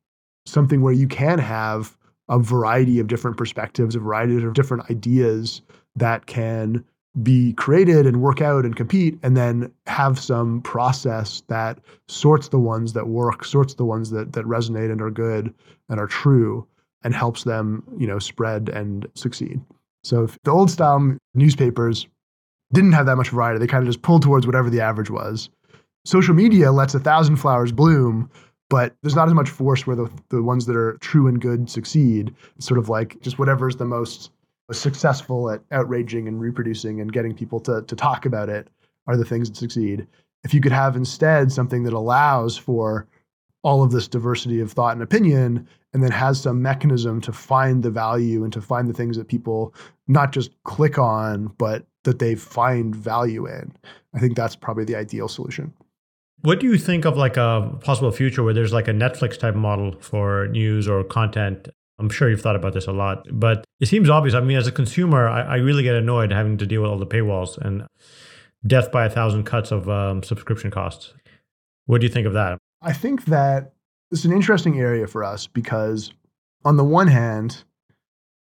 something 0.45 0.81
where 0.81 0.93
you 0.93 1.07
can 1.07 1.39
have 1.39 1.95
a 2.27 2.39
variety 2.39 2.99
of 2.99 3.07
different 3.07 3.37
perspectives, 3.37 3.95
a 3.95 3.99
variety 3.99 4.43
of 4.43 4.53
different 4.53 4.89
ideas 4.89 5.61
that 5.95 6.25
can 6.25 6.83
be 7.23 7.53
created 7.53 8.05
and 8.05 8.21
work 8.21 8.41
out 8.41 8.65
and 8.65 8.75
compete, 8.75 9.17
and 9.23 9.35
then 9.35 9.71
have 9.87 10.19
some 10.19 10.61
process 10.61 11.41
that 11.47 11.79
sorts 12.07 12.49
the 12.49 12.59
ones 12.59 12.93
that 12.93 13.07
work, 13.07 13.43
sorts 13.43 13.73
the 13.73 13.85
ones 13.85 14.11
that 14.11 14.33
that 14.33 14.45
resonate 14.45 14.91
and 14.91 15.01
are 15.01 15.11
good 15.11 15.53
and 15.89 15.99
are 15.99 16.07
true, 16.07 16.65
and 17.03 17.13
helps 17.13 17.43
them, 17.43 17.83
you 17.97 18.07
know, 18.07 18.19
spread 18.19 18.69
and 18.69 19.07
succeed. 19.15 19.59
So 20.03 20.23
if 20.23 20.37
the 20.43 20.51
old 20.51 20.69
style 20.69 21.17
newspapers 21.33 22.07
didn't 22.73 22.93
have 22.93 23.07
that 23.07 23.15
much 23.15 23.29
variety, 23.29 23.59
they 23.59 23.67
kind 23.67 23.83
of 23.83 23.89
just 23.89 24.01
pulled 24.01 24.21
towards 24.21 24.45
whatever 24.45 24.69
the 24.69 24.81
average 24.81 25.09
was. 25.09 25.49
Social 26.05 26.33
media 26.33 26.71
lets 26.71 26.93
a 26.93 26.99
thousand 26.99 27.37
flowers 27.37 27.71
bloom, 27.71 28.29
but 28.69 28.95
there's 29.01 29.15
not 29.15 29.27
as 29.27 29.33
much 29.33 29.49
force 29.49 29.85
where 29.85 29.95
the, 29.95 30.09
the 30.29 30.43
ones 30.43 30.65
that 30.67 30.75
are 30.75 30.97
true 31.01 31.27
and 31.27 31.41
good 31.41 31.69
succeed. 31.69 32.33
It's 32.55 32.67
sort 32.67 32.77
of 32.77 32.87
like 32.87 33.19
just 33.21 33.39
whatever's 33.39 33.75
the 33.75 33.85
most 33.85 34.31
successful 34.71 35.49
at 35.49 35.61
outraging 35.71 36.27
and 36.27 36.39
reproducing 36.39 37.01
and 37.01 37.11
getting 37.11 37.33
people 37.33 37.59
to, 37.61 37.81
to 37.83 37.95
talk 37.95 38.25
about 38.25 38.49
it 38.49 38.67
are 39.07 39.17
the 39.17 39.25
things 39.25 39.49
that 39.49 39.57
succeed. 39.57 40.07
If 40.43 40.53
you 40.53 40.61
could 40.61 40.71
have 40.71 40.95
instead 40.95 41.51
something 41.51 41.83
that 41.83 41.93
allows 41.93 42.57
for 42.57 43.07
all 43.63 43.83
of 43.83 43.91
this 43.91 44.07
diversity 44.07 44.59
of 44.59 44.71
thought 44.71 44.93
and 44.93 45.03
opinion 45.03 45.67
and 45.93 46.03
then 46.03 46.11
has 46.11 46.41
some 46.41 46.61
mechanism 46.61 47.19
to 47.21 47.33
find 47.33 47.83
the 47.83 47.89
value 47.89 48.43
and 48.43 48.53
to 48.53 48.61
find 48.61 48.87
the 48.87 48.93
things 48.93 49.17
that 49.17 49.27
people 49.27 49.73
not 50.07 50.31
just 50.31 50.51
click 50.63 50.97
on 50.97 51.47
but 51.57 51.85
that 52.03 52.19
they 52.19 52.35
find 52.35 52.95
value 52.95 53.45
in 53.45 53.71
i 54.13 54.19
think 54.19 54.35
that's 54.35 54.55
probably 54.55 54.85
the 54.85 54.95
ideal 54.95 55.27
solution 55.27 55.73
what 56.41 56.59
do 56.61 56.67
you 56.67 56.77
think 56.77 57.05
of 57.05 57.17
like 57.17 57.35
a 57.35 57.77
possible 57.81 58.11
future 58.11 58.43
where 58.43 58.53
there's 58.53 58.73
like 58.73 58.87
a 58.87 58.93
netflix 58.93 59.37
type 59.37 59.55
model 59.55 59.93
for 59.99 60.47
news 60.47 60.87
or 60.87 61.03
content 61.03 61.67
I'm 61.99 62.09
sure 62.09 62.29
you've 62.29 62.41
thought 62.41 62.55
about 62.55 62.73
this 62.73 62.87
a 62.87 62.91
lot, 62.91 63.27
but 63.31 63.65
it 63.79 63.87
seems 63.87 64.09
obvious. 64.09 64.33
I 64.33 64.39
mean, 64.39 64.57
as 64.57 64.67
a 64.67 64.71
consumer, 64.71 65.27
I, 65.27 65.41
I 65.41 65.55
really 65.57 65.83
get 65.83 65.95
annoyed 65.95 66.31
having 66.31 66.57
to 66.57 66.65
deal 66.65 66.81
with 66.81 66.91
all 66.91 66.97
the 66.97 67.05
paywalls 67.05 67.57
and 67.57 67.85
death 68.65 68.91
by 68.91 69.05
a 69.05 69.09
thousand 69.09 69.43
cuts 69.43 69.71
of 69.71 69.89
um, 69.89 70.23
subscription 70.23 70.71
costs. 70.71 71.13
What 71.85 72.01
do 72.01 72.07
you 72.07 72.13
think 72.13 72.27
of 72.27 72.33
that? 72.33 72.57
I 72.81 72.93
think 72.93 73.25
that 73.25 73.73
it's 74.11 74.25
an 74.25 74.31
interesting 74.31 74.79
area 74.79 75.07
for 75.07 75.23
us 75.23 75.47
because, 75.47 76.11
on 76.63 76.77
the 76.77 76.83
one 76.83 77.07
hand, 77.07 77.63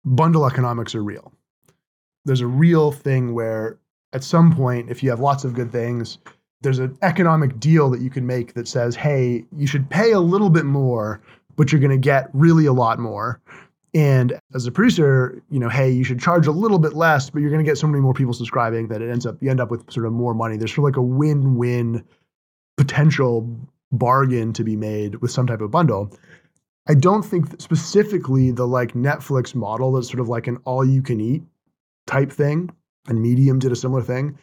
bundle 0.05 0.45
economics 0.45 0.95
are 0.95 1.03
real. 1.03 1.33
There's 2.25 2.41
a 2.41 2.47
real 2.47 2.91
thing 2.91 3.33
where, 3.33 3.79
at 4.13 4.23
some 4.23 4.55
point, 4.55 4.89
if 4.89 5.03
you 5.03 5.09
have 5.09 5.19
lots 5.19 5.43
of 5.43 5.53
good 5.53 5.71
things, 5.71 6.19
there's 6.61 6.79
an 6.79 6.97
economic 7.01 7.59
deal 7.59 7.89
that 7.89 7.99
you 7.99 8.09
can 8.09 8.25
make 8.25 8.53
that 8.53 8.67
says, 8.67 8.95
hey, 8.95 9.43
you 9.55 9.67
should 9.67 9.89
pay 9.89 10.13
a 10.13 10.19
little 10.19 10.49
bit 10.49 10.63
more 10.63 11.21
but 11.55 11.71
you're 11.71 11.81
going 11.81 11.91
to 11.91 11.97
get 11.97 12.29
really 12.33 12.65
a 12.65 12.73
lot 12.73 12.99
more. 12.99 13.41
And 13.95 14.39
as 14.55 14.65
a 14.65 14.71
producer, 14.71 15.41
you 15.51 15.59
know, 15.59 15.69
hey, 15.69 15.91
you 15.91 16.03
should 16.03 16.19
charge 16.19 16.47
a 16.47 16.51
little 16.51 16.79
bit 16.79 16.93
less, 16.93 17.29
but 17.29 17.39
you're 17.41 17.51
going 17.51 17.63
to 17.63 17.69
get 17.69 17.77
so 17.77 17.87
many 17.87 18.01
more 18.01 18.13
people 18.13 18.33
subscribing 18.33 18.87
that 18.87 19.01
it 19.01 19.11
ends 19.11 19.25
up 19.25 19.37
you 19.41 19.51
end 19.51 19.59
up 19.59 19.69
with 19.69 19.91
sort 19.91 20.05
of 20.05 20.13
more 20.13 20.33
money. 20.33 20.57
There's 20.57 20.73
sort 20.73 20.79
of 20.79 20.95
like 20.95 20.97
a 20.97 21.01
win-win 21.01 22.03
potential 22.75 23.47
bargain 23.91 24.51
to 24.53 24.63
be 24.63 24.75
made 24.75 25.15
with 25.17 25.29
some 25.29 25.45
type 25.45 25.61
of 25.61 25.69
bundle. 25.69 26.11
I 26.87 26.95
don't 26.95 27.23
think 27.23 27.61
specifically 27.61 28.51
the 28.51 28.67
like 28.67 28.93
Netflix 28.93 29.53
model 29.53 29.93
that's 29.93 30.07
sort 30.07 30.19
of 30.19 30.27
like 30.27 30.47
an 30.47 30.57
all-you-can-eat 30.65 31.43
type 32.07 32.31
thing, 32.31 32.71
and 33.07 33.21
Medium 33.21 33.59
did 33.59 33.71
a 33.71 33.75
similar 33.75 34.01
thing, 34.01 34.37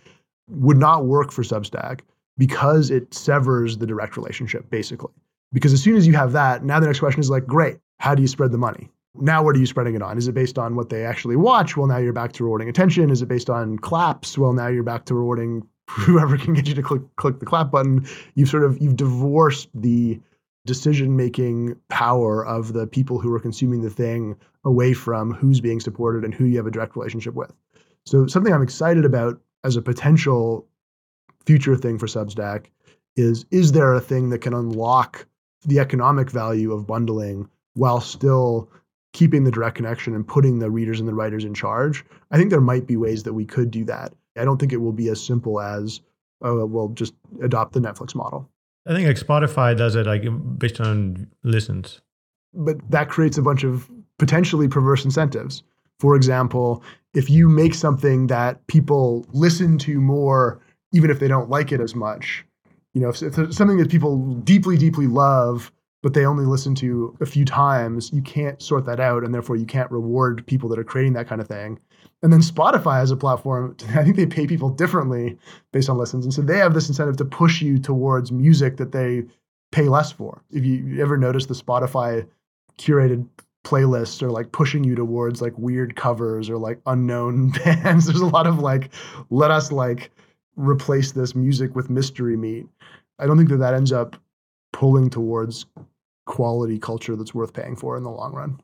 would 0.49 0.79
not 0.79 1.07
work 1.07 1.33
for 1.33 1.43
Substack 1.43 2.01
because 2.39 2.91
it 2.91 3.13
severs 3.13 3.79
the 3.79 3.87
direct 3.87 4.17
relationship 4.17 4.71
basically. 4.71 5.13
Because 5.53 5.73
as 5.73 5.83
soon 5.83 5.97
as 5.97 6.07
you 6.07 6.15
have 6.15 6.33
that, 6.33 6.65
now 6.65 6.79
the 6.81 6.87
next 6.87 7.01
question 7.01 7.21
is 7.21 7.31
like, 7.31 7.47
great, 7.47 7.79
how 7.99 8.15
do 8.15 8.23
you 8.23 8.29
spread 8.29 8.53
the 8.53 8.59
money? 8.59 8.89
Now, 9.17 9.43
what 9.43 9.57
are 9.57 9.59
you 9.59 9.67
spreading 9.67 9.97
it 9.97 10.03
on? 10.03 10.17
Is 10.17 10.29
it 10.29 10.35
based 10.35 10.59
on 10.59 10.77
what 10.77 10.89
they 10.89 11.05
actually 11.05 11.37
watch? 11.37 11.77
Well, 11.77 11.89
now 11.89 11.99
you're 11.99 12.13
back 12.13 12.33
to 12.35 12.45
rewarding 12.45 12.69
attention. 12.69 13.11
Is 13.11 13.23
it 13.23 13.27
based 13.27 13.51
on 13.51 13.79
claps? 13.79 14.39
Well, 14.39 14.53
now 14.53 14.69
you're 14.69 14.85
back 14.85 15.05
to 15.07 15.15
rewarding 15.15 15.67
whoever 15.91 16.39
can 16.39 16.55
get 16.55 16.69
you 16.69 16.75
to 16.75 16.83
click 16.83 17.03
click 17.17 17.41
the 17.41 17.47
clap 17.47 17.71
button. 17.71 18.07
You've 18.35 18.49
sort 18.49 18.65
of 18.65 18.81
you've 18.81 18.97
divorced 18.97 19.69
the 19.75 20.21
decision 20.67 21.17
making 21.17 21.77
power 21.89 22.47
of 22.47 22.73
the 22.73 22.87
people 22.87 23.19
who 23.19 23.35
are 23.35 23.41
consuming 23.41 23.81
the 23.81 23.91
thing 23.91 24.37
away 24.65 24.93
from 24.93 25.33
who's 25.33 25.61
being 25.61 25.81
supported 25.81 26.25
and 26.25 26.35
who 26.35 26.45
you 26.45 26.57
have 26.59 26.67
a 26.67 26.71
direct 26.71 26.95
relationship 26.95 27.35
with. 27.35 27.53
So 28.07 28.27
something 28.27 28.53
I'm 28.53 28.63
excited 28.63 29.05
about 29.05 29.41
as 29.65 29.77
a 29.77 29.83
potential 29.83 30.67
future 31.47 31.77
thing 31.77 31.99
for 31.99 32.07
Substack 32.07 32.67
is 33.17 33.45
is 33.51 33.73
there 33.73 33.93
a 33.93 34.01
thing 34.01 34.31
that 34.31 34.39
can 34.39 34.55
unlock 34.55 35.27
the 35.65 35.79
economic 35.79 36.31
value 36.31 36.73
of 36.73 36.87
bundling 36.87 37.49
while 37.75 38.01
still 38.01 38.69
keeping 39.13 39.45
the 39.45 39.51
direct 39.51 39.77
connection 39.77 40.15
and 40.15 40.27
putting 40.27 40.59
the 40.59 40.71
readers 40.71 41.01
and 41.01 41.09
the 41.09 41.15
writers 41.15 41.45
in 41.45 41.55
charge. 41.55 42.05
I 42.31 42.37
think 42.37 42.51
there 42.51 42.61
might 42.61 42.87
be 42.87 42.97
ways 42.97 43.23
that 43.25 43.33
we 43.33 43.45
could 43.45 43.71
do 43.71 43.85
that. 43.87 44.13
I 44.37 44.45
don't 44.45 44.59
think 44.59 44.73
it 44.73 44.79
will 44.79 44.93
be 44.93 45.09
as 45.09 45.23
simple 45.23 45.61
as, 45.61 46.01
oh, 46.43 46.65
we'll 46.65 46.91
just 46.91 47.15
adopt 47.43 47.73
the 47.73 47.81
Netflix 47.81 48.15
model. 48.15 48.49
I 48.87 48.95
think 48.95 49.07
like 49.07 49.17
Spotify 49.17 49.77
does 49.77 49.97
it 49.97 50.07
like 50.07 50.25
based 50.59 50.81
on 50.81 51.29
listens. 51.43 52.01
But 52.55 52.77
that 52.91 53.09
creates 53.09 53.39
a 53.39 53.43
bunch 53.43 53.65
of 53.65 53.91
potentially 54.19 54.69
perverse 54.69 55.05
incentives. 55.05 55.63
For 55.99 56.17
example, 56.17 56.83
if 57.15 57.29
you 57.29 57.49
make 57.49 57.75
something 57.75 58.29
that 58.29 58.67
people 58.69 59.27
listen 59.33 59.77
to 59.79 60.01
more, 60.01 60.61
even 60.93 61.11
if 61.11 61.21
they 61.21 61.29
don't 61.29 61.51
like 61.51 61.73
it 61.73 61.81
as 61.81 61.95
much, 61.95 62.45
you 62.95 63.01
know, 63.01 63.09
if, 63.09 63.22
if 63.22 63.34
there's 63.36 63.57
something 63.57 63.78
that 63.78 63.91
people 63.91 64.34
deeply, 64.36 64.76
deeply 64.76 65.07
love, 65.07 65.72
but 66.03 66.14
they 66.14 66.24
only 66.24 66.47
listen 66.47 66.74
to 66.76 67.16
a 67.20 67.26
few 67.26 67.45
times, 67.45 68.12
you 68.12 68.22
can't 68.22 68.61
sort 68.62 68.86
that 68.86 69.01
out, 69.01 69.22
and 69.22 69.34
therefore 69.34 69.57
you 69.57 69.66
can't 69.66 69.91
reward 69.91 70.47
people 70.47 70.68
that 70.70 70.78
are 70.78 70.84
creating 70.84 71.12
that 71.12 71.28
kind 71.28 71.41
of 71.41 71.49
thing. 71.49 71.78
And 72.22 72.32
then 72.32 72.41
Spotify 72.41 73.01
as 73.01 73.11
a 73.11 73.16
platform, 73.16 73.76
I 73.95 74.05
think 74.05 74.16
they 74.16 74.26
pay 74.26 74.47
people 74.47 74.70
differently 74.70 75.38
based 75.72 75.88
on 75.88 75.99
listens, 75.99 76.24
and 76.24 76.34
so 76.34 76.43
they 76.43 76.59
have 76.59 76.74
this 76.74 76.88
incentive 76.88 77.16
to 77.18 77.24
push 77.24 77.61
you 77.61 77.78
towards 77.78 78.32
music 78.32 78.76
that 78.78 78.93
they 78.93 79.24
pay 79.72 79.88
less 79.88 80.11
for. 80.11 80.43
If 80.51 80.64
you 80.64 81.01
ever 81.01 81.16
notice 81.16 81.47
the 81.47 81.55
Spotify 81.55 82.26
curated 82.78 83.28
playlists 83.64 84.22
are 84.22 84.30
like 84.30 84.53
pushing 84.53 84.84
you 84.84 84.95
towards 84.95 85.43
like 85.43 85.57
weird 85.59 85.95
covers 85.97 86.49
or 86.49 86.57
like 86.57 86.80
unknown 86.86 87.51
bands. 87.64 88.07
There's 88.07 88.20
a 88.20 88.26
lot 88.26 88.47
of 88.47 88.61
like, 88.61 88.91
let 89.28 89.51
us 89.51 89.70
like 89.70 90.11
replace 90.57 91.13
this 91.13 91.35
music 91.35 91.75
with 91.75 91.91
mystery 91.91 92.37
meat. 92.37 92.67
I 93.19 93.27
don't 93.27 93.37
think 93.37 93.51
that 93.51 93.59
that 93.59 93.75
ends 93.75 93.93
up 93.93 94.17
pulling 94.73 95.11
towards 95.11 95.67
quality 96.27 96.79
culture 96.79 97.17
that's 97.17 97.35
worth 97.35 97.53
paying 97.53 97.77
for 97.77 97.97
in 97.97 98.03
the 98.03 98.11
long 98.11 98.33
run. 98.33 98.61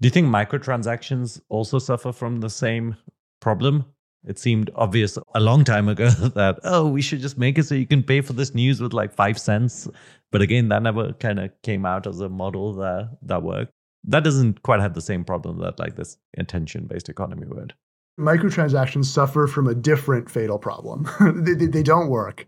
Do 0.00 0.06
you 0.06 0.10
think 0.10 0.26
microtransactions 0.26 1.40
also 1.48 1.78
suffer 1.78 2.12
from 2.12 2.40
the 2.40 2.50
same 2.50 2.96
problem? 3.40 3.84
It 4.24 4.38
seemed 4.38 4.70
obvious 4.74 5.18
a 5.34 5.40
long 5.40 5.64
time 5.64 5.88
ago 5.88 6.08
that, 6.34 6.58
oh, 6.64 6.88
we 6.88 7.02
should 7.02 7.20
just 7.20 7.38
make 7.38 7.58
it 7.58 7.64
so 7.64 7.74
you 7.74 7.86
can 7.86 8.02
pay 8.02 8.20
for 8.20 8.32
this 8.32 8.54
news 8.54 8.80
with 8.80 8.92
like 8.92 9.12
five 9.12 9.38
cents. 9.38 9.88
But 10.30 10.42
again, 10.42 10.68
that 10.68 10.82
never 10.82 11.12
kind 11.14 11.38
of 11.38 11.50
came 11.62 11.84
out 11.84 12.06
as 12.06 12.20
a 12.20 12.28
model 12.28 12.72
that, 12.74 13.16
that 13.22 13.42
worked. 13.42 13.72
That 14.04 14.24
doesn't 14.24 14.62
quite 14.62 14.80
have 14.80 14.94
the 14.94 15.00
same 15.00 15.24
problem 15.24 15.58
that 15.60 15.78
like 15.78 15.96
this 15.96 16.18
attention 16.36 16.86
based 16.86 17.08
economy 17.08 17.46
would. 17.46 17.74
Microtransactions 18.18 19.06
suffer 19.06 19.46
from 19.46 19.66
a 19.66 19.74
different 19.74 20.30
fatal 20.30 20.58
problem. 20.58 21.08
they, 21.44 21.54
they, 21.54 21.66
they 21.66 21.82
don't 21.82 22.08
work. 22.08 22.46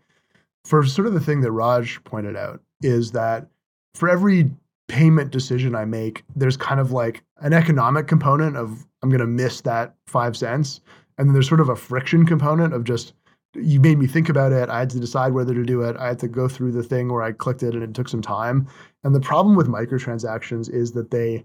For 0.64 0.84
sort 0.84 1.06
of 1.06 1.14
the 1.14 1.20
thing 1.20 1.40
that 1.42 1.52
Raj 1.52 2.02
pointed 2.04 2.36
out 2.36 2.60
is 2.82 3.12
that 3.12 3.48
for 3.94 4.08
every 4.08 4.50
payment 4.88 5.30
decision 5.30 5.74
I 5.74 5.84
make, 5.84 6.24
there's 6.36 6.56
kind 6.56 6.80
of 6.80 6.92
like 6.92 7.22
an 7.38 7.52
economic 7.52 8.06
component 8.06 8.56
of 8.56 8.86
I'm 9.02 9.10
going 9.10 9.20
to 9.20 9.26
miss 9.26 9.60
that 9.62 9.94
five 10.06 10.36
cents. 10.36 10.80
And 11.18 11.28
then 11.28 11.34
there's 11.34 11.48
sort 11.48 11.60
of 11.60 11.68
a 11.68 11.76
friction 11.76 12.26
component 12.26 12.74
of 12.74 12.84
just, 12.84 13.12
you 13.54 13.80
made 13.80 13.98
me 13.98 14.06
think 14.06 14.28
about 14.28 14.52
it. 14.52 14.68
I 14.68 14.80
had 14.80 14.90
to 14.90 15.00
decide 15.00 15.32
whether 15.32 15.54
to 15.54 15.62
do 15.62 15.82
it. 15.82 15.96
I 15.96 16.08
had 16.08 16.18
to 16.20 16.28
go 16.28 16.48
through 16.48 16.72
the 16.72 16.82
thing 16.82 17.12
where 17.12 17.22
I 17.22 17.32
clicked 17.32 17.62
it 17.62 17.74
and 17.74 17.82
it 17.82 17.94
took 17.94 18.08
some 18.08 18.22
time. 18.22 18.66
And 19.04 19.14
the 19.14 19.20
problem 19.20 19.56
with 19.56 19.68
microtransactions 19.68 20.72
is 20.72 20.92
that 20.92 21.10
they, 21.10 21.44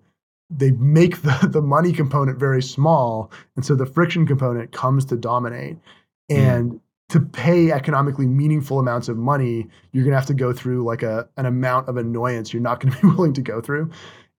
they 0.50 0.72
make 0.72 1.22
the, 1.22 1.48
the 1.52 1.62
money 1.62 1.92
component 1.92 2.40
very 2.40 2.62
small. 2.62 3.32
And 3.56 3.66
so 3.66 3.76
the 3.76 3.86
friction 3.86 4.26
component 4.26 4.72
comes 4.72 5.06
to 5.06 5.16
dominate. 5.16 5.78
Hmm. 6.30 6.36
And 6.36 6.72
mm 6.72 6.80
to 7.10 7.20
pay 7.20 7.72
economically 7.72 8.28
meaningful 8.28 8.80
amounts 8.80 9.10
of 9.10 9.18
money, 9.18 9.68
you're 9.92 10.04
going 10.04 10.12
to 10.12 10.18
have 10.18 10.28
to 10.28 10.34
go 10.34 10.54
through 10.54 10.84
like 10.84 11.04
a 11.04 11.28
an 11.38 11.46
amount 11.46 11.90
of 11.90 11.98
annoyance 11.98 12.54
you're 12.54 12.62
not 12.62 12.80
going 12.80 12.94
to 12.96 13.02
be 13.02 13.08
willing 13.08 13.34
to 13.34 13.42
go 13.42 13.60
through. 13.60 13.90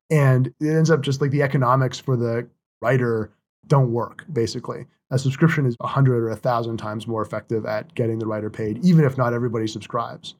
And 0.09 0.49
it 0.61 0.69
ends 0.69 0.91
up 0.91 1.03
just 1.03 1.21
like 1.21 1.31
the 1.31 1.43
economics 1.43 1.99
for 1.99 2.17
the 2.17 2.49
writer 2.81 3.33
don't 3.67 3.93
work 3.93 4.25
basically. 4.33 4.87
A 5.11 5.19
subscription 5.19 5.67
is 5.67 5.77
a 5.81 5.89
hundred 5.89 6.23
or 6.23 6.31
a 6.31 6.37
thousand 6.37 6.77
times 6.77 7.07
more 7.07 7.23
effective 7.23 7.67
at 7.67 7.95
getting 7.95 8.21
the 8.21 8.27
writer 8.27 8.49
paid, 8.49 8.85
even 8.85 9.05
if 9.05 9.19
not 9.19 9.35
everybody 9.35 9.67
subscribes. 9.67 10.37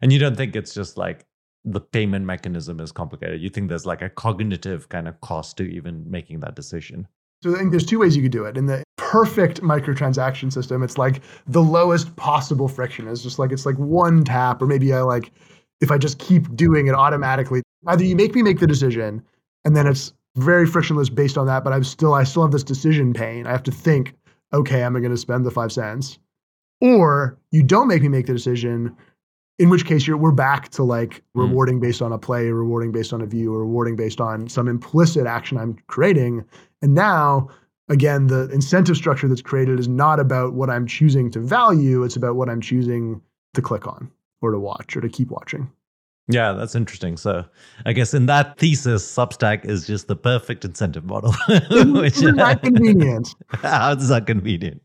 And 0.00 0.12
you 0.12 0.18
don't 0.18 0.36
think 0.36 0.56
it's 0.56 0.72
just 0.72 0.96
like 0.96 1.26
the 1.72 1.80
payment 1.80 2.24
mechanism 2.24 2.80
is 2.80 2.92
complicated. 2.92 3.40
You 3.40 3.50
think 3.50 3.68
there's 3.68 3.86
like 3.86 4.02
a 4.02 4.08
cognitive 4.08 4.88
kind 4.88 5.08
of 5.08 5.20
cost 5.20 5.56
to 5.58 5.64
even 5.64 6.04
making 6.10 6.40
that 6.40 6.54
decision. 6.54 7.06
So 7.42 7.54
I 7.54 7.58
think 7.58 7.70
there's 7.70 7.86
two 7.86 8.00
ways 8.00 8.16
you 8.16 8.22
could 8.22 8.32
do 8.32 8.44
it. 8.44 8.56
In 8.56 8.66
the 8.66 8.82
perfect 8.96 9.62
microtransaction 9.62 10.52
system, 10.52 10.82
it's 10.82 10.98
like 10.98 11.22
the 11.46 11.62
lowest 11.62 12.14
possible 12.16 12.68
friction. 12.68 13.06
is 13.06 13.22
just 13.22 13.38
like 13.38 13.52
it's 13.52 13.66
like 13.66 13.76
one 13.76 14.24
tap, 14.24 14.60
or 14.60 14.66
maybe 14.66 14.92
I 14.92 15.02
like 15.02 15.30
if 15.80 15.90
I 15.90 15.98
just 15.98 16.18
keep 16.18 16.54
doing 16.56 16.88
it 16.88 16.94
automatically. 16.94 17.62
Either 17.86 18.04
you 18.04 18.16
make 18.16 18.34
me 18.34 18.42
make 18.42 18.58
the 18.58 18.66
decision, 18.66 19.22
and 19.64 19.76
then 19.76 19.86
it's 19.86 20.12
very 20.36 20.66
frictionless 20.66 21.08
based 21.08 21.38
on 21.38 21.46
that, 21.46 21.64
but 21.64 21.72
I'm 21.72 21.84
still 21.84 22.14
I 22.14 22.24
still 22.24 22.42
have 22.42 22.52
this 22.52 22.64
decision 22.64 23.12
pain. 23.12 23.46
I 23.46 23.52
have 23.52 23.62
to 23.64 23.72
think, 23.72 24.14
okay, 24.52 24.82
am 24.82 24.96
I 24.96 25.00
going 25.00 25.12
to 25.12 25.18
spend 25.18 25.46
the 25.46 25.50
five 25.50 25.72
cents? 25.72 26.18
Or 26.80 27.38
you 27.50 27.62
don't 27.62 27.88
make 27.88 28.02
me 28.02 28.08
make 28.08 28.26
the 28.26 28.32
decision, 28.32 28.96
in 29.58 29.70
which 29.70 29.84
case 29.84 30.06
you're 30.06 30.16
we're 30.16 30.32
back 30.32 30.68
to 30.70 30.82
like 30.82 31.22
hmm. 31.34 31.40
rewarding 31.40 31.80
based 31.80 32.02
on 32.02 32.12
a 32.12 32.18
play, 32.18 32.50
rewarding 32.50 32.92
based 32.92 33.12
on 33.12 33.20
a 33.20 33.26
view, 33.26 33.54
or 33.54 33.60
rewarding 33.60 33.96
based 33.96 34.20
on 34.20 34.48
some 34.48 34.68
implicit 34.68 35.26
action 35.26 35.58
I'm 35.58 35.76
creating. 35.88 36.44
And 36.82 36.94
now, 36.94 37.48
again, 37.88 38.28
the 38.28 38.48
incentive 38.50 38.96
structure 38.96 39.28
that's 39.28 39.42
created 39.42 39.80
is 39.80 39.88
not 39.88 40.20
about 40.20 40.54
what 40.54 40.70
I'm 40.70 40.86
choosing 40.86 41.30
to 41.32 41.40
value, 41.40 42.04
it's 42.04 42.16
about 42.16 42.36
what 42.36 42.48
I'm 42.48 42.60
choosing 42.60 43.20
to 43.54 43.62
click 43.62 43.86
on 43.86 44.10
or 44.40 44.52
to 44.52 44.58
watch 44.58 44.96
or 44.96 45.00
to 45.00 45.08
keep 45.08 45.30
watching. 45.30 45.70
Yeah, 46.30 46.52
that's 46.52 46.74
interesting. 46.74 47.16
So, 47.16 47.46
I 47.86 47.94
guess 47.94 48.12
in 48.12 48.26
that 48.26 48.58
thesis, 48.58 49.02
Substack 49.02 49.64
is 49.64 49.86
just 49.86 50.08
the 50.08 50.16
perfect 50.16 50.62
incentive 50.62 51.06
model. 51.06 51.32
Which, 51.48 52.16
is 52.22 52.34
that 52.34 52.60
convenient? 52.62 53.34
How 53.48 53.92
is 53.92 54.08
that 54.08 54.26
convenient? 54.26 54.82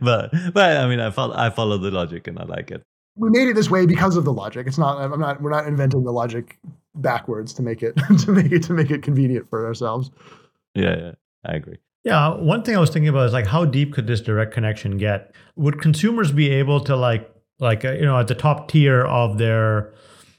but, 0.00 0.30
but 0.54 0.76
I 0.76 0.86
mean, 0.86 1.00
I 1.00 1.10
follow, 1.10 1.34
I 1.36 1.50
follow 1.50 1.76
the 1.76 1.90
logic 1.90 2.28
and 2.28 2.38
I 2.38 2.44
like 2.44 2.70
it. 2.70 2.84
We 3.18 3.30
made 3.30 3.48
it 3.48 3.54
this 3.54 3.70
way 3.70 3.86
because 3.86 4.16
of 4.16 4.24
the 4.24 4.32
logic. 4.32 4.66
It's 4.66 4.78
not. 4.78 4.98
I'm 5.00 5.18
not. 5.20 5.42
We're 5.42 5.50
not 5.50 5.66
inventing 5.66 6.04
the 6.04 6.12
logic 6.12 6.58
backwards 6.94 7.52
to 7.54 7.62
make 7.62 7.82
it 7.82 7.96
to 8.20 8.32
make 8.32 8.52
it 8.52 8.62
to 8.64 8.72
make 8.72 8.90
it 8.90 9.02
convenient 9.02 9.48
for 9.50 9.66
ourselves. 9.66 10.10
Yeah, 10.74 10.96
yeah, 10.96 11.12
I 11.44 11.56
agree. 11.56 11.78
Yeah, 12.04 12.34
one 12.34 12.62
thing 12.62 12.76
I 12.76 12.80
was 12.80 12.90
thinking 12.90 13.08
about 13.08 13.26
is 13.26 13.32
like 13.32 13.46
how 13.46 13.64
deep 13.64 13.92
could 13.92 14.06
this 14.06 14.20
direct 14.20 14.54
connection 14.54 14.98
get? 14.98 15.34
Would 15.56 15.80
consumers 15.80 16.32
be 16.32 16.50
able 16.50 16.80
to 16.80 16.96
like 16.96 17.30
like 17.58 17.84
uh, 17.84 17.92
you 17.92 18.04
know 18.04 18.18
at 18.18 18.28
the 18.28 18.34
top 18.34 18.68
tier 18.68 19.04
of 19.04 19.38
their 19.38 19.92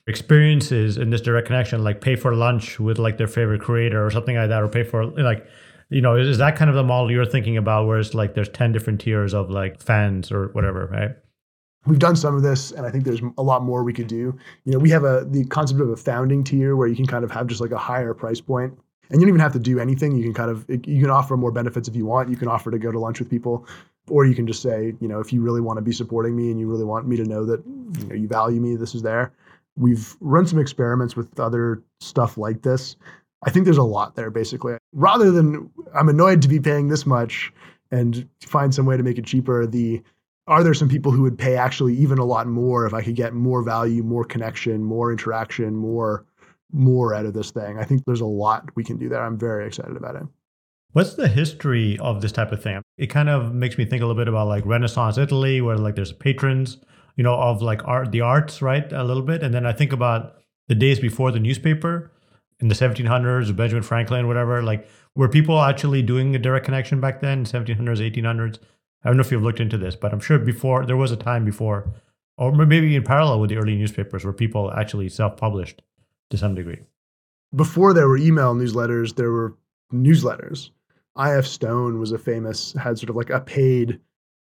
experiences 0.07 0.97
in 0.97 1.11
this 1.11 1.21
direct 1.21 1.45
connection 1.45 1.83
like 1.83 2.01
pay 2.01 2.15
for 2.15 2.33
lunch 2.33 2.79
with 2.79 2.97
like 2.97 3.17
their 3.17 3.27
favorite 3.27 3.61
creator 3.61 4.03
or 4.03 4.09
something 4.09 4.35
like 4.35 4.49
that 4.49 4.63
or 4.63 4.67
pay 4.67 4.83
for 4.83 5.05
like 5.05 5.45
you 5.89 6.01
know 6.01 6.15
is 6.15 6.39
that 6.39 6.55
kind 6.55 6.69
of 6.69 6.75
the 6.75 6.83
model 6.83 7.11
you're 7.11 7.25
thinking 7.25 7.57
about 7.57 7.85
where 7.85 7.99
it's 7.99 8.15
like 8.15 8.33
there's 8.33 8.49
10 8.49 8.71
different 8.71 8.99
tiers 8.99 9.35
of 9.35 9.51
like 9.51 9.79
fans 9.79 10.31
or 10.31 10.47
whatever 10.53 10.87
right 10.87 11.15
we've 11.85 11.99
done 11.99 12.15
some 12.15 12.35
of 12.35 12.43
this 12.43 12.71
and 12.71 12.85
i 12.85 12.89
think 12.89 13.03
there's 13.03 13.21
a 13.37 13.43
lot 13.43 13.63
more 13.63 13.83
we 13.83 13.93
could 13.93 14.07
do 14.07 14.37
you 14.65 14.71
know 14.71 14.79
we 14.79 14.89
have 14.89 15.03
a 15.03 15.25
the 15.29 15.45
concept 15.45 15.79
of 15.79 15.89
a 15.89 15.97
founding 15.97 16.43
tier 16.43 16.75
where 16.75 16.87
you 16.87 16.95
can 16.95 17.05
kind 17.05 17.23
of 17.23 17.31
have 17.31 17.47
just 17.47 17.61
like 17.61 17.71
a 17.71 17.77
higher 17.77 18.13
price 18.13 18.41
point 18.41 18.77
and 19.09 19.19
you 19.19 19.25
don't 19.25 19.29
even 19.29 19.41
have 19.41 19.53
to 19.53 19.59
do 19.59 19.79
anything. 19.79 20.15
You 20.15 20.23
can 20.23 20.33
kind 20.33 20.51
of 20.51 20.65
you 20.69 21.01
can 21.01 21.09
offer 21.09 21.35
more 21.35 21.51
benefits 21.51 21.87
if 21.87 21.95
you 21.95 22.05
want. 22.05 22.29
You 22.29 22.35
can 22.35 22.47
offer 22.47 22.71
to 22.71 22.77
go 22.77 22.91
to 22.91 22.99
lunch 22.99 23.19
with 23.19 23.29
people, 23.29 23.67
or 24.07 24.25
you 24.25 24.35
can 24.35 24.45
just 24.45 24.61
say, 24.61 24.93
you 24.99 25.07
know, 25.07 25.19
if 25.19 25.33
you 25.33 25.41
really 25.41 25.61
want 25.61 25.77
to 25.77 25.81
be 25.81 25.91
supporting 25.91 26.35
me 26.35 26.51
and 26.51 26.59
you 26.59 26.67
really 26.67 26.83
want 26.83 27.07
me 27.07 27.17
to 27.17 27.23
know 27.23 27.45
that 27.45 27.63
you 27.99 28.07
know 28.07 28.15
you 28.15 28.27
value 28.27 28.61
me, 28.61 28.75
this 28.75 28.93
is 28.93 29.01
there. 29.01 29.31
We've 29.75 30.15
run 30.19 30.45
some 30.45 30.59
experiments 30.59 31.15
with 31.15 31.39
other 31.39 31.81
stuff 31.99 32.37
like 32.37 32.61
this. 32.61 32.95
I 33.43 33.49
think 33.49 33.65
there's 33.65 33.77
a 33.77 33.83
lot 33.83 34.15
there 34.15 34.29
basically. 34.29 34.77
Rather 34.93 35.31
than 35.31 35.71
I'm 35.95 36.09
annoyed 36.09 36.41
to 36.41 36.47
be 36.47 36.59
paying 36.59 36.89
this 36.89 37.05
much 37.05 37.53
and 37.91 38.27
find 38.41 38.75
some 38.75 38.85
way 38.85 38.97
to 38.97 39.03
make 39.03 39.17
it 39.17 39.25
cheaper, 39.25 39.65
the 39.65 40.03
are 40.49 40.63
there 40.63 40.73
some 40.73 40.89
people 40.89 41.11
who 41.11 41.21
would 41.21 41.37
pay 41.37 41.55
actually 41.55 41.93
even 41.93 42.17
a 42.17 42.25
lot 42.25 42.47
more 42.47 42.85
if 42.85 42.93
I 42.93 43.03
could 43.03 43.15
get 43.15 43.33
more 43.33 43.63
value, 43.63 44.03
more 44.03 44.25
connection, 44.25 44.83
more 44.83 45.11
interaction, 45.11 45.75
more 45.75 46.25
more 46.71 47.13
out 47.15 47.25
of 47.25 47.33
this 47.33 47.51
thing. 47.51 47.79
I 47.79 47.83
think 47.83 48.05
there's 48.05 48.21
a 48.21 48.25
lot 48.25 48.69
we 48.75 48.83
can 48.83 48.97
do 48.97 49.09
there. 49.09 49.23
I'm 49.23 49.39
very 49.39 49.65
excited 49.65 49.97
about 49.97 50.15
it. 50.15 50.23
What's 50.91 51.15
the 51.15 51.27
history 51.27 51.97
of 51.99 52.21
this 52.21 52.31
type 52.31 52.51
of 52.51 52.61
thing? 52.61 52.81
It 52.97 53.07
kind 53.07 53.29
of 53.29 53.53
makes 53.53 53.77
me 53.77 53.85
think 53.85 54.01
a 54.01 54.05
little 54.05 54.19
bit 54.19 54.27
about 54.27 54.47
like 54.47 54.65
Renaissance 54.65 55.17
Italy, 55.17 55.61
where 55.61 55.77
like 55.77 55.95
there's 55.95 56.11
patrons, 56.11 56.77
you 57.15 57.23
know, 57.23 57.35
of 57.35 57.61
like 57.61 57.87
art, 57.87 58.11
the 58.11 58.21
arts, 58.21 58.61
right? 58.61 58.91
A 58.91 59.03
little 59.03 59.23
bit. 59.23 59.43
And 59.43 59.53
then 59.53 59.65
I 59.65 59.71
think 59.71 59.93
about 59.93 60.35
the 60.67 60.75
days 60.75 60.99
before 60.99 61.31
the 61.31 61.39
newspaper 61.39 62.11
in 62.59 62.67
the 62.67 62.75
1700s, 62.75 63.55
Benjamin 63.55 63.83
Franklin, 63.83 64.27
whatever. 64.27 64.61
Like, 64.63 64.87
were 65.15 65.29
people 65.29 65.59
actually 65.61 66.01
doing 66.01 66.35
a 66.35 66.39
direct 66.39 66.65
connection 66.65 66.99
back 66.99 67.21
then, 67.21 67.45
1700s, 67.45 67.99
1800s? 67.99 68.59
I 69.03 69.09
don't 69.09 69.17
know 69.17 69.21
if 69.21 69.31
you've 69.31 69.43
looked 69.43 69.59
into 69.59 69.77
this, 69.77 69.95
but 69.95 70.11
I'm 70.11 70.19
sure 70.19 70.39
before 70.39 70.85
there 70.85 70.97
was 70.97 71.11
a 71.11 71.17
time 71.17 71.45
before, 71.45 71.93
or 72.37 72.51
maybe 72.53 72.95
in 72.95 73.03
parallel 73.03 73.39
with 73.39 73.49
the 73.49 73.57
early 73.57 73.75
newspapers, 73.75 74.23
where 74.23 74.33
people 74.33 74.71
actually 74.73 75.09
self 75.09 75.37
published 75.37 75.81
to 76.29 76.37
some 76.37 76.55
degree. 76.55 76.79
Before 77.55 77.93
there 77.93 78.07
were 78.07 78.17
email 78.17 78.53
newsletters, 78.53 79.15
there 79.15 79.31
were 79.31 79.55
newsletters. 79.93 80.69
IF 81.17 81.47
Stone 81.47 81.99
was 81.99 82.11
a 82.11 82.17
famous, 82.17 82.73
had 82.73 82.99
sort 82.99 83.09
of 83.09 83.15
like 83.15 83.29
a 83.29 83.39
paid 83.39 83.99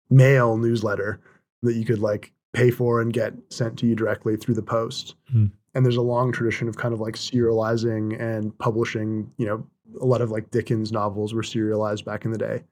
mail 0.10 0.58
newsletter 0.58 1.20
that 1.64 1.74
you 1.74 1.86
could 1.86 2.00
like 2.00 2.32
pay 2.54 2.70
for 2.70 3.02
and 3.02 3.14
get 3.14 3.34
sent 3.50 3.80
to 3.80 3.88
you 3.88 3.96
directly 3.96 4.36
through 4.36 4.56
the 4.56 4.62
post. 4.62 5.16
Hmm. 5.32 5.48
And 5.74 5.86
there's 5.86 5.98
a 5.98 6.02
long 6.02 6.32
tradition 6.32 6.68
of 6.68 6.78
kind 6.78 6.94
of 6.94 7.00
like 7.00 7.16
serializing 7.16 8.20
and 8.20 8.58
publishing, 8.60 9.32
you 9.38 9.46
know, 9.46 9.66
a 10.00 10.06
lot 10.06 10.22
of 10.22 10.32
like 10.32 10.52
Dickens 10.52 10.92
novels 10.92 11.34
were 11.34 11.44
serialized 11.44 12.06
back 12.06 12.26
in 12.26 12.32
the 12.32 12.38
day. 12.38 12.64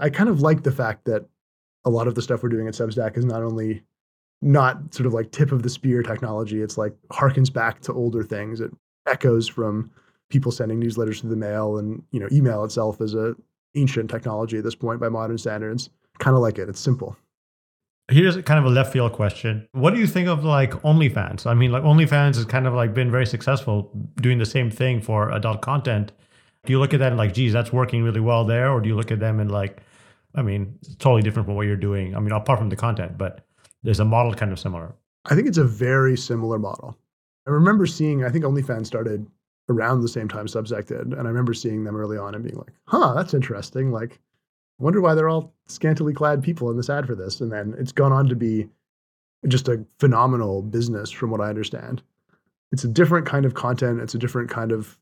I 0.00 0.10
kind 0.10 0.28
of 0.28 0.40
like 0.40 0.62
the 0.62 0.72
fact 0.72 1.04
that 1.06 1.26
a 1.84 1.90
lot 1.90 2.08
of 2.08 2.14
the 2.14 2.22
stuff 2.22 2.42
we're 2.42 2.48
doing 2.48 2.68
at 2.68 2.74
Substack 2.74 3.16
is 3.16 3.24
not 3.24 3.42
only 3.42 3.82
not 4.42 4.94
sort 4.94 5.06
of 5.06 5.12
like 5.12 5.30
tip 5.30 5.52
of 5.52 5.62
the 5.62 5.70
spear 5.70 6.02
technology. 6.02 6.60
It's 6.62 6.78
like 6.78 6.94
harkens 7.10 7.52
back 7.52 7.80
to 7.82 7.92
older 7.92 8.22
things. 8.22 8.60
It 8.60 8.70
echoes 9.06 9.48
from 9.48 9.90
people 10.30 10.52
sending 10.52 10.80
newsletters 10.80 11.20
to 11.20 11.26
the 11.26 11.36
mail 11.36 11.78
and 11.78 12.02
you 12.10 12.20
know 12.20 12.28
email 12.30 12.64
itself 12.64 13.00
is 13.00 13.14
a 13.14 13.34
ancient 13.74 14.10
technology 14.10 14.58
at 14.58 14.64
this 14.64 14.74
point 14.74 15.00
by 15.00 15.08
modern 15.08 15.38
standards. 15.38 15.90
Kind 16.18 16.36
of 16.36 16.42
like 16.42 16.58
it. 16.58 16.68
It's 16.68 16.80
simple. 16.80 17.16
Here's 18.10 18.36
kind 18.42 18.58
of 18.58 18.64
a 18.64 18.70
left 18.70 18.92
field 18.92 19.12
question. 19.12 19.68
What 19.72 19.92
do 19.92 20.00
you 20.00 20.06
think 20.06 20.28
of 20.28 20.42
like 20.42 20.70
OnlyFans? 20.82 21.46
I 21.46 21.52
mean, 21.54 21.70
like 21.70 21.82
OnlyFans 21.82 22.36
has 22.36 22.46
kind 22.46 22.66
of 22.66 22.72
like 22.72 22.94
been 22.94 23.10
very 23.10 23.26
successful 23.26 23.90
doing 24.16 24.38
the 24.38 24.46
same 24.46 24.70
thing 24.70 25.02
for 25.02 25.30
adult 25.30 25.60
content. 25.60 26.12
Do 26.64 26.72
you 26.72 26.78
look 26.78 26.94
at 26.94 27.00
that 27.00 27.08
and 27.08 27.18
like, 27.18 27.34
geez, 27.34 27.52
that's 27.52 27.72
working 27.72 28.02
really 28.02 28.20
well 28.20 28.44
there? 28.44 28.70
Or 28.70 28.80
do 28.80 28.88
you 28.88 28.96
look 28.96 29.12
at 29.12 29.20
them 29.20 29.40
and 29.40 29.50
like, 29.50 29.82
I 30.38 30.42
mean, 30.42 30.78
it's 30.80 30.94
totally 30.96 31.22
different 31.22 31.46
from 31.46 31.56
what 31.56 31.66
you're 31.66 31.76
doing. 31.76 32.14
I 32.14 32.20
mean, 32.20 32.32
apart 32.32 32.58
from 32.58 32.68
the 32.68 32.76
content, 32.76 33.18
but 33.18 33.44
there's 33.82 34.00
a 34.00 34.04
model 34.04 34.32
kind 34.34 34.52
of 34.52 34.58
similar. 34.58 34.94
I 35.26 35.34
think 35.34 35.48
it's 35.48 35.58
a 35.58 35.64
very 35.64 36.16
similar 36.16 36.58
model. 36.58 36.96
I 37.46 37.50
remember 37.50 37.86
seeing, 37.86 38.24
I 38.24 38.30
think 38.30 38.44
OnlyFans 38.44 38.86
started 38.86 39.26
around 39.68 40.00
the 40.00 40.08
same 40.08 40.28
time 40.28 40.46
Substack 40.46 40.86
did. 40.86 41.12
And 41.12 41.22
I 41.22 41.28
remember 41.28 41.54
seeing 41.54 41.84
them 41.84 41.96
early 41.96 42.16
on 42.16 42.34
and 42.34 42.44
being 42.44 42.56
like, 42.56 42.72
huh, 42.86 43.14
that's 43.14 43.34
interesting. 43.34 43.92
Like, 43.92 44.20
I 44.80 44.84
wonder 44.84 45.00
why 45.00 45.14
they're 45.14 45.28
all 45.28 45.52
scantily 45.66 46.12
clad 46.12 46.42
people 46.42 46.70
in 46.70 46.76
this 46.76 46.90
ad 46.90 47.06
for 47.06 47.14
this. 47.14 47.40
And 47.40 47.52
then 47.52 47.74
it's 47.78 47.92
gone 47.92 48.12
on 48.12 48.28
to 48.28 48.36
be 48.36 48.68
just 49.46 49.68
a 49.68 49.84
phenomenal 49.98 50.62
business 50.62 51.10
from 51.10 51.30
what 51.30 51.40
I 51.40 51.48
understand. 51.48 52.02
It's 52.72 52.84
a 52.84 52.88
different 52.88 53.26
kind 53.26 53.44
of 53.44 53.54
content. 53.54 54.00
It's 54.00 54.14
a 54.14 54.18
different 54.18 54.50
kind 54.50 54.72
of, 54.72 54.98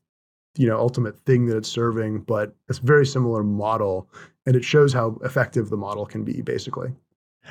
you 0.57 0.67
know, 0.67 0.77
ultimate 0.77 1.19
thing 1.25 1.45
that 1.45 1.57
it's 1.57 1.69
serving, 1.69 2.21
but 2.21 2.55
it's 2.69 2.79
a 2.79 2.83
very 2.83 3.05
similar 3.05 3.43
model. 3.43 4.09
And 4.47 4.55
it 4.55 4.65
shows 4.65 4.93
how 4.93 5.19
effective 5.23 5.69
the 5.69 5.77
model 5.77 6.05
can 6.05 6.23
be, 6.23 6.41
basically. 6.41 6.93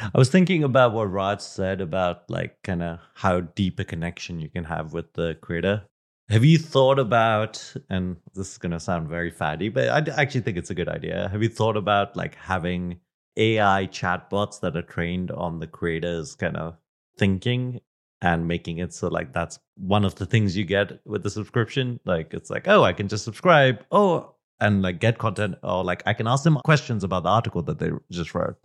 I 0.00 0.18
was 0.18 0.30
thinking 0.30 0.64
about 0.64 0.92
what 0.92 1.12
Raj 1.12 1.40
said 1.40 1.80
about 1.80 2.28
like 2.30 2.56
kind 2.64 2.82
of 2.82 2.98
how 3.14 3.40
deep 3.40 3.78
a 3.78 3.84
connection 3.84 4.40
you 4.40 4.48
can 4.48 4.64
have 4.64 4.92
with 4.92 5.12
the 5.12 5.36
creator. 5.42 5.84
Have 6.28 6.44
you 6.44 6.58
thought 6.58 6.98
about, 6.98 7.74
and 7.88 8.16
this 8.34 8.52
is 8.52 8.58
going 8.58 8.72
to 8.72 8.80
sound 8.80 9.08
very 9.08 9.30
fatty, 9.30 9.68
but 9.68 9.88
I 9.88 10.20
actually 10.20 10.40
think 10.40 10.56
it's 10.56 10.70
a 10.70 10.74
good 10.74 10.88
idea. 10.88 11.28
Have 11.28 11.42
you 11.42 11.48
thought 11.48 11.76
about 11.76 12.16
like 12.16 12.34
having 12.34 12.98
AI 13.36 13.86
chatbots 13.92 14.60
that 14.60 14.76
are 14.76 14.82
trained 14.82 15.30
on 15.30 15.60
the 15.60 15.66
creator's 15.66 16.34
kind 16.34 16.56
of 16.56 16.76
thinking 17.18 17.80
and 18.22 18.48
making 18.48 18.78
it 18.78 18.94
so 18.94 19.08
like 19.08 19.34
that's 19.34 19.58
one 19.76 20.04
of 20.04 20.14
the 20.14 20.24
things 20.24 20.56
you 20.56 20.64
get 20.64 21.00
with 21.04 21.22
the 21.22 21.30
subscription? 21.30 22.00
Like 22.06 22.32
it's 22.32 22.50
like, 22.50 22.68
oh, 22.68 22.82
I 22.84 22.94
can 22.94 23.08
just 23.08 23.24
subscribe. 23.24 23.84
Oh, 23.90 24.35
and 24.60 24.82
like 24.82 25.00
get 25.00 25.18
content 25.18 25.56
or 25.62 25.84
like 25.84 26.02
I 26.06 26.12
can 26.12 26.26
ask 26.26 26.44
them 26.44 26.58
questions 26.64 27.04
about 27.04 27.22
the 27.24 27.28
article 27.28 27.62
that 27.62 27.78
they 27.78 27.90
just 28.10 28.34
wrote. 28.34 28.56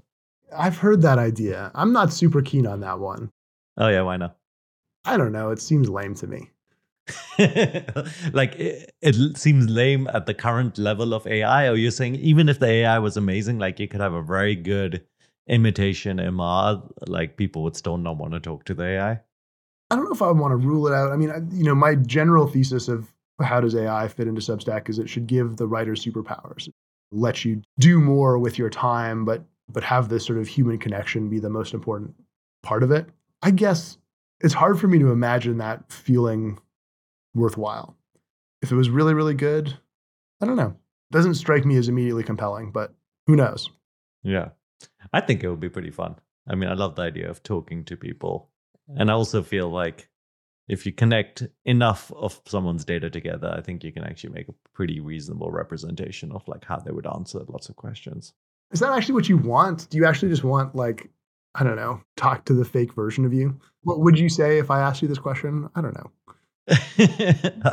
I've 0.56 0.78
heard 0.78 1.02
that 1.02 1.18
idea. 1.18 1.72
I'm 1.76 1.94
not 1.94 2.12
super 2.12 2.42
keen 2.42 2.68
on 2.68 2.82
that 2.82 3.00
one. 3.00 3.32
Oh 3.78 3.88
yeah, 3.88 4.02
why 4.02 4.18
not? 4.18 4.38
I 5.06 5.18
don't 5.18 5.32
know. 5.32 5.52
It 5.52 5.62
seems 5.62 5.90
lame 5.90 6.16
to 6.16 6.28
me. 6.28 6.50
like 8.34 8.56
it, 8.56 8.94
it, 9.02 9.38
seems 9.38 9.70
lame 9.70 10.08
at 10.14 10.26
the 10.26 10.34
current 10.34 10.78
level 10.78 11.14
of 11.14 11.26
AI. 11.26 11.68
Or 11.68 11.76
you're 11.76 11.92
saying 11.92 12.16
even 12.16 12.50
if 12.50 12.60
the 12.60 12.68
AI 12.68 13.00
was 13.00 13.18
amazing, 13.18 13.60
like 13.60 13.80
you 13.80 13.88
could 13.88 14.02
have 14.02 14.14
a 14.14 14.22
very 14.22 14.56
good 14.56 15.04
imitation 15.48 16.18
MR, 16.18 16.82
like 17.08 17.38
people 17.38 17.64
would 17.64 17.76
still 17.76 17.98
not 17.98 18.18
want 18.18 18.34
to 18.34 18.40
talk 18.40 18.66
to 18.66 18.74
the 18.74 18.84
AI. 18.84 19.20
I 19.90 19.96
don't 19.96 20.06
know 20.06 20.12
if 20.12 20.22
I 20.22 20.32
want 20.32 20.52
to 20.52 20.56
rule 20.56 20.88
it 20.88 20.94
out. 20.94 21.12
I 21.12 21.18
mean, 21.18 21.32
I, 21.32 21.40
you 21.52 21.64
know, 21.64 21.76
my 21.76 21.96
general 21.96 22.48
thesis 22.48 22.88
of 22.88 23.12
how 23.40 23.62
does 23.62 23.76
AI 23.76 24.08
fit 24.08 24.28
into 24.28 24.42
Substack 24.42 24.90
is 24.90 25.00
it 25.00 25.10
should 25.10 25.28
give 25.28 25.58
the 25.58 25.68
writer 25.68 25.94
superpowers, 25.94 26.70
let 27.12 27.44
you 27.46 27.62
do 27.80 28.00
more 28.00 28.38
with 28.38 28.58
your 28.58 28.70
time, 28.70 29.26
but 29.26 29.44
but 29.70 29.84
have 29.84 30.10
this 30.10 30.26
sort 30.26 30.38
of 30.38 30.48
human 30.48 30.78
connection 30.78 31.30
be 31.30 31.40
the 31.40 31.50
most 31.50 31.74
important 31.74 32.14
part 32.62 32.84
of 32.84 32.92
it. 32.92 33.08
I 33.42 33.52
guess 33.52 33.98
it's 34.42 34.54
hard 34.54 34.80
for 34.80 34.88
me 34.88 35.00
to 35.00 35.12
imagine 35.12 35.58
that 35.58 35.92
feeling 35.92 36.60
worthwhile. 37.34 37.96
If 38.62 38.72
it 38.72 38.76
was 38.76 38.90
really, 38.90 39.14
really 39.14 39.34
good, 39.34 39.78
I 40.42 40.46
don't 40.46 40.58
know. 40.58 40.76
It 41.12 41.14
Doesn't 41.14 41.36
strike 41.36 41.66
me 41.66 41.78
as 41.78 41.88
immediately 41.88 42.24
compelling, 42.24 42.72
but 42.72 42.94
who 43.28 43.36
knows? 43.36 43.70
Yeah. 44.24 44.50
I 45.14 45.22
think 45.22 45.44
it 45.44 45.50
would 45.50 45.60
be 45.60 45.70
pretty 45.70 45.92
fun. 45.92 46.16
I 46.48 46.56
mean, 46.56 46.70
I 46.70 46.74
love 46.74 46.96
the 46.96 47.04
idea 47.04 47.30
of 47.30 47.44
talking 47.44 47.86
to 47.86 47.96
people. 47.96 48.50
And 48.96 49.10
I 49.10 49.14
also 49.14 49.42
feel 49.42 49.70
like 49.70 50.10
if 50.68 50.86
you 50.86 50.92
connect 50.92 51.44
enough 51.66 52.12
of 52.14 52.42
someone's 52.46 52.86
data 52.86 53.10
together, 53.10 53.54
I 53.56 53.62
think 53.62 53.84
you 53.84 53.92
can 53.92 54.04
actually 54.04 54.34
make 54.34 54.48
a 54.48 54.54
pretty 54.74 55.00
reasonable 55.00 55.52
representation 55.52 56.32
of 56.32 56.48
like 56.48 56.66
how 56.66 56.78
they 56.78 56.92
would 56.92 57.08
answer 57.08 57.40
lots 57.48 57.70
of 57.70 57.76
questions. 57.76 58.34
Is 58.72 58.80
that 58.80 58.92
actually 58.92 59.16
what 59.16 59.30
you 59.30 59.38
want? 59.38 59.90
Do 59.90 59.98
you 59.98 60.06
actually 60.06 60.30
just 60.30 60.44
want 60.44 60.76
like 60.76 61.10
I 61.54 61.64
don't 61.64 61.76
know, 61.76 62.02
talk 62.16 62.46
to 62.46 62.54
the 62.54 62.64
fake 62.64 62.94
version 62.94 63.26
of 63.26 63.34
you? 63.34 63.60
What 63.84 64.00
would 64.00 64.18
you 64.18 64.30
say 64.30 64.58
if 64.58 64.72
I 64.72 64.80
asked 64.80 65.02
you 65.02 65.08
this 65.08 65.20
question? 65.20 65.70
I 65.76 65.82
don't 65.82 65.96
know. 65.96 66.12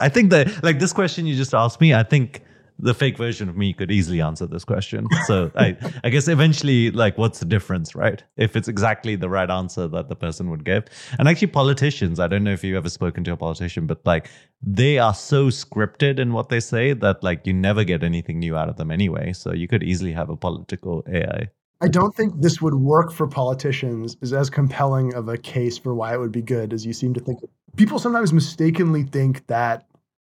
I 0.01 0.09
think 0.09 0.30
that 0.30 0.64
like 0.64 0.80
this 0.80 0.93
question 0.93 1.26
you 1.26 1.36
just 1.36 1.55
asked 1.55 1.80
me, 1.80 1.95
I 1.95 2.03
think 2.03 2.43
the 2.79 2.95
fake 2.95 3.16
version 3.16 3.49
of 3.49 3.57
me 3.57 3.72
could 3.72 3.91
easily 3.91 4.20
answer 4.20 4.47
this 4.47 4.64
question. 4.64 5.07
So 5.26 5.51
I, 5.57 5.76
I 6.05 6.11
guess 6.11 6.29
eventually, 6.29 6.91
like, 6.91 7.18
what's 7.18 7.41
the 7.41 7.45
difference, 7.45 7.95
right? 7.95 8.22
If 8.37 8.57
it's 8.57 8.68
exactly 8.68 9.16
the 9.16 9.29
right 9.29 9.51
answer 9.51 9.89
that 9.89 10.09
the 10.09 10.16
person 10.16 10.49
would 10.51 10.64
give. 10.64 10.85
And 11.18 11.29
actually, 11.29 11.49
politicians, 11.49 12.20
I 12.20 12.29
don't 12.29 12.45
know 12.45 12.53
if 12.53 12.62
you've 12.62 12.76
ever 12.76 12.89
spoken 12.89 13.24
to 13.24 13.33
a 13.33 13.37
politician, 13.37 13.87
but 13.87 14.05
like, 14.07 14.31
they 14.62 14.99
are 14.99 15.14
so 15.14 15.49
scripted 15.49 16.18
in 16.18 16.33
what 16.33 16.49
they 16.49 16.61
say 16.61 16.93
that 16.93 17.22
like 17.22 17.47
you 17.47 17.53
never 17.53 17.85
get 17.85 18.03
anything 18.03 18.39
new 18.39 18.57
out 18.57 18.68
of 18.68 18.76
them 18.76 18.91
anyway. 18.91 19.33
So 19.33 19.53
you 19.53 19.68
could 19.68 19.83
easily 19.83 20.12
have 20.12 20.31
a 20.31 20.37
political 20.37 21.05
AI. 21.12 21.49
I 21.81 21.89
don't 21.89 22.14
think 22.14 22.41
this 22.41 22.61
would 22.61 22.74
work 22.74 23.12
for 23.12 23.29
politicians 23.29 24.16
is 24.20 24.33
as 24.33 24.51
compelling 24.51 25.14
of 25.14 25.29
a 25.29 25.39
case 25.39 25.79
for 25.79 25.95
why 25.95 26.12
it 26.12 26.18
would 26.18 26.33
be 26.33 26.43
good 26.43 26.72
as 26.72 26.85
you 26.85 26.93
seem 26.93 27.14
to 27.14 27.20
think. 27.20 27.39
People 27.76 28.01
sometimes 28.01 28.33
mistakenly 28.33 29.05
think 29.05 29.47
that 29.47 29.87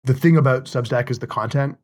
the 0.05 0.14
thing 0.14 0.38
about 0.38 0.64
Substack 0.64 1.11
is 1.11 1.18
the 1.18 1.26
content 1.26 1.76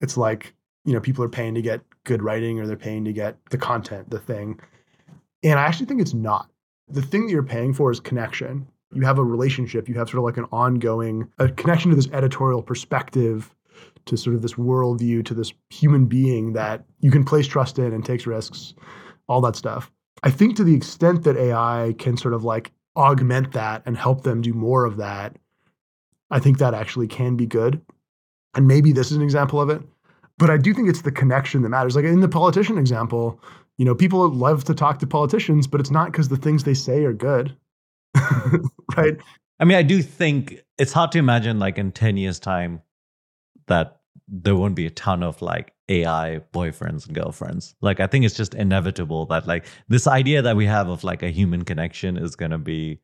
it's 0.00 0.16
like, 0.16 0.54
you 0.84 0.92
know, 0.92 1.00
people 1.00 1.24
are 1.24 1.28
paying 1.28 1.54
to 1.54 1.62
get 1.62 1.80
good 2.04 2.22
writing 2.22 2.60
or 2.60 2.66
they're 2.66 2.76
paying 2.76 3.04
to 3.04 3.12
get 3.12 3.36
the 3.50 3.58
content, 3.58 4.10
the 4.10 4.18
thing. 4.18 4.60
And 5.42 5.58
I 5.58 5.64
actually 5.64 5.86
think 5.86 6.00
it's 6.00 6.14
not. 6.14 6.48
The 6.88 7.02
thing 7.02 7.26
that 7.26 7.32
you're 7.32 7.42
paying 7.42 7.72
for 7.72 7.90
is 7.90 8.00
connection. 8.00 8.66
You 8.92 9.02
have 9.02 9.18
a 9.18 9.24
relationship, 9.24 9.88
you 9.88 9.94
have 9.96 10.08
sort 10.08 10.18
of 10.18 10.24
like 10.24 10.36
an 10.36 10.46
ongoing 10.52 11.28
a 11.38 11.48
connection 11.48 11.90
to 11.90 11.96
this 11.96 12.08
editorial 12.12 12.62
perspective, 12.62 13.52
to 14.06 14.16
sort 14.16 14.36
of 14.36 14.42
this 14.42 14.54
worldview, 14.54 15.24
to 15.26 15.34
this 15.34 15.52
human 15.70 16.06
being 16.06 16.52
that 16.52 16.84
you 17.00 17.10
can 17.10 17.24
place 17.24 17.46
trust 17.46 17.78
in 17.78 17.92
and 17.92 18.04
takes 18.04 18.26
risks, 18.26 18.74
all 19.28 19.40
that 19.40 19.56
stuff. 19.56 19.90
I 20.22 20.30
think 20.30 20.56
to 20.56 20.64
the 20.64 20.74
extent 20.74 21.24
that 21.24 21.36
AI 21.36 21.94
can 21.98 22.16
sort 22.16 22.32
of 22.32 22.44
like 22.44 22.72
augment 22.96 23.52
that 23.52 23.82
and 23.84 23.96
help 23.96 24.22
them 24.22 24.40
do 24.40 24.54
more 24.54 24.84
of 24.84 24.96
that, 24.96 25.36
I 26.30 26.38
think 26.40 26.58
that 26.58 26.74
actually 26.74 27.08
can 27.08 27.36
be 27.36 27.46
good. 27.46 27.82
And 28.56 28.66
maybe 28.66 28.92
this 28.92 29.10
is 29.10 29.16
an 29.16 29.22
example 29.22 29.60
of 29.60 29.70
it. 29.70 29.82
But 30.38 30.50
I 30.50 30.56
do 30.56 30.74
think 30.74 30.88
it's 30.88 31.02
the 31.02 31.12
connection 31.12 31.62
that 31.62 31.68
matters. 31.68 31.96
Like 31.96 32.04
in 32.04 32.20
the 32.20 32.28
politician 32.28 32.78
example, 32.78 33.40
you 33.78 33.84
know, 33.84 33.94
people 33.94 34.28
love 34.28 34.64
to 34.64 34.74
talk 34.74 34.98
to 34.98 35.06
politicians, 35.06 35.66
but 35.66 35.80
it's 35.80 35.90
not 35.90 36.10
because 36.10 36.28
the 36.28 36.36
things 36.36 36.64
they 36.64 36.74
say 36.74 37.04
are 37.04 37.12
good. 37.12 37.56
right? 38.96 39.16
I 39.58 39.64
mean, 39.64 39.76
I 39.76 39.82
do 39.82 40.02
think 40.02 40.62
it's 40.78 40.92
hard 40.92 41.12
to 41.12 41.18
imagine 41.18 41.58
like 41.58 41.78
in 41.78 41.92
10 41.92 42.16
years' 42.16 42.38
time 42.38 42.82
that 43.66 44.00
there 44.28 44.56
won't 44.56 44.74
be 44.74 44.86
a 44.86 44.90
ton 44.90 45.22
of 45.22 45.40
like 45.40 45.72
AI 45.88 46.40
boyfriends 46.52 47.06
and 47.06 47.14
girlfriends. 47.14 47.74
Like 47.80 48.00
I 48.00 48.06
think 48.06 48.24
it's 48.24 48.36
just 48.36 48.54
inevitable 48.54 49.26
that 49.26 49.46
like 49.46 49.66
this 49.88 50.06
idea 50.06 50.42
that 50.42 50.56
we 50.56 50.66
have 50.66 50.88
of 50.88 51.04
like 51.04 51.22
a 51.22 51.30
human 51.30 51.64
connection 51.64 52.16
is 52.16 52.36
going 52.36 52.50
to 52.50 52.58
be 52.58 53.00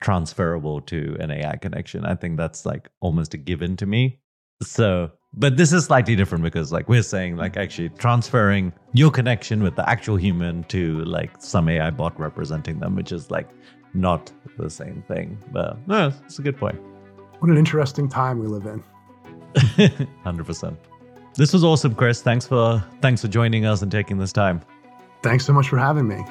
transferable 0.00 0.80
to 0.82 1.16
an 1.18 1.30
AI 1.30 1.56
connection. 1.56 2.04
I 2.04 2.14
think 2.14 2.36
that's 2.36 2.66
like 2.66 2.90
almost 3.00 3.34
a 3.34 3.36
given 3.36 3.76
to 3.78 3.86
me. 3.86 4.18
So, 4.62 5.10
but 5.34 5.56
this 5.56 5.72
is 5.72 5.84
slightly 5.84 6.16
different 6.16 6.42
because, 6.42 6.72
like, 6.72 6.88
we're 6.88 7.02
saying, 7.02 7.36
like, 7.36 7.54
mm. 7.54 7.62
actually 7.62 7.90
transferring 7.90 8.72
your 8.92 9.10
connection 9.10 9.62
with 9.62 9.76
the 9.76 9.88
actual 9.88 10.16
human 10.16 10.64
to 10.64 11.04
like 11.04 11.30
some 11.40 11.68
AI 11.68 11.90
bot 11.90 12.18
representing 12.18 12.80
them, 12.80 12.96
which 12.96 13.12
is 13.12 13.30
like 13.30 13.48
not 13.94 14.32
the 14.58 14.70
same 14.70 15.02
thing. 15.06 15.38
But 15.52 15.76
no, 15.86 16.12
it's 16.24 16.38
a 16.38 16.42
good 16.42 16.56
point. 16.56 16.80
What 17.38 17.50
an 17.50 17.56
interesting 17.56 18.08
time 18.08 18.38
we 18.38 18.46
live 18.46 18.66
in. 18.66 20.08
Hundred 20.24 20.46
percent. 20.46 20.78
This 21.34 21.52
was 21.52 21.62
awesome, 21.62 21.94
Chris. 21.94 22.20
Thanks 22.20 22.46
for 22.46 22.82
thanks 23.00 23.22
for 23.22 23.28
joining 23.28 23.64
us 23.64 23.82
and 23.82 23.92
taking 23.92 24.18
this 24.18 24.32
time. 24.32 24.60
Thanks 25.22 25.44
so 25.44 25.52
much 25.52 25.68
for 25.68 25.78
having 25.78 26.08
me. 26.08 26.24